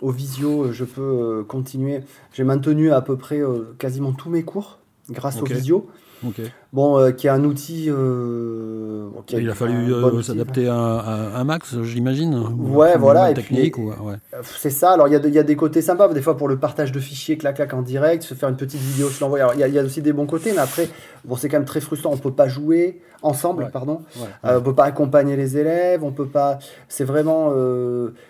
au 0.00 0.10
visio, 0.10 0.72
je 0.72 0.84
peux 0.84 1.44
continuer. 1.46 2.00
J'ai 2.32 2.44
maintenu 2.44 2.92
à 2.92 3.02
peu 3.02 3.18
près 3.18 3.42
quasiment 3.78 4.12
tous 4.12 4.30
mes 4.30 4.42
cours 4.42 4.78
grâce 5.10 5.36
Ok. 5.36 5.50
au 5.50 5.54
visio. 5.54 5.86
Bon, 6.72 6.98
euh, 6.98 7.10
qui 7.10 7.26
est 7.26 7.30
un 7.30 7.44
outil. 7.44 7.86
euh, 7.90 9.08
bon, 9.12 9.22
qui 9.22 9.36
est 9.36 9.42
Il 9.42 9.50
a 9.50 9.54
fallu 9.54 9.92
euh, 9.92 10.22
s'adapter 10.22 10.68
à, 10.68 10.74
à- 10.76 11.38
à 11.38 11.44
Max, 11.44 11.76
j'imagine. 11.82 12.34
ou 12.34 12.76
Ouais, 12.76 12.96
voilà, 12.96 13.30
et 13.30 13.34
puis- 13.34 13.42
technique. 13.42 13.78
ou- 13.78 13.88
ouais. 13.90 14.14
C'est 14.42 14.70
ça, 14.70 14.92
alors 14.92 15.08
il 15.08 15.12
y, 15.12 15.16
a 15.16 15.42
y 15.42 15.44
des 15.44 15.56
côtés 15.56 15.82
sympas, 15.82 16.08
des 16.08 16.22
fois 16.22 16.36
pour 16.36 16.48
le 16.48 16.58
partage 16.58 16.92
de 16.92 17.00
fichiers, 17.00 17.36
clac 17.36 17.56
clac 17.56 17.74
en 17.74 17.82
direct, 17.82 18.22
se 18.22 18.34
faire 18.34 18.48
une 18.48 18.56
petite 18.56 18.80
vidéo, 18.80 19.08
se 19.08 19.20
l'envoyer. 19.22 19.42
Alors 19.42 19.54
il 19.54 19.60
y, 19.60 19.64
a- 19.64 19.68
il 19.68 19.74
y 19.74 19.78
a 19.78 19.82
aussi 19.82 20.00
des 20.02 20.12
bons 20.12 20.26
côtés, 20.26 20.52
mais 20.52 20.58
après, 20.60 20.88
bon, 21.24 21.36
c'est 21.36 21.48
quand 21.48 21.58
même 21.58 21.66
très 21.66 21.80
frustrant, 21.80 22.10
on 22.12 22.16
peut 22.16 22.32
pas 22.32 22.48
jouer 22.48 23.00
ensemble, 23.22 23.64
Ouais. 23.64 23.70
pardon, 23.72 24.00
Ouais. 24.16 24.50
On 24.56 24.60
peut 24.62 24.74
pas 24.74 24.84
accompagner 24.84 25.36
les 25.36 25.56
élèves, 25.56 26.02
on 26.02 26.10
peut 26.12 26.26
pas. 26.26 26.58
C'est 26.88 27.04
vraiment. 27.04 27.52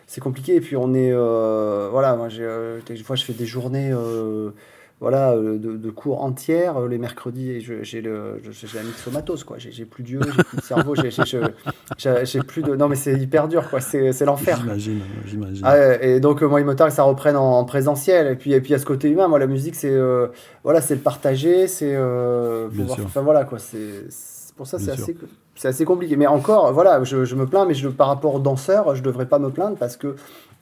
c'est 0.07 0.21
compliqué, 0.21 0.57
et 0.57 0.61
puis 0.61 0.77
on 0.77 0.93
est. 0.95 1.13
voilà, 1.13 2.17
moi 2.17 2.29
j'ai. 2.29 2.43
euh, 2.45 2.81
des 2.89 2.97
fois 2.97 3.17
je 3.17 3.25
fais 3.25 3.33
des 3.35 3.47
journées. 3.47 3.93
Voilà, 5.03 5.33
euh, 5.33 5.59
de, 5.59 5.77
de 5.77 5.91
cours 5.91 6.23
entières 6.23 6.77
euh, 6.79 6.89
les 6.89 6.97
mercredis 6.97 7.61
j'ai 7.61 8.01
le 8.01 8.41
la 8.75 8.83
myxomatose 8.83 9.43
quoi. 9.45 9.57
J'ai 9.59 9.85
plus 9.85 10.03
d'yeux 10.05 10.21
j'ai 10.25 10.43
plus 10.45 10.57
de 10.57 10.63
cerveau 10.63 10.95
j'ai 10.95 12.41
plus 12.41 12.63
de 12.63 12.77
non 12.77 12.89
mais 12.89 12.97
c'est 12.97 13.15
hyper 13.15 13.49
dur 13.49 13.69
quoi. 13.69 13.81
C'est 13.81 14.25
l'enfer. 14.25 14.59
J'imagine, 14.61 15.01
j'imagine. 15.27 15.65
ah 15.67 16.01
et 16.01 16.21
donc 16.21 16.43
euh, 16.43 16.47
moi 16.47 16.61
il 16.61 16.67
me 16.67 16.75
tarde 16.75 16.91
que 16.91 16.97
ça 16.97 17.03
reprenne 17.03 17.37
en, 17.37 17.59
en 17.59 17.65
présentiel. 17.65 18.29
Et 18.29 18.37
puis 18.37 18.53
et 18.53 18.61
puis 18.61 18.75
à 18.75 18.79
ce 18.79 18.87
côté 18.87 19.09
humain 19.11 19.27
moi 19.29 19.39
la 19.41 19.49
musique 19.49 19.75
c'est 19.75 19.91
euh, 19.91 20.29
voilà 20.63 20.81
c'est 20.81 20.95
le 20.95 21.01
partager 21.01 21.67
c'est 21.67 21.95
euh, 21.97 22.69
pouvoir- 22.69 22.99
enfin 23.05 23.23
voilà 23.23 23.45
quoi. 23.45 23.59
C'est 23.59 24.05
pour 24.57 24.67
ça 24.69 24.79
c'est 24.79 24.93
assez 24.93 25.17
c'est 25.55 25.69
assez 25.69 25.85
compliqué. 25.85 26.17
Mais 26.17 26.27
encore 26.29 26.73
voilà 26.73 27.03
je, 27.03 27.25
je 27.25 27.35
me 27.35 27.47
plains 27.47 27.65
mais 27.67 27.75
je, 27.75 27.89
par 27.89 28.07
rapport 28.07 28.37
aux 28.37 28.41
danseurs 28.41 28.95
je 28.95 29.03
devrais 29.03 29.27
pas 29.27 29.39
me 29.41 29.51
plaindre 29.51 29.77
parce 29.77 29.97
que 29.97 30.15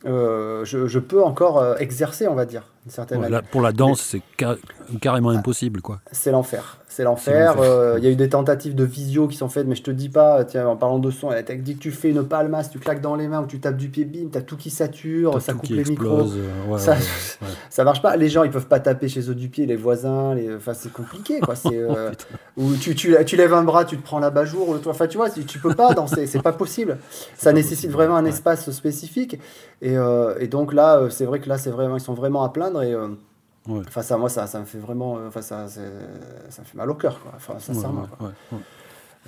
euh, 0.07 0.65
je, 0.65 0.87
je 0.87 0.99
peux 0.99 1.23
encore 1.23 1.59
euh, 1.59 1.77
exercer 1.77 2.27
on 2.27 2.35
va 2.35 2.47
dire 2.47 2.63
d'une 2.85 2.91
certaine 2.93 3.19
Ouais, 3.19 3.25
manière 3.25 3.43
là, 3.43 3.49
pour 3.51 3.61
la 3.63 3.73
danse, 3.73 4.01
c'est 4.01 4.23
ca- 4.39 4.57
carrément 5.01 5.31
impossible, 5.31 5.83
quoi. 5.83 6.01
c'est 6.13 6.31
l'enfer. 6.31 6.79
C'est 6.92 7.05
l'enfer. 7.05 7.55
Euh, 7.61 7.94
Il 7.98 8.05
y 8.05 8.09
a 8.09 8.11
eu 8.11 8.16
des 8.16 8.29
tentatives 8.29 8.74
de 8.74 8.83
visio 8.83 9.29
qui 9.29 9.37
sont 9.37 9.48
faites, 9.48 9.66
mais 9.68 9.76
je 9.76 9.83
te 9.85 9.92
dis 9.92 10.09
pas, 10.09 10.44
tiens, 10.44 10.66
en 10.66 10.74
parlant 10.76 10.98
de 10.98 11.11
son, 11.12 11.31
elle 11.31 11.44
t'a 11.44 11.55
dit 11.55 11.76
que 11.76 11.81
tu 11.81 11.92
fais 11.92 12.11
une 12.11 12.24
palmas, 12.24 12.64
tu 12.64 12.81
claques 12.81 13.00
dans 13.00 13.14
les 13.14 13.29
mains 13.29 13.42
ou 13.42 13.46
tu 13.46 13.61
tapes 13.61 13.76
du 13.76 13.88
pied, 13.90 14.05
bim, 14.05 14.26
t'as 14.33 14.40
tout 14.40 14.57
qui 14.57 14.70
sature, 14.70 15.40
ça 15.40 15.53
coupe 15.53 15.70
les 15.70 15.85
micros. 15.85 15.92
explose, 16.22 16.37
euh, 16.38 16.72
ouais, 16.72 16.79
Ça- 16.81 16.92
ouais, 16.92 16.98
ouais. 17.42 17.48
Ça 17.70 17.85
marche 17.85 18.03
pas. 18.03 18.16
Les 18.16 18.29
gens, 18.29 18.42
ils 18.42 18.50
peuvent 18.50 18.66
pas 18.66 18.81
taper 18.81 19.07
chez 19.09 19.31
eux 19.31 19.37
du 19.37 19.48
pied, 19.48 19.66
les 19.66 19.76
voisins, 19.76 20.35
les... 20.35 20.53
enfin, 20.57 20.74
c'est 20.74 20.92
compliqué, 20.92 21.38
quoi. 21.38 21.55
C'est, 21.55 21.68
euh, 21.72 22.11
ou 22.57 22.74
tu, 22.74 22.96
tu, 22.96 23.14
tu 23.24 23.37
lèves 23.37 23.55
un 23.55 23.62
bras, 23.62 23.85
tu 23.85 23.96
te 23.96 24.03
prends 24.03 24.18
le 24.74 24.81
toit. 24.81 24.90
Enfin, 24.92 25.07
tu 25.07 25.16
vois, 25.16 25.31
tu, 25.31 25.44
tu 25.44 25.61
peux 25.61 25.74
pas 25.74 25.94
danser, 25.94 26.26
c'est 26.26 26.42
pas 26.42 26.53
possible. 26.53 26.98
Ça 27.37 27.53
nécessite 27.53 27.92
vraiment 27.92 28.16
un 28.16 28.24
espace 28.24 28.68
spécifique. 28.72 29.38
Et, 29.81 29.96
euh, 29.96 30.35
et 30.40 30.48
donc 30.48 30.72
là, 30.74 31.07
c'est 31.09 31.24
vrai 31.24 31.38
que 31.38 31.48
là, 31.48 31.57
c'est 31.57 31.70
vraiment, 31.70 31.96
ils 31.96 32.00
sont 32.00 32.14
vraiment 32.14 32.42
à 32.42 32.48
plaindre 32.48 32.83
et. 32.83 32.94
Euh, 33.68 33.73
Ouais. 33.73 33.83
Enfin, 33.87 34.03
ça, 34.03 34.16
moi, 34.16 34.29
ça, 34.29 34.46
ça 34.46 34.59
me 34.61 34.64
fait 34.64 34.79
vraiment. 34.79 35.18
euh, 35.18 35.29
Enfin, 35.29 35.42
ça, 35.42 35.68
c'est- 35.68 35.81
ça 36.51 36.62
me 36.62 36.66
fait 36.66 36.77
mal 36.79 36.90
au 36.90 36.94
cœur, 36.94 37.20
quoi. 37.20 37.33
Enfin, 37.37 37.59
sincèrement. 37.59 38.03
ouais, 38.03 38.09
quoi. 38.18 38.29
ouais. 38.29 38.59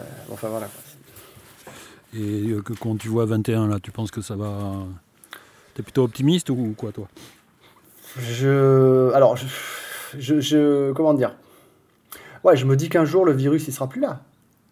Euh, 0.00 0.02
enfin, 0.32 0.48
voilà. 0.48 0.66
quoi. 0.66 1.70
Et 2.14 2.48
euh, 2.50 2.62
que, 2.62 2.72
quand 2.72 2.96
tu 2.96 3.08
vois 3.08 3.24
21, 3.26 3.68
là, 3.68 3.78
tu 3.80 3.90
penses 3.90 4.10
que 4.10 4.20
ça 4.22 4.36
va. 4.36 4.74
T'es 5.74 5.82
plutôt 5.82 6.02
optimiste 6.04 6.50
ou 6.50 6.74
quoi, 6.76 6.92
toi? 6.92 7.08
Je. 8.18 9.10
Alors, 9.14 9.36
je, 9.36 9.46
je, 10.18 10.40
je- 10.40 10.92
Comment 10.92 11.14
dire? 11.14 11.34
Ouais, 12.44 12.56
je 12.56 12.66
me 12.66 12.76
dis 12.76 12.88
qu'un 12.88 13.04
jour, 13.04 13.24
le 13.24 13.32
virus, 13.32 13.68
il 13.68 13.72
sera 13.72 13.88
plus 13.88 14.00
là. 14.00 14.20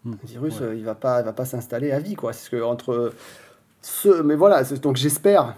Hmm. 0.03 0.13
Le 0.23 0.27
virus, 0.27 0.55
euh, 0.61 0.75
il 0.75 0.83
va 0.83 0.95
pas, 0.95 1.21
il 1.21 1.25
va 1.25 1.33
pas 1.33 1.45
s'installer 1.45 1.91
à 1.91 1.99
vie, 1.99 2.15
quoi. 2.15 2.33
C'est 2.33 2.45
ce 2.45 2.49
que 2.49 2.61
entre 2.61 3.13
ce, 3.81 4.21
mais 4.21 4.35
voilà. 4.35 4.63
Donc 4.63 4.97
j'espère. 4.97 5.55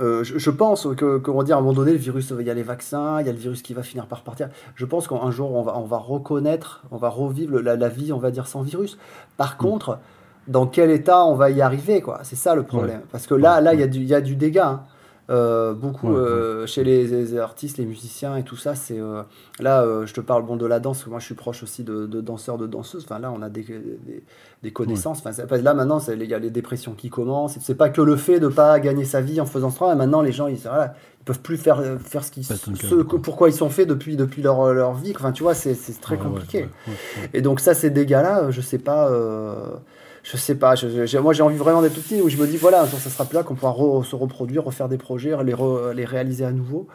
Euh, 0.00 0.24
je, 0.24 0.38
je 0.38 0.50
pense 0.50 0.88
que, 0.96 1.18
comment 1.18 1.42
dire, 1.42 1.56
à 1.56 1.58
un 1.58 1.62
moment 1.62 1.74
donné, 1.74 1.92
le 1.92 1.98
virus, 1.98 2.32
il 2.38 2.46
y 2.46 2.50
a 2.50 2.54
les 2.54 2.62
vaccins, 2.62 3.20
il 3.20 3.26
y 3.26 3.28
a 3.28 3.32
le 3.32 3.38
virus 3.38 3.62
qui 3.62 3.74
va 3.74 3.82
finir 3.82 4.06
par 4.06 4.22
partir. 4.22 4.48
Je 4.74 4.86
pense 4.86 5.06
qu'un 5.08 5.30
jour, 5.30 5.54
on 5.54 5.62
va, 5.62 5.76
on 5.76 5.84
va 5.84 5.98
reconnaître, 5.98 6.82
on 6.90 6.96
va 6.96 7.08
revivre 7.08 7.60
la, 7.60 7.76
la 7.76 7.88
vie, 7.88 8.12
on 8.12 8.18
va 8.18 8.30
dire, 8.30 8.46
sans 8.46 8.62
virus. 8.62 8.98
Par 9.36 9.56
contre, 9.56 9.98
dans 10.48 10.66
quel 10.66 10.90
état 10.90 11.24
on 11.24 11.34
va 11.34 11.50
y 11.50 11.60
arriver, 11.62 12.00
quoi? 12.00 12.20
C'est 12.22 12.36
ça 12.36 12.54
le 12.54 12.62
problème. 12.62 13.02
Parce 13.12 13.26
que 13.26 13.34
là, 13.34 13.56
Ouais, 13.56 13.62
là, 13.62 13.74
il 13.74 13.80
y 13.80 13.82
a 13.82 13.86
du, 13.86 13.98
il 14.00 14.08
y 14.08 14.14
a 14.14 14.20
du 14.20 14.34
dégât. 14.34 14.66
hein. 14.68 14.80
Euh, 15.32 15.72
beaucoup 15.72 16.08
Ouais, 16.08 16.12
ouais. 16.14 16.18
euh, 16.20 16.66
chez 16.66 16.84
les, 16.84 17.06
les 17.06 17.38
artistes, 17.38 17.78
les 17.78 17.86
musiciens 17.86 18.36
et 18.36 18.42
tout 18.42 18.56
ça, 18.56 18.74
c'est 18.74 18.98
euh, 19.00 19.22
là 19.60 19.84
je 20.04 20.12
te 20.12 20.20
parle 20.20 20.44
bon 20.44 20.56
de 20.56 20.66
la 20.66 20.78
danse, 20.78 21.06
moi 21.06 21.18
je 21.20 21.24
suis 21.24 21.34
proche 21.34 21.62
aussi 21.62 21.84
de, 21.84 22.06
de 22.06 22.20
danseurs, 22.20 22.58
de 22.58 22.66
danseuses. 22.66 23.04
Enfin 23.04 23.18
là 23.18 23.32
on 23.34 23.40
a 23.40 23.48
des, 23.48 23.62
des, 23.62 24.22
des 24.62 24.70
connaissances. 24.72 25.20
Enfin 25.24 25.46
pas- 25.46 25.56
là 25.58 25.72
maintenant 25.74 25.98
c'est- 26.00 26.14
il 26.18 26.24
y 26.24 26.34
a 26.34 26.38
les 26.38 26.50
dépressions 26.50 26.92
qui 26.92 27.08
commencent. 27.08 27.56
C'est 27.60 27.74
pas 27.76 27.88
que 27.88 28.02
le 28.02 28.16
fait 28.16 28.40
de 28.40 28.48
pas 28.48 28.78
gagner 28.78 29.04
sa 29.04 29.20
vie 29.22 29.40
en 29.40 29.46
faisant 29.46 29.70
ce 29.70 29.76
travail. 29.76 29.96
Maintenant 29.96 30.20
les 30.20 30.32
gens 30.32 30.48
ils 30.48 30.56
voilà, 30.58 30.94
ils 31.20 31.24
peuvent 31.24 31.40
plus 31.40 31.56
faire 31.56 31.82
faire 32.04 32.24
ce 32.24 32.30
qu'ils 32.30 32.44
pourquoi 33.22 33.48
ils 33.48 33.54
sont 33.54 33.70
faits 33.70 33.88
depuis 33.88 34.16
depuis 34.16 34.42
leur, 34.42 34.74
leur 34.74 34.92
vie. 34.92 35.14
Enfin 35.16 35.32
tu 35.32 35.42
vois 35.44 35.54
c'est 35.54 35.74
très 36.00 36.16
Ouais, 36.16 36.20
ouais, 36.22 36.28
compliqué. 36.28 36.58
ouais, 36.58 36.68
ouais, 36.88 36.92
ouais. 37.22 37.30
Et 37.32 37.40
donc 37.40 37.60
ça, 37.60 37.72
ces 37.74 37.88
dégâts-là, 37.90 38.50
je 38.50 38.60
sais 38.60 38.78
pas, 38.78 39.08
je 40.22 40.36
sais 40.36 40.54
pas. 40.54 40.74
je- 40.74 41.06
je- 41.06 41.18
moi, 41.18 41.32
j'ai 41.32 41.42
envie 41.42 41.56
vraiment 41.56 41.82
d'être 41.82 41.94
tout 41.94 42.00
petit 42.00 42.20
où 42.20 42.28
je 42.28 42.36
me 42.36 42.46
dis 42.46 42.56
voilà, 42.56 42.82
un 42.82 42.86
jour 42.86 42.98
ça 42.98 43.10
sera 43.10 43.24
plus 43.24 43.36
là, 43.36 43.42
qu'on 43.42 43.54
pourra 43.54 43.72
re- 43.72 44.04
se 44.04 44.14
reproduire, 44.16 44.64
refaire 44.64 44.88
des 44.88 44.98
projets, 44.98 45.30
les, 45.44 45.52
re- 45.54 45.92
les 45.92 46.04
réaliser 46.04 46.44
à 46.44 46.52
nouveau. 46.52 46.86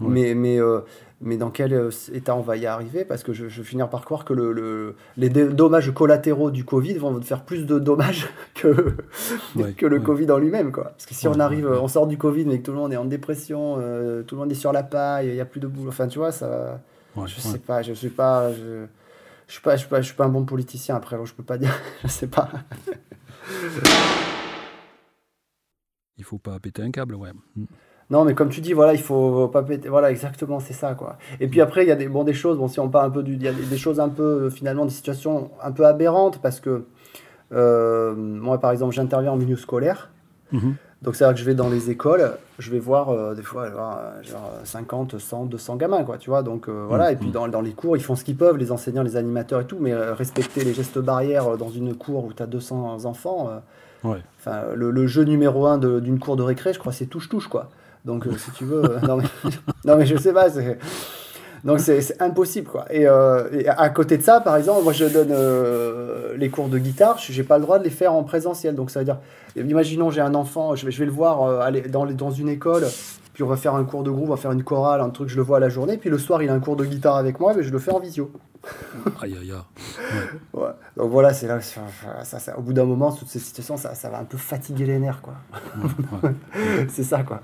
Ouais. 0.00 0.06
Mais 0.08 0.34
mais 0.34 0.58
euh, 0.58 0.80
mais 1.20 1.36
dans 1.36 1.50
quel 1.50 1.74
euh, 1.74 1.90
état 2.14 2.34
on 2.34 2.40
va 2.40 2.56
y 2.56 2.64
arriver? 2.64 3.04
Parce 3.04 3.22
que 3.22 3.34
je, 3.34 3.48
je 3.48 3.58
vais 3.60 3.66
finir 3.68 3.90
par 3.90 4.02
croire 4.06 4.24
que 4.24 4.32
le, 4.32 4.52
le- 4.52 4.94
les 5.18 5.28
dommages 5.28 5.92
collatéraux 5.92 6.50
du 6.50 6.64
Covid 6.64 6.94
vont 6.94 7.20
faire 7.20 7.42
plus 7.44 7.66
de 7.66 7.78
dommages 7.78 8.26
que 8.54 8.94
Ouais, 9.56 9.72
que 9.72 9.84
le 9.84 9.98
ouais. 9.98 10.02
Covid 10.02 10.30
en 10.30 10.38
lui-même, 10.38 10.72
quoi. 10.72 10.84
Parce 10.84 11.04
que 11.04 11.12
si 11.14 11.28
on 11.28 11.38
arrive, 11.38 11.68
on 11.70 11.86
sort 11.88 12.06
du 12.06 12.16
Covid, 12.16 12.46
mais 12.46 12.60
que 12.60 12.64
tout 12.64 12.72
le 12.72 12.78
monde 12.78 12.94
est 12.94 12.96
en 12.96 13.04
dépression, 13.04 13.76
euh, 13.78 14.22
tout 14.22 14.36
le 14.36 14.40
monde 14.40 14.52
est 14.52 14.54
sur 14.54 14.72
la 14.72 14.82
paille, 14.82 15.28
il 15.28 15.34
y 15.34 15.40
a 15.40 15.44
plus 15.44 15.60
de 15.60 15.66
boulot. 15.66 15.90
Enfin, 15.90 16.06
tu 16.08 16.18
vois, 16.18 16.32
ça. 16.32 16.80
Je 17.26 17.40
sais 17.40 17.58
pas, 17.58 17.82
je 17.82 17.92
suis 17.92 18.08
pas, 18.08 18.50
je, 18.54 18.86
je 19.50 19.54
suis 19.54 19.62
pas, 19.62 19.74
je 19.74 19.80
suis 19.80 19.88
pas, 19.88 20.00
je 20.00 20.06
suis 20.06 20.14
pas 20.14 20.26
un 20.26 20.28
bon 20.28 20.44
politicien 20.44 20.94
après, 20.94 21.16
alors 21.16 21.26
je 21.26 21.34
peux 21.34 21.42
pas 21.42 21.58
dire, 21.58 21.74
je 22.04 22.08
sais 22.08 22.28
pas. 22.28 22.48
Il 26.16 26.22
faut 26.22 26.38
pas 26.38 26.56
péter 26.60 26.82
un 26.82 26.92
câble, 26.92 27.16
ouais. 27.16 27.32
Mm. 27.56 27.64
Non, 28.10 28.24
mais 28.24 28.34
comme 28.34 28.48
tu 28.48 28.60
dis, 28.60 28.72
voilà, 28.72 28.94
il 28.94 29.00
faut 29.00 29.48
pas 29.48 29.64
péter, 29.64 29.88
voilà, 29.88 30.12
exactement, 30.12 30.60
c'est 30.60 30.72
ça, 30.72 30.94
quoi. 30.94 31.18
Et 31.40 31.48
puis 31.48 31.60
après, 31.60 31.84
il 31.84 31.88
y 31.88 31.90
a 31.90 31.96
des, 31.96 32.08
bon, 32.08 32.22
des 32.22 32.32
choses, 32.32 32.58
bon, 32.58 32.68
si 32.68 32.78
on 32.78 32.88
parle 32.88 33.06
un 33.06 33.10
peu 33.10 33.24
du, 33.24 33.34
il 33.34 33.42
y 33.42 33.48
a 33.48 33.52
des, 33.52 33.64
des 33.64 33.76
choses 33.76 33.98
un 33.98 34.08
peu, 34.08 34.44
euh, 34.44 34.50
finalement, 34.50 34.84
des 34.84 34.92
situations 34.92 35.50
un 35.60 35.72
peu 35.72 35.84
aberrantes, 35.84 36.40
parce 36.40 36.60
que 36.60 36.86
euh, 37.50 38.14
moi, 38.14 38.60
par 38.60 38.70
exemple, 38.70 38.94
j'interviens 38.94 39.32
en 39.32 39.36
milieu 39.36 39.56
scolaire, 39.56 40.12
Mhm. 40.52 40.74
Donc 41.02 41.16
c'est-à-dire 41.16 41.34
que 41.34 41.40
je 41.40 41.44
vais 41.46 41.54
dans 41.54 41.68
les 41.70 41.88
écoles, 41.90 42.32
je 42.58 42.70
vais 42.70 42.78
voir, 42.78 43.08
euh, 43.10 43.34
des 43.34 43.42
fois, 43.42 43.68
genre 44.22 44.52
50, 44.64 45.18
100, 45.18 45.46
200 45.46 45.76
gamins, 45.76 46.04
quoi, 46.04 46.18
tu 46.18 46.28
vois, 46.30 46.42
donc 46.42 46.68
euh, 46.68 46.84
voilà, 46.86 47.12
et 47.12 47.16
puis 47.16 47.26
Mhm. 47.28 47.32
dans, 47.32 47.48
dans 47.48 47.60
les 47.62 47.72
cours, 47.72 47.96
ils 47.96 48.02
font 48.02 48.16
ce 48.16 48.24
qu'ils 48.24 48.36
peuvent, 48.36 48.56
les 48.58 48.70
enseignants, 48.72 49.02
les 49.02 49.16
animateurs 49.16 49.60
et 49.62 49.66
tout, 49.66 49.78
mais 49.80 49.92
euh, 49.92 50.12
respecter 50.14 50.62
les 50.64 50.74
gestes 50.74 50.98
barrières 50.98 51.56
dans 51.56 51.70
une 51.70 51.94
cour 51.94 52.24
où 52.26 52.32
tu 52.32 52.42
as 52.42 52.46
200 52.46 53.04
enfants, 53.06 53.48
Ouais. 54.02 54.18
Le, 54.74 54.90
le 54.90 55.06
jeu 55.06 55.24
numéro 55.24 55.66
un 55.66 55.76
d'une 55.76 56.18
cour 56.18 56.36
de 56.36 56.42
récré, 56.42 56.72
je 56.72 56.78
crois, 56.78 56.92
c'est 56.92 57.04
touche-touche, 57.06 57.48
quoi. 57.48 57.68
Donc, 58.06 58.26
si 58.38 58.50
tu 58.52 58.64
veux. 58.64 58.96
non, 59.06 59.18
mais, 59.18 59.24
non, 59.84 59.96
mais 59.96 60.06
je 60.06 60.16
sais 60.16 60.32
pas. 60.32 60.48
c'est- 60.48 60.78
Donc, 61.64 61.80
c'est 61.80 62.20
impossible, 62.22 62.68
quoi. 62.68 62.86
Et, 62.90 63.06
euh, 63.06 63.48
et 63.52 63.68
à 63.68 63.88
côté 63.90 64.16
de 64.16 64.22
ça, 64.22 64.40
par 64.40 64.56
exemple, 64.56 64.82
moi, 64.82 64.92
je 64.92 65.04
donne 65.04 65.30
euh, 65.30 66.34
les 66.36 66.48
cours 66.48 66.68
de 66.68 66.78
guitare, 66.78 67.18
je 67.18 67.36
n'ai 67.36 67.46
pas 67.46 67.58
le 67.58 67.64
droit 67.64 67.78
de 67.78 67.84
les 67.84 67.90
faire 67.90 68.14
en 68.14 68.22
présentiel. 68.24 68.74
Donc, 68.74 68.90
ça 68.90 69.00
veut 69.00 69.04
dire, 69.04 69.18
imaginons, 69.56 70.10
j'ai 70.10 70.20
un 70.22 70.34
enfant, 70.34 70.74
je 70.74 70.86
vais, 70.86 70.92
je 70.92 70.98
vais 70.98 71.04
le 71.06 71.12
voir 71.12 71.42
euh, 71.42 71.60
aller 71.60 71.82
dans, 71.82 72.06
dans 72.06 72.30
une 72.30 72.48
école, 72.48 72.84
puis 73.34 73.42
on 73.42 73.46
va 73.46 73.56
faire 73.56 73.74
un 73.74 73.84
cours 73.84 74.02
de 74.02 74.10
groupe, 74.10 74.28
on 74.28 74.34
va 74.34 74.36
faire 74.38 74.52
une 74.52 74.64
chorale, 74.64 75.00
un 75.02 75.10
truc, 75.10 75.28
je 75.28 75.36
le 75.36 75.42
vois 75.42 75.58
à 75.58 75.60
la 75.60 75.68
journée, 75.68 75.98
puis 75.98 76.08
le 76.10 76.18
soir, 76.18 76.42
il 76.42 76.48
a 76.48 76.54
un 76.54 76.60
cours 76.60 76.76
de 76.76 76.84
guitare 76.84 77.16
avec 77.16 77.38
moi, 77.40 77.52
mais 77.54 77.62
je 77.62 77.70
le 77.70 77.78
fais 77.78 77.92
en 77.92 77.98
visio. 78.00 78.30
Aïe, 79.22 79.36
aïe, 79.40 79.52
aïe. 79.52 79.58
Ouais. 80.52 80.68
Donc 80.96 81.10
voilà, 81.10 81.32
c'est 81.32 81.46
là, 81.46 81.60
ça, 81.60 81.80
ça- 82.24 82.38
ça- 82.38 82.58
au 82.58 82.62
bout 82.62 82.72
d'un 82.72 82.84
moment, 82.84 83.10
toutes 83.12 83.28
ces 83.28 83.38
situations, 83.38 83.76
ça, 83.76 83.94
ça 83.94 84.08
va 84.10 84.18
un 84.18 84.24
peu 84.24 84.36
fatiguer 84.36 84.84
les 84.86 84.98
nerfs, 84.98 85.20
quoi. 85.22 85.34
Ouais. 86.22 86.30
c'est 86.88 87.02
ça, 87.04 87.22
quoi. 87.22 87.40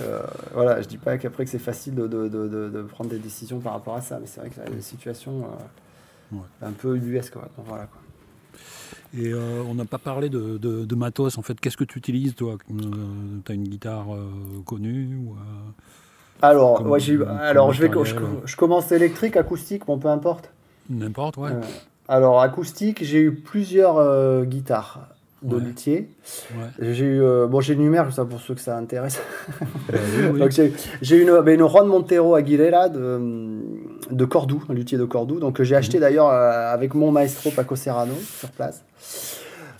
Euh, 0.00 0.20
voilà, 0.52 0.80
je 0.82 0.88
dis 0.88 0.98
pas 0.98 1.18
qu'après 1.18 1.44
que 1.44 1.50
c'est 1.50 1.58
facile 1.58 1.94
de, 1.94 2.06
de, 2.06 2.28
de, 2.28 2.48
de, 2.48 2.82
prendre 2.82 3.10
des 3.10 3.18
décisions 3.18 3.60
par 3.60 3.72
rapport 3.74 3.94
à 3.94 4.00
ça, 4.00 4.18
mais 4.20 4.26
c'est 4.26 4.40
vrai 4.40 4.50
que 4.50 4.60
la, 4.60 4.80
situation 4.80 5.42
euh, 5.44 6.36
Ouais. 6.36 6.40
un 6.62 6.72
peu 6.72 6.96
ubuesque. 6.96 7.34
Quoi. 7.34 7.48
Donc, 7.56 7.66
voilà, 7.68 7.86
quoi. 7.86 8.00
Et 9.14 9.32
euh, 9.32 9.62
on 9.68 9.74
n'a 9.74 9.84
pas 9.84 9.98
parlé 9.98 10.30
de, 10.30 10.56
de- 10.56 10.94
matos, 10.94 11.36
en 11.36 11.42
fait. 11.42 11.60
Qu'est-ce 11.60 11.76
que 11.76 11.84
tu 11.84 11.98
utilises, 11.98 12.34
toi? 12.34 12.56
Tu 12.66 13.52
as 13.52 13.54
une 13.54 13.68
guitare 13.68 14.14
euh, 14.14 14.30
connue 14.64 15.16
ou, 15.16 15.32
euh, 15.32 15.36
Alors, 16.40 16.78
Comme- 16.78 16.90
ouais, 16.90 17.00
comme 17.04 17.28
alors 17.28 17.72
je, 17.72 17.82
vais, 17.82 17.90
je, 18.46 18.56
commence 18.56 18.90
électrique, 18.92 19.36
acoustique, 19.36 19.84
bon 19.86 19.98
peu 19.98 20.08
importe. 20.08 20.50
N'importe, 20.88 21.36
ouais. 21.36 21.50
Euh, 21.50 21.60
alors, 22.08 22.40
acoustique, 22.40 23.04
j'ai 23.04 23.20
eu 23.20 23.34
plusieurs 23.34 23.98
euh, 23.98 24.44
guitares 24.44 25.00
de 25.42 25.56
Ouais. 25.56 25.62
luthier. 25.62 26.08
ouais. 26.54 26.92
J'ai 26.92 27.04
eu, 27.04 27.22
euh, 27.22 27.46
bon, 27.46 27.60
j'énumère 27.60 28.12
ça 28.12 28.24
pour 28.24 28.40
ceux 28.40 28.54
que 28.54 28.60
ça 28.60 28.76
intéresse. 28.76 29.20
Bah 29.90 29.98
oui, 30.32 30.40
j'ai 30.50 30.72
j'ai 31.00 31.16
eu 31.16 31.22
une, 31.22 31.40
ben, 31.40 31.58
une 31.60 31.66
Juan 31.68 31.86
Montero 31.86 32.34
Aguilera 32.34 32.88
de, 32.88 33.20
de 34.10 34.24
Cordoue, 34.24 34.62
un 34.68 34.74
luthier 34.74 34.98
de 34.98 35.04
Cordoue, 35.04 35.40
donc 35.40 35.56
que 35.56 35.64
j'ai 35.64 35.76
acheté 35.76 35.98
d'ailleurs 35.98 36.28
euh, 36.28 36.72
avec 36.72 36.94
mon 36.94 37.10
maestro 37.10 37.50
Paco 37.50 37.74
Serrano 37.76 38.14
sur 38.14 38.50
place, 38.50 38.84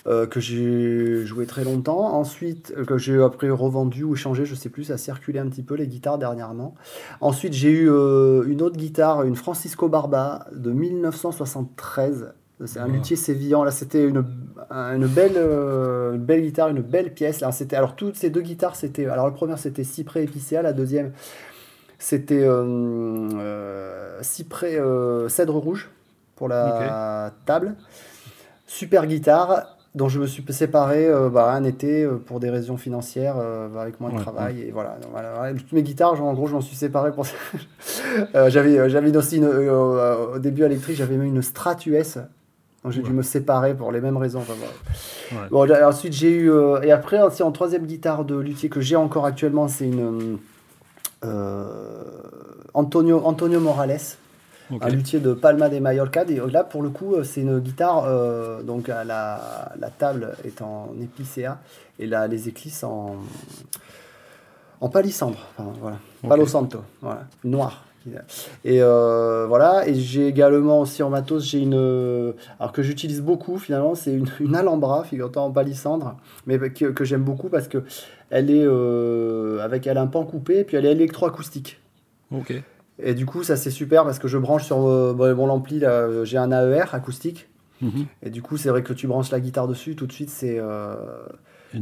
euh, 0.08 0.26
que 0.26 0.40
j'ai 0.40 1.24
joué 1.24 1.46
très 1.46 1.62
longtemps. 1.62 2.12
Ensuite, 2.14 2.74
euh, 2.76 2.84
que 2.84 2.98
j'ai 2.98 3.22
après 3.22 3.48
revendu 3.50 4.02
ou 4.02 4.14
échangé, 4.14 4.44
je 4.44 4.56
sais 4.56 4.68
plus, 4.68 4.84
ça 4.84 4.94
a 4.94 4.98
circulé 4.98 5.38
un 5.38 5.46
petit 5.46 5.62
peu 5.62 5.74
les 5.76 5.86
guitares 5.86 6.18
dernièrement. 6.18 6.74
Ensuite, 7.20 7.52
j'ai 7.52 7.70
eu 7.70 7.88
euh, 7.88 8.42
une 8.48 8.62
autre 8.62 8.76
guitare, 8.76 9.22
une 9.22 9.36
Francisco 9.36 9.88
Barba 9.88 10.46
de 10.52 10.72
1973. 10.72 12.32
C'est 12.64 12.78
un 12.78 12.86
luthier 12.86 13.16
sévillan. 13.16 13.64
Là, 13.64 13.70
c'était 13.72 14.04
une, 14.06 14.24
un- 14.70 14.94
une, 14.94 15.06
belle, 15.08 15.32
euh, 15.36 16.12
une 16.14 16.22
belle 16.24 16.42
guitare, 16.42 16.68
une 16.68 16.80
belle 16.80 17.12
pièce. 17.12 17.40
Là, 17.40 17.50
c'était, 17.50 17.74
alors, 17.76 17.96
toutes 17.96 18.14
ces 18.16 18.30
deux 18.30 18.40
guitares, 18.42 18.76
c'était. 18.76 19.06
Alors, 19.06 19.26
la 19.26 19.32
première, 19.32 19.58
c'était 19.58 19.82
Cyprès 19.84 20.22
épicéa. 20.24 20.62
La 20.62 20.72
deuxième, 20.72 21.12
c'était 21.98 22.44
euh, 22.44 22.62
euh, 23.34 24.18
Cyprès 24.22 24.78
cèdre 25.28 25.56
rouge 25.56 25.90
pour 26.36 26.48
la 26.48 27.32
table. 27.46 27.74
Super 28.66 29.06
guitare 29.06 29.76
dont 29.94 30.08
je 30.08 30.20
me 30.20 30.26
suis 30.26 30.42
séparé 30.50 31.10
bah, 31.30 31.52
un 31.52 31.64
été 31.64 32.08
pour 32.26 32.40
des 32.40 32.48
raisons 32.48 32.78
financières 32.78 33.36
avec 33.78 34.00
moins 34.00 34.08
de 34.08 34.14
Ouais, 34.14 34.22
travail 34.22 34.62
et 34.62 34.70
voilà, 34.70 34.96
Donc, 35.02 35.10
voilà, 35.10 35.34
voilà. 35.34 35.52
toutes 35.52 35.72
mes 35.72 35.82
guitares 35.82 36.16
genre, 36.16 36.28
en 36.28 36.32
gros 36.32 36.46
je 36.46 36.54
m'en 36.54 36.62
suis 36.62 36.76
séparé 36.76 37.12
pour 37.12 37.26
ça 37.26 37.34
j'avais 38.48 38.88
j'avais 38.88 39.14
aussi 39.14 39.36
une, 39.36 39.44
au 39.44 40.38
début 40.38 40.62
électrique 40.62 40.96
j'avais 40.96 41.18
même 41.18 41.26
une 41.26 41.42
Strat 41.42 41.76
US 41.84 42.16
donc 42.82 42.92
j'ai 42.92 43.02
dû 43.02 43.12
me 43.12 43.22
séparer 43.22 43.74
pour 43.74 43.92
les 43.92 44.00
mêmes 44.00 44.16
raisons 44.16 44.40
enfin, 44.40 44.54
voilà. 45.30 45.44
Ouais. 45.44 45.48
Bon, 45.50 45.86
ensuite 45.86 46.12
j'ai 46.12 46.32
eu 46.32 46.50
euh, 46.50 46.80
et 46.82 46.92
après 46.92 47.22
aussi 47.22 47.42
en 47.42 47.52
troisième 47.52 47.86
guitare 47.86 48.24
de 48.24 48.36
luthier 48.36 48.68
que 48.68 48.80
j'ai 48.80 48.96
encore 48.96 49.24
actuellement 49.24 49.68
c'est 49.68 49.86
une 49.86 50.38
euh, 51.24 52.04
Antonio 52.74 53.22
Antonio 53.24 53.60
Morales 53.60 54.16
un 54.80 54.88
luthier 54.88 55.20
de 55.20 55.34
Palma 55.34 55.68
de 55.68 55.78
Mallorca. 55.78 56.24
Et 56.28 56.40
là, 56.50 56.64
pour 56.64 56.82
le 56.82 56.90
coup, 56.90 57.14
euh, 57.14 57.24
c'est 57.24 57.42
une 57.42 57.58
guitare, 57.58 58.04
euh, 58.06 58.62
donc 58.62 58.88
euh, 58.88 59.04
la, 59.04 59.72
la 59.78 59.90
table 59.90 60.34
est 60.44 60.62
en 60.62 60.90
épicéa 61.00 61.58
et 61.98 62.06
la, 62.06 62.26
les 62.26 62.48
éclisses 62.48 62.84
en, 62.84 63.16
en 64.80 64.88
palissandre. 64.88 65.38
Enfin, 65.56 65.72
voilà. 65.80 65.98
Palo 66.26 66.46
Santo, 66.46 66.82
voilà. 67.00 67.24
noir. 67.44 67.84
Et 68.64 68.82
euh, 68.82 69.46
voilà, 69.46 69.86
et 69.88 69.94
j'ai 69.94 70.26
également 70.26 70.80
aussi 70.80 71.02
en 71.02 71.10
matos, 71.10 71.44
j'ai 71.44 71.60
une. 71.60 71.74
euh, 71.74 72.32
Alors 72.58 72.72
que 72.72 72.82
j'utilise 72.82 73.20
beaucoup 73.20 73.58
finalement, 73.58 73.94
c'est 73.94 74.12
une, 74.12 74.26
une 74.40 74.54
Alhambra, 74.56 75.04
figure-toi, 75.04 75.42
en 75.42 75.50
palissandre, 75.50 76.16
mais 76.46 76.58
que, 76.58 76.86
que 76.86 77.04
j'aime 77.04 77.22
beaucoup 77.22 77.48
parce 77.48 77.68
que 77.68 77.84
elle 78.30 78.50
est 78.50 78.64
euh, 78.64 79.60
avec 79.60 79.86
elle 79.86 79.98
a 79.98 80.02
un 80.02 80.06
pan 80.06 80.24
coupé 80.24 80.60
et 80.60 80.64
puis 80.64 80.76
elle 80.76 80.86
est 80.86 80.92
électroacoustique. 80.92 81.80
Ok. 82.34 82.52
Et 82.98 83.14
du 83.14 83.26
coup, 83.26 83.42
ça 83.42 83.56
c'est 83.56 83.70
super 83.70 84.04
parce 84.04 84.18
que 84.18 84.28
je 84.28 84.38
branche 84.38 84.64
sur 84.64 84.86
euh, 84.86 85.34
mon 85.34 85.48
ampli, 85.48 85.82
j'ai 86.24 86.38
un 86.38 86.52
AER 86.52 86.94
acoustique. 86.94 87.48
Mhm. 87.80 88.06
Et 88.22 88.30
du 88.30 88.42
coup, 88.42 88.56
c'est 88.56 88.68
vrai 88.68 88.82
que 88.82 88.92
tu 88.92 89.06
branches 89.08 89.30
la 89.32 89.40
guitare 89.40 89.66
dessus, 89.66 89.96
tout 89.96 90.06
de 90.06 90.12
suite, 90.12 90.30
c'est 90.30 90.60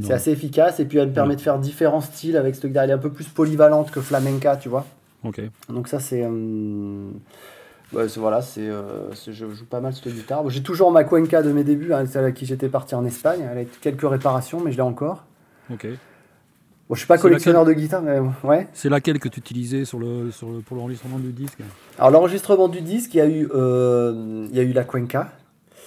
c'est 0.02 0.12
assez 0.12 0.30
efficace. 0.30 0.78
Et 0.78 0.84
puis, 0.84 0.98
elle 0.98 1.08
me 1.08 1.12
permet 1.12 1.34
de 1.34 1.40
faire 1.40 1.58
différents 1.58 2.00
styles 2.00 2.36
avec 2.36 2.54
cette 2.54 2.66
guitare. 2.66 2.84
Elle 2.84 2.90
est 2.90 2.94
un 2.94 2.98
peu 2.98 3.10
plus 3.10 3.26
polyvalente 3.26 3.90
que 3.90 4.00
flamenca, 4.00 4.56
tu 4.56 4.68
vois. 4.68 4.86
Ok. 5.24 5.40
Donc, 5.68 5.88
ça, 5.88 6.00
c'est. 6.00 6.22
euh, 6.24 7.10
c'est- 7.92 8.18
voilà, 8.20 8.40
c'est, 8.42 8.68
euh, 8.68 9.12
c'est- 9.14 9.32
je 9.32 9.50
joue 9.50 9.66
pas 9.66 9.80
mal 9.80 9.92
cette 9.92 10.12
guitare. 10.12 10.48
J'ai 10.48 10.62
toujours 10.62 10.90
ma 10.92 11.04
Cuenca 11.04 11.42
de 11.42 11.52
mes 11.52 11.64
débuts, 11.64 11.92
hein, 11.92 12.06
celle 12.06 12.22
avec 12.24 12.36
qui 12.36 12.46
j'étais 12.46 12.68
parti 12.68 12.94
en 12.94 13.04
Espagne. 13.04 13.40
Elle 13.50 13.58
a 13.58 13.62
eu 13.62 13.68
quelques 13.80 14.08
réparations, 14.08 14.60
mais 14.60 14.72
je 14.72 14.76
l'ai 14.76 14.82
encore. 14.82 15.24
Ok. 15.72 15.86
Bon, 16.88 16.94
je 16.96 17.00
suis 17.00 17.06
pas 17.06 17.18
collectionneur 17.18 17.64
de 17.64 17.72
guitare, 17.72 18.02
mais 18.02 18.18
ouais. 18.42 18.66
C'est 18.72 18.88
laquelle 18.88 19.20
que 19.20 19.28
tu 19.28 19.38
utilisais 19.38 19.84
sur 19.84 20.00
le, 20.00 20.32
sur 20.32 20.50
le, 20.50 20.58
pour 20.60 20.76
l'enregistrement 20.76 21.18
du 21.20 21.30
disque? 21.30 21.58
Alors, 21.98 22.10
l'enregistrement 22.10 22.66
du 22.66 22.80
disque, 22.80 23.14
il 23.14 23.18
y 23.18 23.20
a 23.20 23.28
eu, 23.28 23.48
euh, 23.54 24.46
il 24.50 24.56
y 24.56 24.58
a 24.58 24.64
eu 24.64 24.72
la 24.72 24.82
Cuenca. 24.82 25.30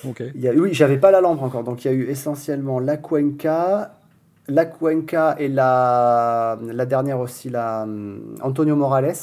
Ok. 0.08 0.24
Il 0.34 0.40
y 0.40 0.48
a, 0.48 0.54
oui, 0.54 0.74
j'avais 0.74 0.98
pas 0.98 1.12
la 1.12 1.20
lampe 1.20 1.42
encore, 1.42 1.64
donc 1.66 1.84
il 1.84 1.88
y 1.88 1.92
a 1.92 1.94
eu 1.94 2.04
essentiellement 2.08 2.80
la 2.80 2.96
Cuenca, 2.96 3.98
la 4.48 4.66
Cuenca 4.66 5.36
et 5.40 5.48
la, 5.48 6.58
la 6.62 6.86
dernière 6.86 7.20
aussi, 7.20 7.50
la 7.50 7.84
hum, 7.84 8.36
Antonio 8.42 8.76
Morales. 8.76 9.16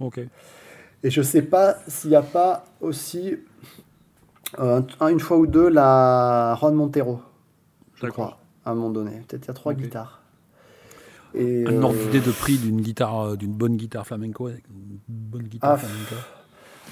Ok. 0.00 0.20
Et 1.02 1.10
je 1.10 1.22
sais 1.22 1.42
pas 1.42 1.76
s'il 1.86 2.10
n'y 2.10 2.16
a 2.16 2.22
pas 2.22 2.64
aussi, 2.80 3.36
euh, 4.58 4.80
un- 5.00 5.08
une 5.08 5.20
fois 5.20 5.36
ou 5.38 5.46
deux, 5.46 5.68
la 5.68 6.56
Juan 6.60 6.74
Montero, 6.74 7.20
je 7.94 8.06
crois, 8.08 8.38
à 8.64 8.70
un 8.70 8.74
moment 8.74 8.90
donné. 8.90 9.22
Peut-être 9.28 9.44
il 9.44 9.48
y 9.48 9.50
a 9.50 9.54
trois 9.54 9.74
guitares. 9.74 10.22
Et, 11.34 11.66
Un 11.66 11.82
ordre 11.82 11.96
euh, 11.98 12.04
d'idée 12.04 12.20
de 12.20 12.32
prix 12.32 12.56
d'une 12.56 12.80
guitare, 12.80 13.20
euh, 13.20 13.36
d'une 13.36 13.52
bonne 13.52 13.76
guitare 13.76 14.06
flamenco, 14.06 14.46
avec 14.46 14.64
une 14.70 14.98
bonne 15.08 15.42
guitare 15.42 15.72
Ah, 15.72 15.76
flamenco. 15.76 16.14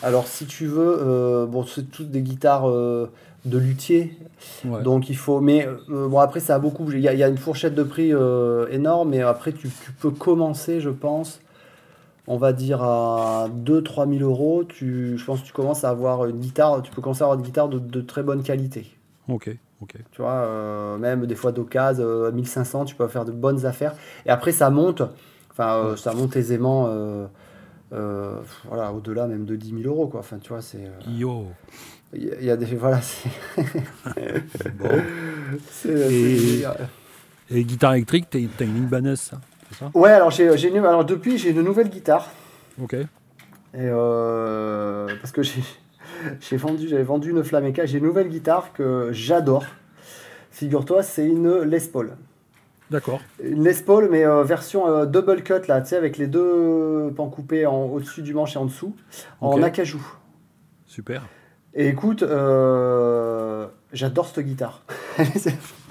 Alors, 0.02 0.26
si 0.26 0.46
tu 0.46 0.66
veux, 0.66 0.98
euh, 1.00 1.46
bon, 1.46 1.64
c'est 1.64 1.90
toutes 1.90 2.10
des 2.10 2.22
guitares 2.22 2.68
euh, 2.68 3.10
de 3.44 3.58
luthier, 3.58 4.18
Ouais. 4.64 4.82
Donc 4.82 5.08
il 5.08 5.16
faut, 5.16 5.40
mais 5.40 5.66
euh, 5.66 6.08
bon 6.08 6.18
après 6.18 6.40
ça 6.40 6.56
a 6.56 6.58
beaucoup. 6.58 6.90
Il 6.92 7.00
y, 7.00 7.08
a- 7.08 7.12
il 7.14 7.18
y 7.18 7.22
a 7.22 7.28
une 7.28 7.38
fourchette 7.38 7.74
de 7.74 7.82
prix 7.82 8.12
énorme, 8.70 9.08
mais 9.10 9.22
après 9.22 9.52
tu, 9.52 9.68
tu 9.68 9.92
peux 9.92 10.10
commencer, 10.10 10.80
je 10.80 10.90
pense, 10.90 11.40
on 12.26 12.36
va 12.36 12.52
dire 12.52 12.82
à 12.82 13.48
2-3 13.64 14.06
000 14.06 14.22
euros. 14.30 14.62
Tu, 14.64 15.16
je 15.18 15.24
pense 15.24 15.40
que 15.40 15.46
tu 15.46 15.52
commences 15.52 15.84
à 15.84 15.90
avoir 15.90 16.26
une 16.26 16.38
guitare, 16.38 16.82
tu 16.82 16.90
peux 16.92 17.00
commencer 17.02 17.22
à 17.22 17.26
avoir 17.26 17.38
une 17.38 17.44
guitare 17.44 17.68
de, 17.68 17.78
de 17.78 18.00
très 18.00 18.22
bonne 18.22 18.42
qualité. 18.42 18.94
Ok. 19.28 19.50
Ok. 19.82 19.94
Tu 20.12 20.22
vois, 20.22 20.30
euh, 20.32 20.96
même 20.98 21.26
des 21.26 21.34
fois 21.34 21.52
d'occasion, 21.52 22.04
euh, 22.04 22.32
1500, 22.32 22.84
tu 22.84 22.94
peux 22.94 23.08
faire 23.08 23.24
de 23.24 23.32
bonnes 23.32 23.64
affaires. 23.66 23.94
Et 24.26 24.30
après 24.30 24.52
ça 24.52 24.70
monte, 24.70 25.02
enfin 25.50 25.74
euh, 25.76 25.90
Ouais. 25.92 25.96
ça 25.96 26.12
monte 26.12 26.36
aisément, 26.36 26.86
euh, 27.92 28.40
voilà, 28.64 28.92
au-delà 28.92 29.26
même 29.26 29.44
de 29.44 29.56
10 29.56 29.82
000 29.82 29.94
euros 29.94 30.06
quoi. 30.08 30.20
Enfin 30.20 30.38
tu 30.38 30.48
vois, 30.50 30.62
c'est, 30.62 30.78
euh, 30.86 31.10
Yo. 31.10 31.46
il 32.12 32.24
y, 32.24 32.30
a- 32.30 32.34
il 32.40 32.44
y 32.46 32.50
a 32.50 32.56
des, 32.56 32.66
voilà, 32.76 33.00
c'est, 33.00 33.28
Bon. 34.78 34.88
c'est- 35.70 36.64
Et- 37.50 37.64
guitare 37.64 37.94
électrique, 37.94 38.26
t'as 38.30 38.38
une 38.40 38.84
Ibanez, 38.84 39.16
ça 39.16 39.40
C'est 39.70 39.78
ça? 39.78 39.90
Ouais, 39.94 40.10
alors 40.10 40.30
j'ai, 40.30 40.48
alors 40.48 41.04
depuis 41.04 41.38
j'ai 41.38 41.50
une 41.50 41.62
nouvelle 41.62 41.88
guitare 41.88 42.30
Ok. 42.82 42.94
et 42.94 43.06
euh, 43.74 45.06
parce 45.20 45.32
que 45.32 45.42
j'ai, 45.42 45.62
j'ai 46.40 46.56
vendu 46.56 46.88
j'avais 46.88 47.02
vendu 47.04 47.30
une 47.30 47.44
flamenca, 47.44 47.86
j'ai 47.86 47.98
une 47.98 48.04
nouvelle 48.04 48.28
guitare 48.28 48.72
que 48.72 49.10
j'adore. 49.12 49.64
Figure-toi, 50.50 51.02
c'est 51.02 51.26
une 51.26 51.60
Les 51.62 51.80
Paul. 51.80 52.16
D'accord. 52.90 53.20
Une 53.42 53.64
Les 53.64 53.74
Paul 53.74 54.08
mais 54.10 54.24
euh, 54.24 54.44
version 54.44 54.86
euh, 54.88 55.06
double 55.06 55.42
cut 55.42 55.66
là, 55.68 55.80
tu 55.80 55.88
sais 55.88 55.96
avec 55.96 56.18
les 56.18 56.26
deux 56.28 57.12
pans 57.16 57.28
coupés 57.28 57.66
en, 57.66 57.84
au-dessus 57.86 58.22
du 58.22 58.32
manche 58.34 58.54
et 58.54 58.58
en 58.58 58.66
dessous 58.66 58.94
en 59.40 59.62
acajou. 59.62 60.00
Super. 60.86 61.22
Et 61.74 61.88
écoute, 61.88 62.22
euh, 62.22 63.66
j'adore 63.92 64.26
cette 64.28 64.44
guitare. 64.44 64.82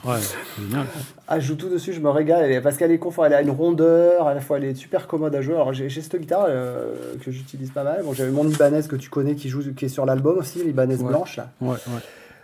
Ouais, 0.06 0.20
génial. 0.60 0.86
Ah, 1.28 1.40
je 1.40 1.48
joue 1.48 1.56
tout 1.56 1.68
dessus, 1.68 1.92
je 1.92 2.00
me 2.00 2.12
régale, 2.12 2.62
parce 2.62 2.78
qu'elle 2.78 2.92
est 2.92 3.00
confort, 3.00 3.26
elle 3.26 3.34
a 3.34 3.42
une 3.42 3.50
rondeur, 3.50 4.28
à 4.28 4.36
la 4.36 4.40
fois 4.40 4.58
elle 4.58 4.66
est 4.66 4.76
super 4.76 5.08
commode 5.08 5.34
à 5.34 5.42
jouer. 5.42 5.56
Alors 5.56 5.74
j'ai 5.74 5.90
j'ai 5.90 6.02
cette 6.04 6.18
guitare 6.22 6.46
que 6.46 7.32
j'utilise 7.32 7.72
pas 7.72 7.84
mal. 7.84 8.04
Bon, 8.04 8.14
j'avais 8.14 8.30
mon 8.30 8.48
Ibanez 8.48 8.84
que 8.88 8.96
tu 8.98 9.10
connais 9.10 9.34
qui 9.34 9.50
joue, 9.50 9.74
qui 9.74 9.86
est 9.86 9.90
sur 9.90 10.06
l'album 10.06 10.38
aussi, 10.38 10.64
l'Ibanez 10.64 10.98
Ouais. 10.98 11.08
blanche 11.10 11.38
là, 11.38 11.50
Ouais, 11.60 11.70
ouais. 11.88 12.02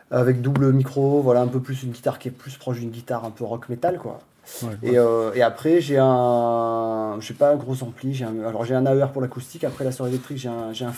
avec 0.10 0.42
double 0.42 0.74
micro, 0.74 1.22
voilà 1.22 1.42
un 1.42 1.48
peu 1.48 1.60
plus 1.60 1.84
une 1.84 1.92
guitare 1.92 2.18
qui 2.18 2.30
est 2.30 2.32
plus 2.32 2.58
proche 2.58 2.80
d'une 2.80 2.90
guitare 2.90 3.26
un 3.26 3.30
peu 3.30 3.44
rock 3.44 3.70
metal 3.70 4.00
quoi. 4.00 4.18
Ouais, 4.64 4.78
Et, 4.84 4.98
euh, 4.98 5.34
et 5.34 5.42
après 5.42 5.82
j'ai 5.82 5.98
un, 6.00 7.18
je 7.20 7.28
sais 7.28 7.34
pas, 7.34 7.52
un 7.52 7.56
gros 7.56 7.84
ampli. 7.84 8.14
j'ai 8.14 8.26
un- 8.26 8.44
alors 8.46 8.66
j'ai 8.66 8.76
un 8.76 8.86
AER 8.86 9.12
pour 9.12 9.22
l'acoustique. 9.22 9.64
Après 9.64 9.84
là 9.84 9.92
sur 9.92 10.06
l'électrique 10.06 10.38
j'ai 10.38 10.50
un, 10.50 10.74
j'ai 10.74 10.86
un. 10.86 10.94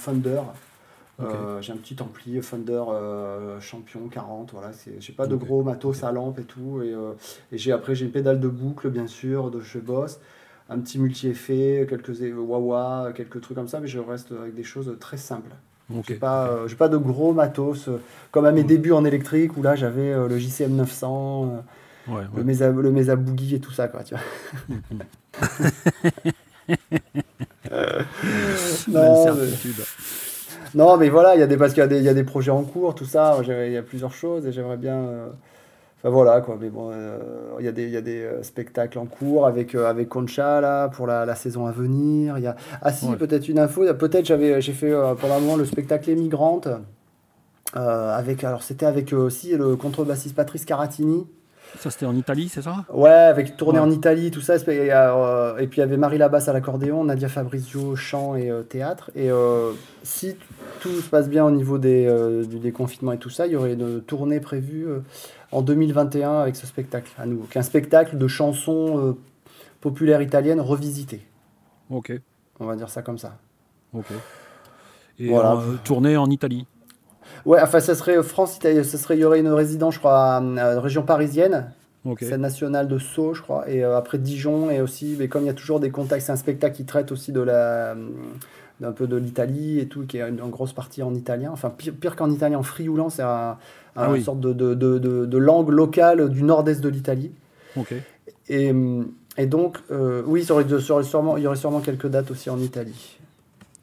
Ok. 1.21 1.29
Euh, 1.29 1.61
j'ai 1.61 1.71
un 1.73 1.77
petit 1.77 1.95
ampli 2.01 2.41
Fender 2.41 2.83
euh, 2.89 3.59
Champion 3.61 4.07
40, 4.09 4.51
voilà, 4.53 4.73
c'est, 4.73 4.99
j'ai 4.99 5.13
pas 5.13 5.27
de 5.27 5.35
gros 5.35 5.61
matos 5.63 6.03
à 6.03 6.11
lampe 6.11 6.39
et 6.39 6.43
tout, 6.43 6.81
et, 6.83 6.93
et 7.51 7.57
j'ai 7.57 7.71
après 7.71 7.93
j'ai 7.95 8.05
une 8.05 8.11
pédale 8.11 8.39
de 8.39 8.47
boucle 8.47 8.89
bien 8.89 9.05
sûr 9.07 9.51
de 9.51 9.61
chez 9.61 9.79
Boss, 9.79 10.19
un 10.69 10.79
petit 10.79 10.97
multi-effet, 10.99 11.85
quelques 11.87 12.11
wah 12.35 13.11
quelques 13.15 13.41
trucs 13.41 13.55
comme 13.55 13.67
ça, 13.67 13.79
mais 13.79 13.87
je 13.87 13.99
reste 13.99 14.31
avec 14.31 14.55
des 14.55 14.63
choses 14.63 14.97
très 14.99 15.17
simples. 15.17 15.51
J'ai 16.07 16.15
pas, 16.15 16.67
j'ai 16.67 16.75
pas 16.75 16.89
de 16.89 16.97
gros 16.97 17.33
matos, 17.33 17.89
comme 18.31 18.45
à 18.45 18.51
mes 18.51 18.61
Ouais. 18.61 18.67
débuts 18.67 18.91
en 18.93 19.05
électrique 19.05 19.55
où 19.57 19.61
là 19.61 19.75
j'avais 19.75 20.13
le 20.27 20.37
JCM 20.39 20.75
900, 20.75 21.63
Ouais, 22.07 22.23
le. 22.33 22.43
Mesa, 22.43 22.71
le 22.71 22.91
Mesa 22.91 23.15
Boogie 23.15 23.55
et 23.55 23.59
tout 23.59 23.71
ça 23.71 23.87
quoi, 23.87 24.03
tu 24.03 24.15
vois. 24.15 24.23
non, 28.87 29.35
mais... 29.35 29.57
non, 30.75 30.97
mais 30.97 31.09
voilà, 31.09 31.35
il 31.35 31.39
y 31.39 31.43
a 31.43 31.47
des 31.47 31.57
parce 31.57 31.73
qu'il 31.73 31.83
y 31.91 32.01
y 32.03 32.09
a 32.09 32.13
des 32.13 32.23
projets 32.23 32.51
en 32.51 32.63
cours, 32.63 32.95
tout 32.95 33.05
ça. 33.05 33.37
Il 33.43 33.71
y 33.71 33.77
a 33.77 33.83
plusieurs 33.83 34.13
choses 34.13 34.45
et 34.47 34.51
j'aimerais 34.51 34.77
bien. 34.77 34.95
euh, 34.95 35.27
Enfin 35.99 36.11
voilà 36.11 36.41
quoi, 36.41 36.57
mais 36.61 36.69
bon, 36.69 36.91
euh, 36.93 37.17
il 37.59 37.65
y 37.65 37.69
a 37.69 37.71
des, 37.73 37.89
y 37.89 37.97
a 37.97 38.01
des 38.01 38.21
euh, 38.23 38.43
spectacles 38.43 38.99
en 38.99 39.05
cours 39.07 39.45
avec, 39.47 39.75
euh, 39.75 39.87
avec 39.89 40.07
Concha 40.09 40.61
là 40.61 40.87
pour 40.89 41.07
la, 41.07 41.25
la 41.25 41.35
saison 41.35 41.65
à 41.67 41.71
venir. 41.73 42.37
Y 42.39 42.47
a... 42.47 42.55
Ah 42.81 42.93
si, 42.93 43.07
Ouais. 43.09 43.15
peut-être 43.15 43.49
une 43.49 43.59
info, 43.59 43.83
peut-être 43.95 44.25
j'avais 44.25 44.61
j'ai 44.61 44.73
fait 44.73 44.91
euh, 44.93 45.15
pendant 45.15 45.35
un 45.35 45.39
moment 45.41 45.55
le 45.57 45.65
spectacle 45.65 46.09
Émigrante. 46.11 46.67
euh, 47.75 48.15
avec, 48.15 48.43
alors 48.43 48.63
c'était 48.63 48.85
avec 48.85 49.13
aussi 49.13 49.55
le 49.57 49.75
contrebassiste 49.75 50.35
Patrice 50.35 50.65
Caratini. 50.65 51.25
Ça, 51.79 51.89
c'était 51.89 52.05
en 52.05 52.15
Italie, 52.15 52.49
c'est 52.49 52.61
ça? 52.61 52.85
Ouais, 52.93 53.09
avec 53.09 53.57
tourné 53.57 53.79
Ouais. 53.79 53.85
en 53.85 53.89
Italie, 53.91 54.31
tout 54.31 54.41
ça. 54.41 54.55
Et, 54.55 54.61
euh, 54.91 55.57
et 55.57 55.67
puis 55.67 55.77
il 55.77 55.81
y 55.81 55.83
avait 55.83 55.97
Marie 55.97 56.17
Labasse 56.17 56.47
à 56.47 56.53
l'accordéon, 56.53 57.03
Nadia 57.03 57.27
Fabrizio 57.27 57.95
chant 57.95 58.35
et 58.35 58.49
euh, 58.51 58.61
théâtre. 58.61 59.09
Et 59.15 59.31
euh, 59.31 59.71
si 60.03 60.35
tout 60.81 60.89
se 61.01 61.09
passe 61.09 61.29
bien 61.29 61.43
au 61.43 61.51
niveau 61.51 61.77
des, 61.79 62.45
du 62.47 62.59
déconfinement 62.59 63.11
et 63.11 63.17
tout 63.17 63.29
ça, 63.31 63.47
il 63.47 63.53
y 63.53 63.55
aurait 63.55 63.73
une 63.73 64.01
tournée 64.01 64.39
prévue 64.39 64.87
en 65.51 65.61
2021 65.61 66.39
avec 66.41 66.55
ce 66.55 66.67
spectacle 66.67 67.11
à 67.17 67.25
nouveau. 67.25 67.45
Qui 67.49 67.57
est 67.57 67.61
un 67.61 67.63
spectacle 67.63 68.17
de 68.17 68.27
chansons 68.27 69.17
populaires 69.81 70.21
italiennes 70.21 70.61
revisitées. 70.61 71.25
Ok, 71.89 72.11
On 72.59 72.65
va 72.65 72.75
dire 72.75 72.89
ça 72.89 73.01
comme 73.01 73.17
ça. 73.17 73.37
ok. 73.93 74.05
Et 75.19 75.27
Voilà. 75.29 75.59
tournée 75.83 76.17
en 76.17 76.27
Italie. 76.29 76.65
Ouais, 77.45 77.59
enfin, 77.61 77.79
ça 77.79 77.95
serait 77.95 78.21
France-Italie. 78.23 78.83
Ça 78.85 78.97
serait, 78.97 79.17
il 79.17 79.21
y 79.21 79.25
aurait 79.25 79.39
une 79.39 79.47
résidence, 79.49 79.95
je 79.95 79.99
crois, 79.99 80.35
à, 80.35 80.37
à 80.37 80.79
région 80.79 81.03
parisienne. 81.03 81.71
Ok. 82.05 82.19
Scène 82.21 82.41
nationale 82.41 82.89
de 82.89 82.97
Sceaux, 82.97 83.33
je 83.33 83.41
crois, 83.41 83.69
et 83.69 83.81
euh, 83.81 83.95
après 83.97 84.17
Dijon, 84.17 84.69
et 84.69 84.81
aussi, 84.81 85.15
mais 85.17 85.29
comme 85.29 85.43
il 85.43 85.47
y 85.47 85.49
a 85.49 85.53
toujours 85.53 85.79
des 85.79 85.89
contacts, 85.89 86.25
c'est 86.25 86.33
un 86.33 86.35
spectacle 86.35 86.75
qui 86.75 86.83
traite 86.83 87.13
aussi 87.13 87.31
de 87.31 87.39
la, 87.39 87.91
euh, 87.91 87.95
d'un 88.81 88.91
peu 88.91 89.07
de 89.07 89.15
l'Italie 89.15 89.79
et 89.79 89.87
tout, 89.87 90.05
qui 90.05 90.17
est 90.17 90.27
une, 90.27 90.39
une 90.39 90.49
grosse 90.49 90.73
partie 90.73 91.01
en 91.01 91.15
italien, 91.15 91.51
enfin 91.53 91.69
pire, 91.69 91.93
pire 91.93 92.17
qu'en 92.17 92.29
italien, 92.29 92.59
en 92.59 92.63
frioulan, 92.63 93.09
c'est 93.09 93.21
un, 93.21 93.51
un- 93.55 93.55
Ah 93.95 94.11
oui. 94.11 94.17
une 94.17 94.23
sorte 94.25 94.41
de, 94.41 94.51
de, 94.51 94.73
de, 94.73 94.97
de- 94.97 95.25
de 95.25 95.37
langue 95.37 95.69
locale 95.69 96.27
du 96.29 96.43
nord-est 96.43 96.81
de 96.81 96.89
l'Italie. 96.89 97.31
Ok. 97.77 97.93
Et, 98.49 98.71
hum, 98.71 99.07
et 99.37 99.45
donc, 99.45 99.77
euh, 99.89 100.23
oui, 100.25 100.41
il 100.41 100.49
y, 100.49 100.51
aurait, 100.51 100.65
sûrement, 101.03 101.37
il 101.37 101.43
y 101.43 101.47
aurait 101.47 101.55
sûrement 101.55 101.79
quelques 101.79 102.07
dates 102.07 102.31
aussi 102.31 102.49
en 102.49 102.59
Italie. 102.59 103.17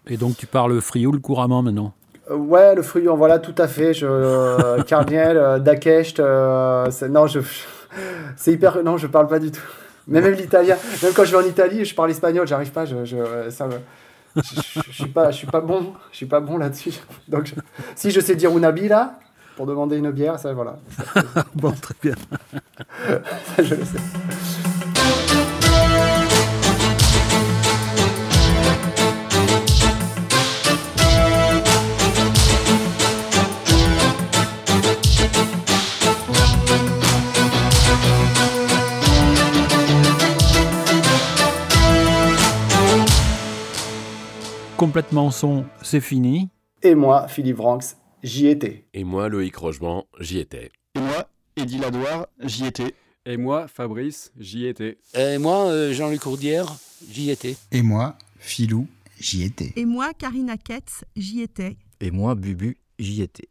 Et 0.08 0.18
donc, 0.18 0.36
tu 0.36 0.46
parles 0.46 0.78
frioul 0.82 1.20
couramment 1.22 1.62
maintenant? 1.62 1.86
Euh, 1.86 1.99
ouais, 2.30 2.74
le 2.74 2.82
frioulan, 2.82 3.16
voilà, 3.16 3.38
tout 3.38 3.54
à 3.58 3.68
fait. 3.68 3.92
Je, 3.94 4.06
euh, 4.06 4.82
Carniel, 4.82 5.36
euh, 5.36 5.58
Dakecht, 5.58 6.20
euh, 6.20 6.86
non, 7.08 7.26
je, 7.26 7.40
c'est 8.36 8.52
hyper. 8.52 8.82
Non, 8.82 8.96
je 8.96 9.06
parle 9.06 9.26
pas 9.28 9.38
du 9.38 9.50
tout. 9.50 9.60
Mais 10.08 10.20
même 10.20 10.32
l'italien, 10.34 10.76
même 11.02 11.12
quand 11.14 11.24
je 11.24 11.30
vais 11.36 11.42
en 11.42 11.46
Italie, 11.46 11.84
je 11.84 11.94
parle 11.94 12.10
espagnol, 12.10 12.46
j'arrive 12.46 12.72
pas, 12.72 12.84
je, 12.84 13.04
je, 13.04 13.16
ça 13.50 13.66
me- 13.68 14.42
je, 14.42 14.92
suis 14.92 15.06
pas, 15.06 15.30
je 15.30 15.36
suis 15.36 15.46
pas 15.46 15.60
bon, 15.60 15.92
je 16.10 16.16
suis 16.16 16.26
pas 16.26 16.40
bon 16.40 16.56
là-dessus. 16.58 16.94
Donc, 17.28 17.46
je- 17.46 17.54
si 17.94 18.10
je 18.10 18.20
sais 18.20 18.34
dire 18.34 18.56
una 18.56 18.72
là 18.72 19.18
pour 19.56 19.66
demander 19.66 19.98
une 19.98 20.10
bière, 20.10 20.38
ça, 20.38 20.52
voilà, 20.52 20.78
Bon, 21.54 21.70
très 21.72 21.94
bien. 22.02 22.14
ça, 23.56 23.62
je 23.62 23.74
le 23.74 23.84
sais. 23.84 23.98
Complètement 44.80 45.30
son, 45.30 45.66
c'est 45.82 46.00
fini. 46.00 46.48
Et 46.82 46.94
moi, 46.94 47.28
Philippe 47.28 47.60
Ranks, 47.60 47.96
j'y 48.22 48.46
étais. 48.46 48.86
Et 48.94 49.04
moi, 49.04 49.28
Loïc 49.28 49.54
Rochement, 49.54 50.06
j'y 50.18 50.38
étais. 50.38 50.72
Et 50.94 51.00
moi, 51.00 51.28
Eddie 51.56 51.76
Ladoire, 51.76 52.28
j'y 52.38 52.64
étais. 52.64 52.94
Et 53.26 53.36
moi, 53.36 53.68
Fabrice, 53.68 54.32
j'y 54.38 54.64
étais. 54.64 54.96
Et 55.14 55.36
moi, 55.36 55.66
euh, 55.66 55.92
Jean-Luc 55.92 56.20
Courdière, 56.22 56.64
j'y 57.06 57.28
étais. 57.28 57.56
Et 57.72 57.82
moi, 57.82 58.16
Filou, 58.38 58.86
j'y 59.20 59.44
étais. 59.44 59.74
Et 59.76 59.84
moi, 59.84 60.14
Karina 60.14 60.56
Ketz, 60.56 61.04
j'y 61.14 61.42
étais. 61.42 61.76
Et 62.00 62.10
moi, 62.10 62.34
Bubu, 62.34 62.78
j'y 62.98 63.20
étais. 63.20 63.50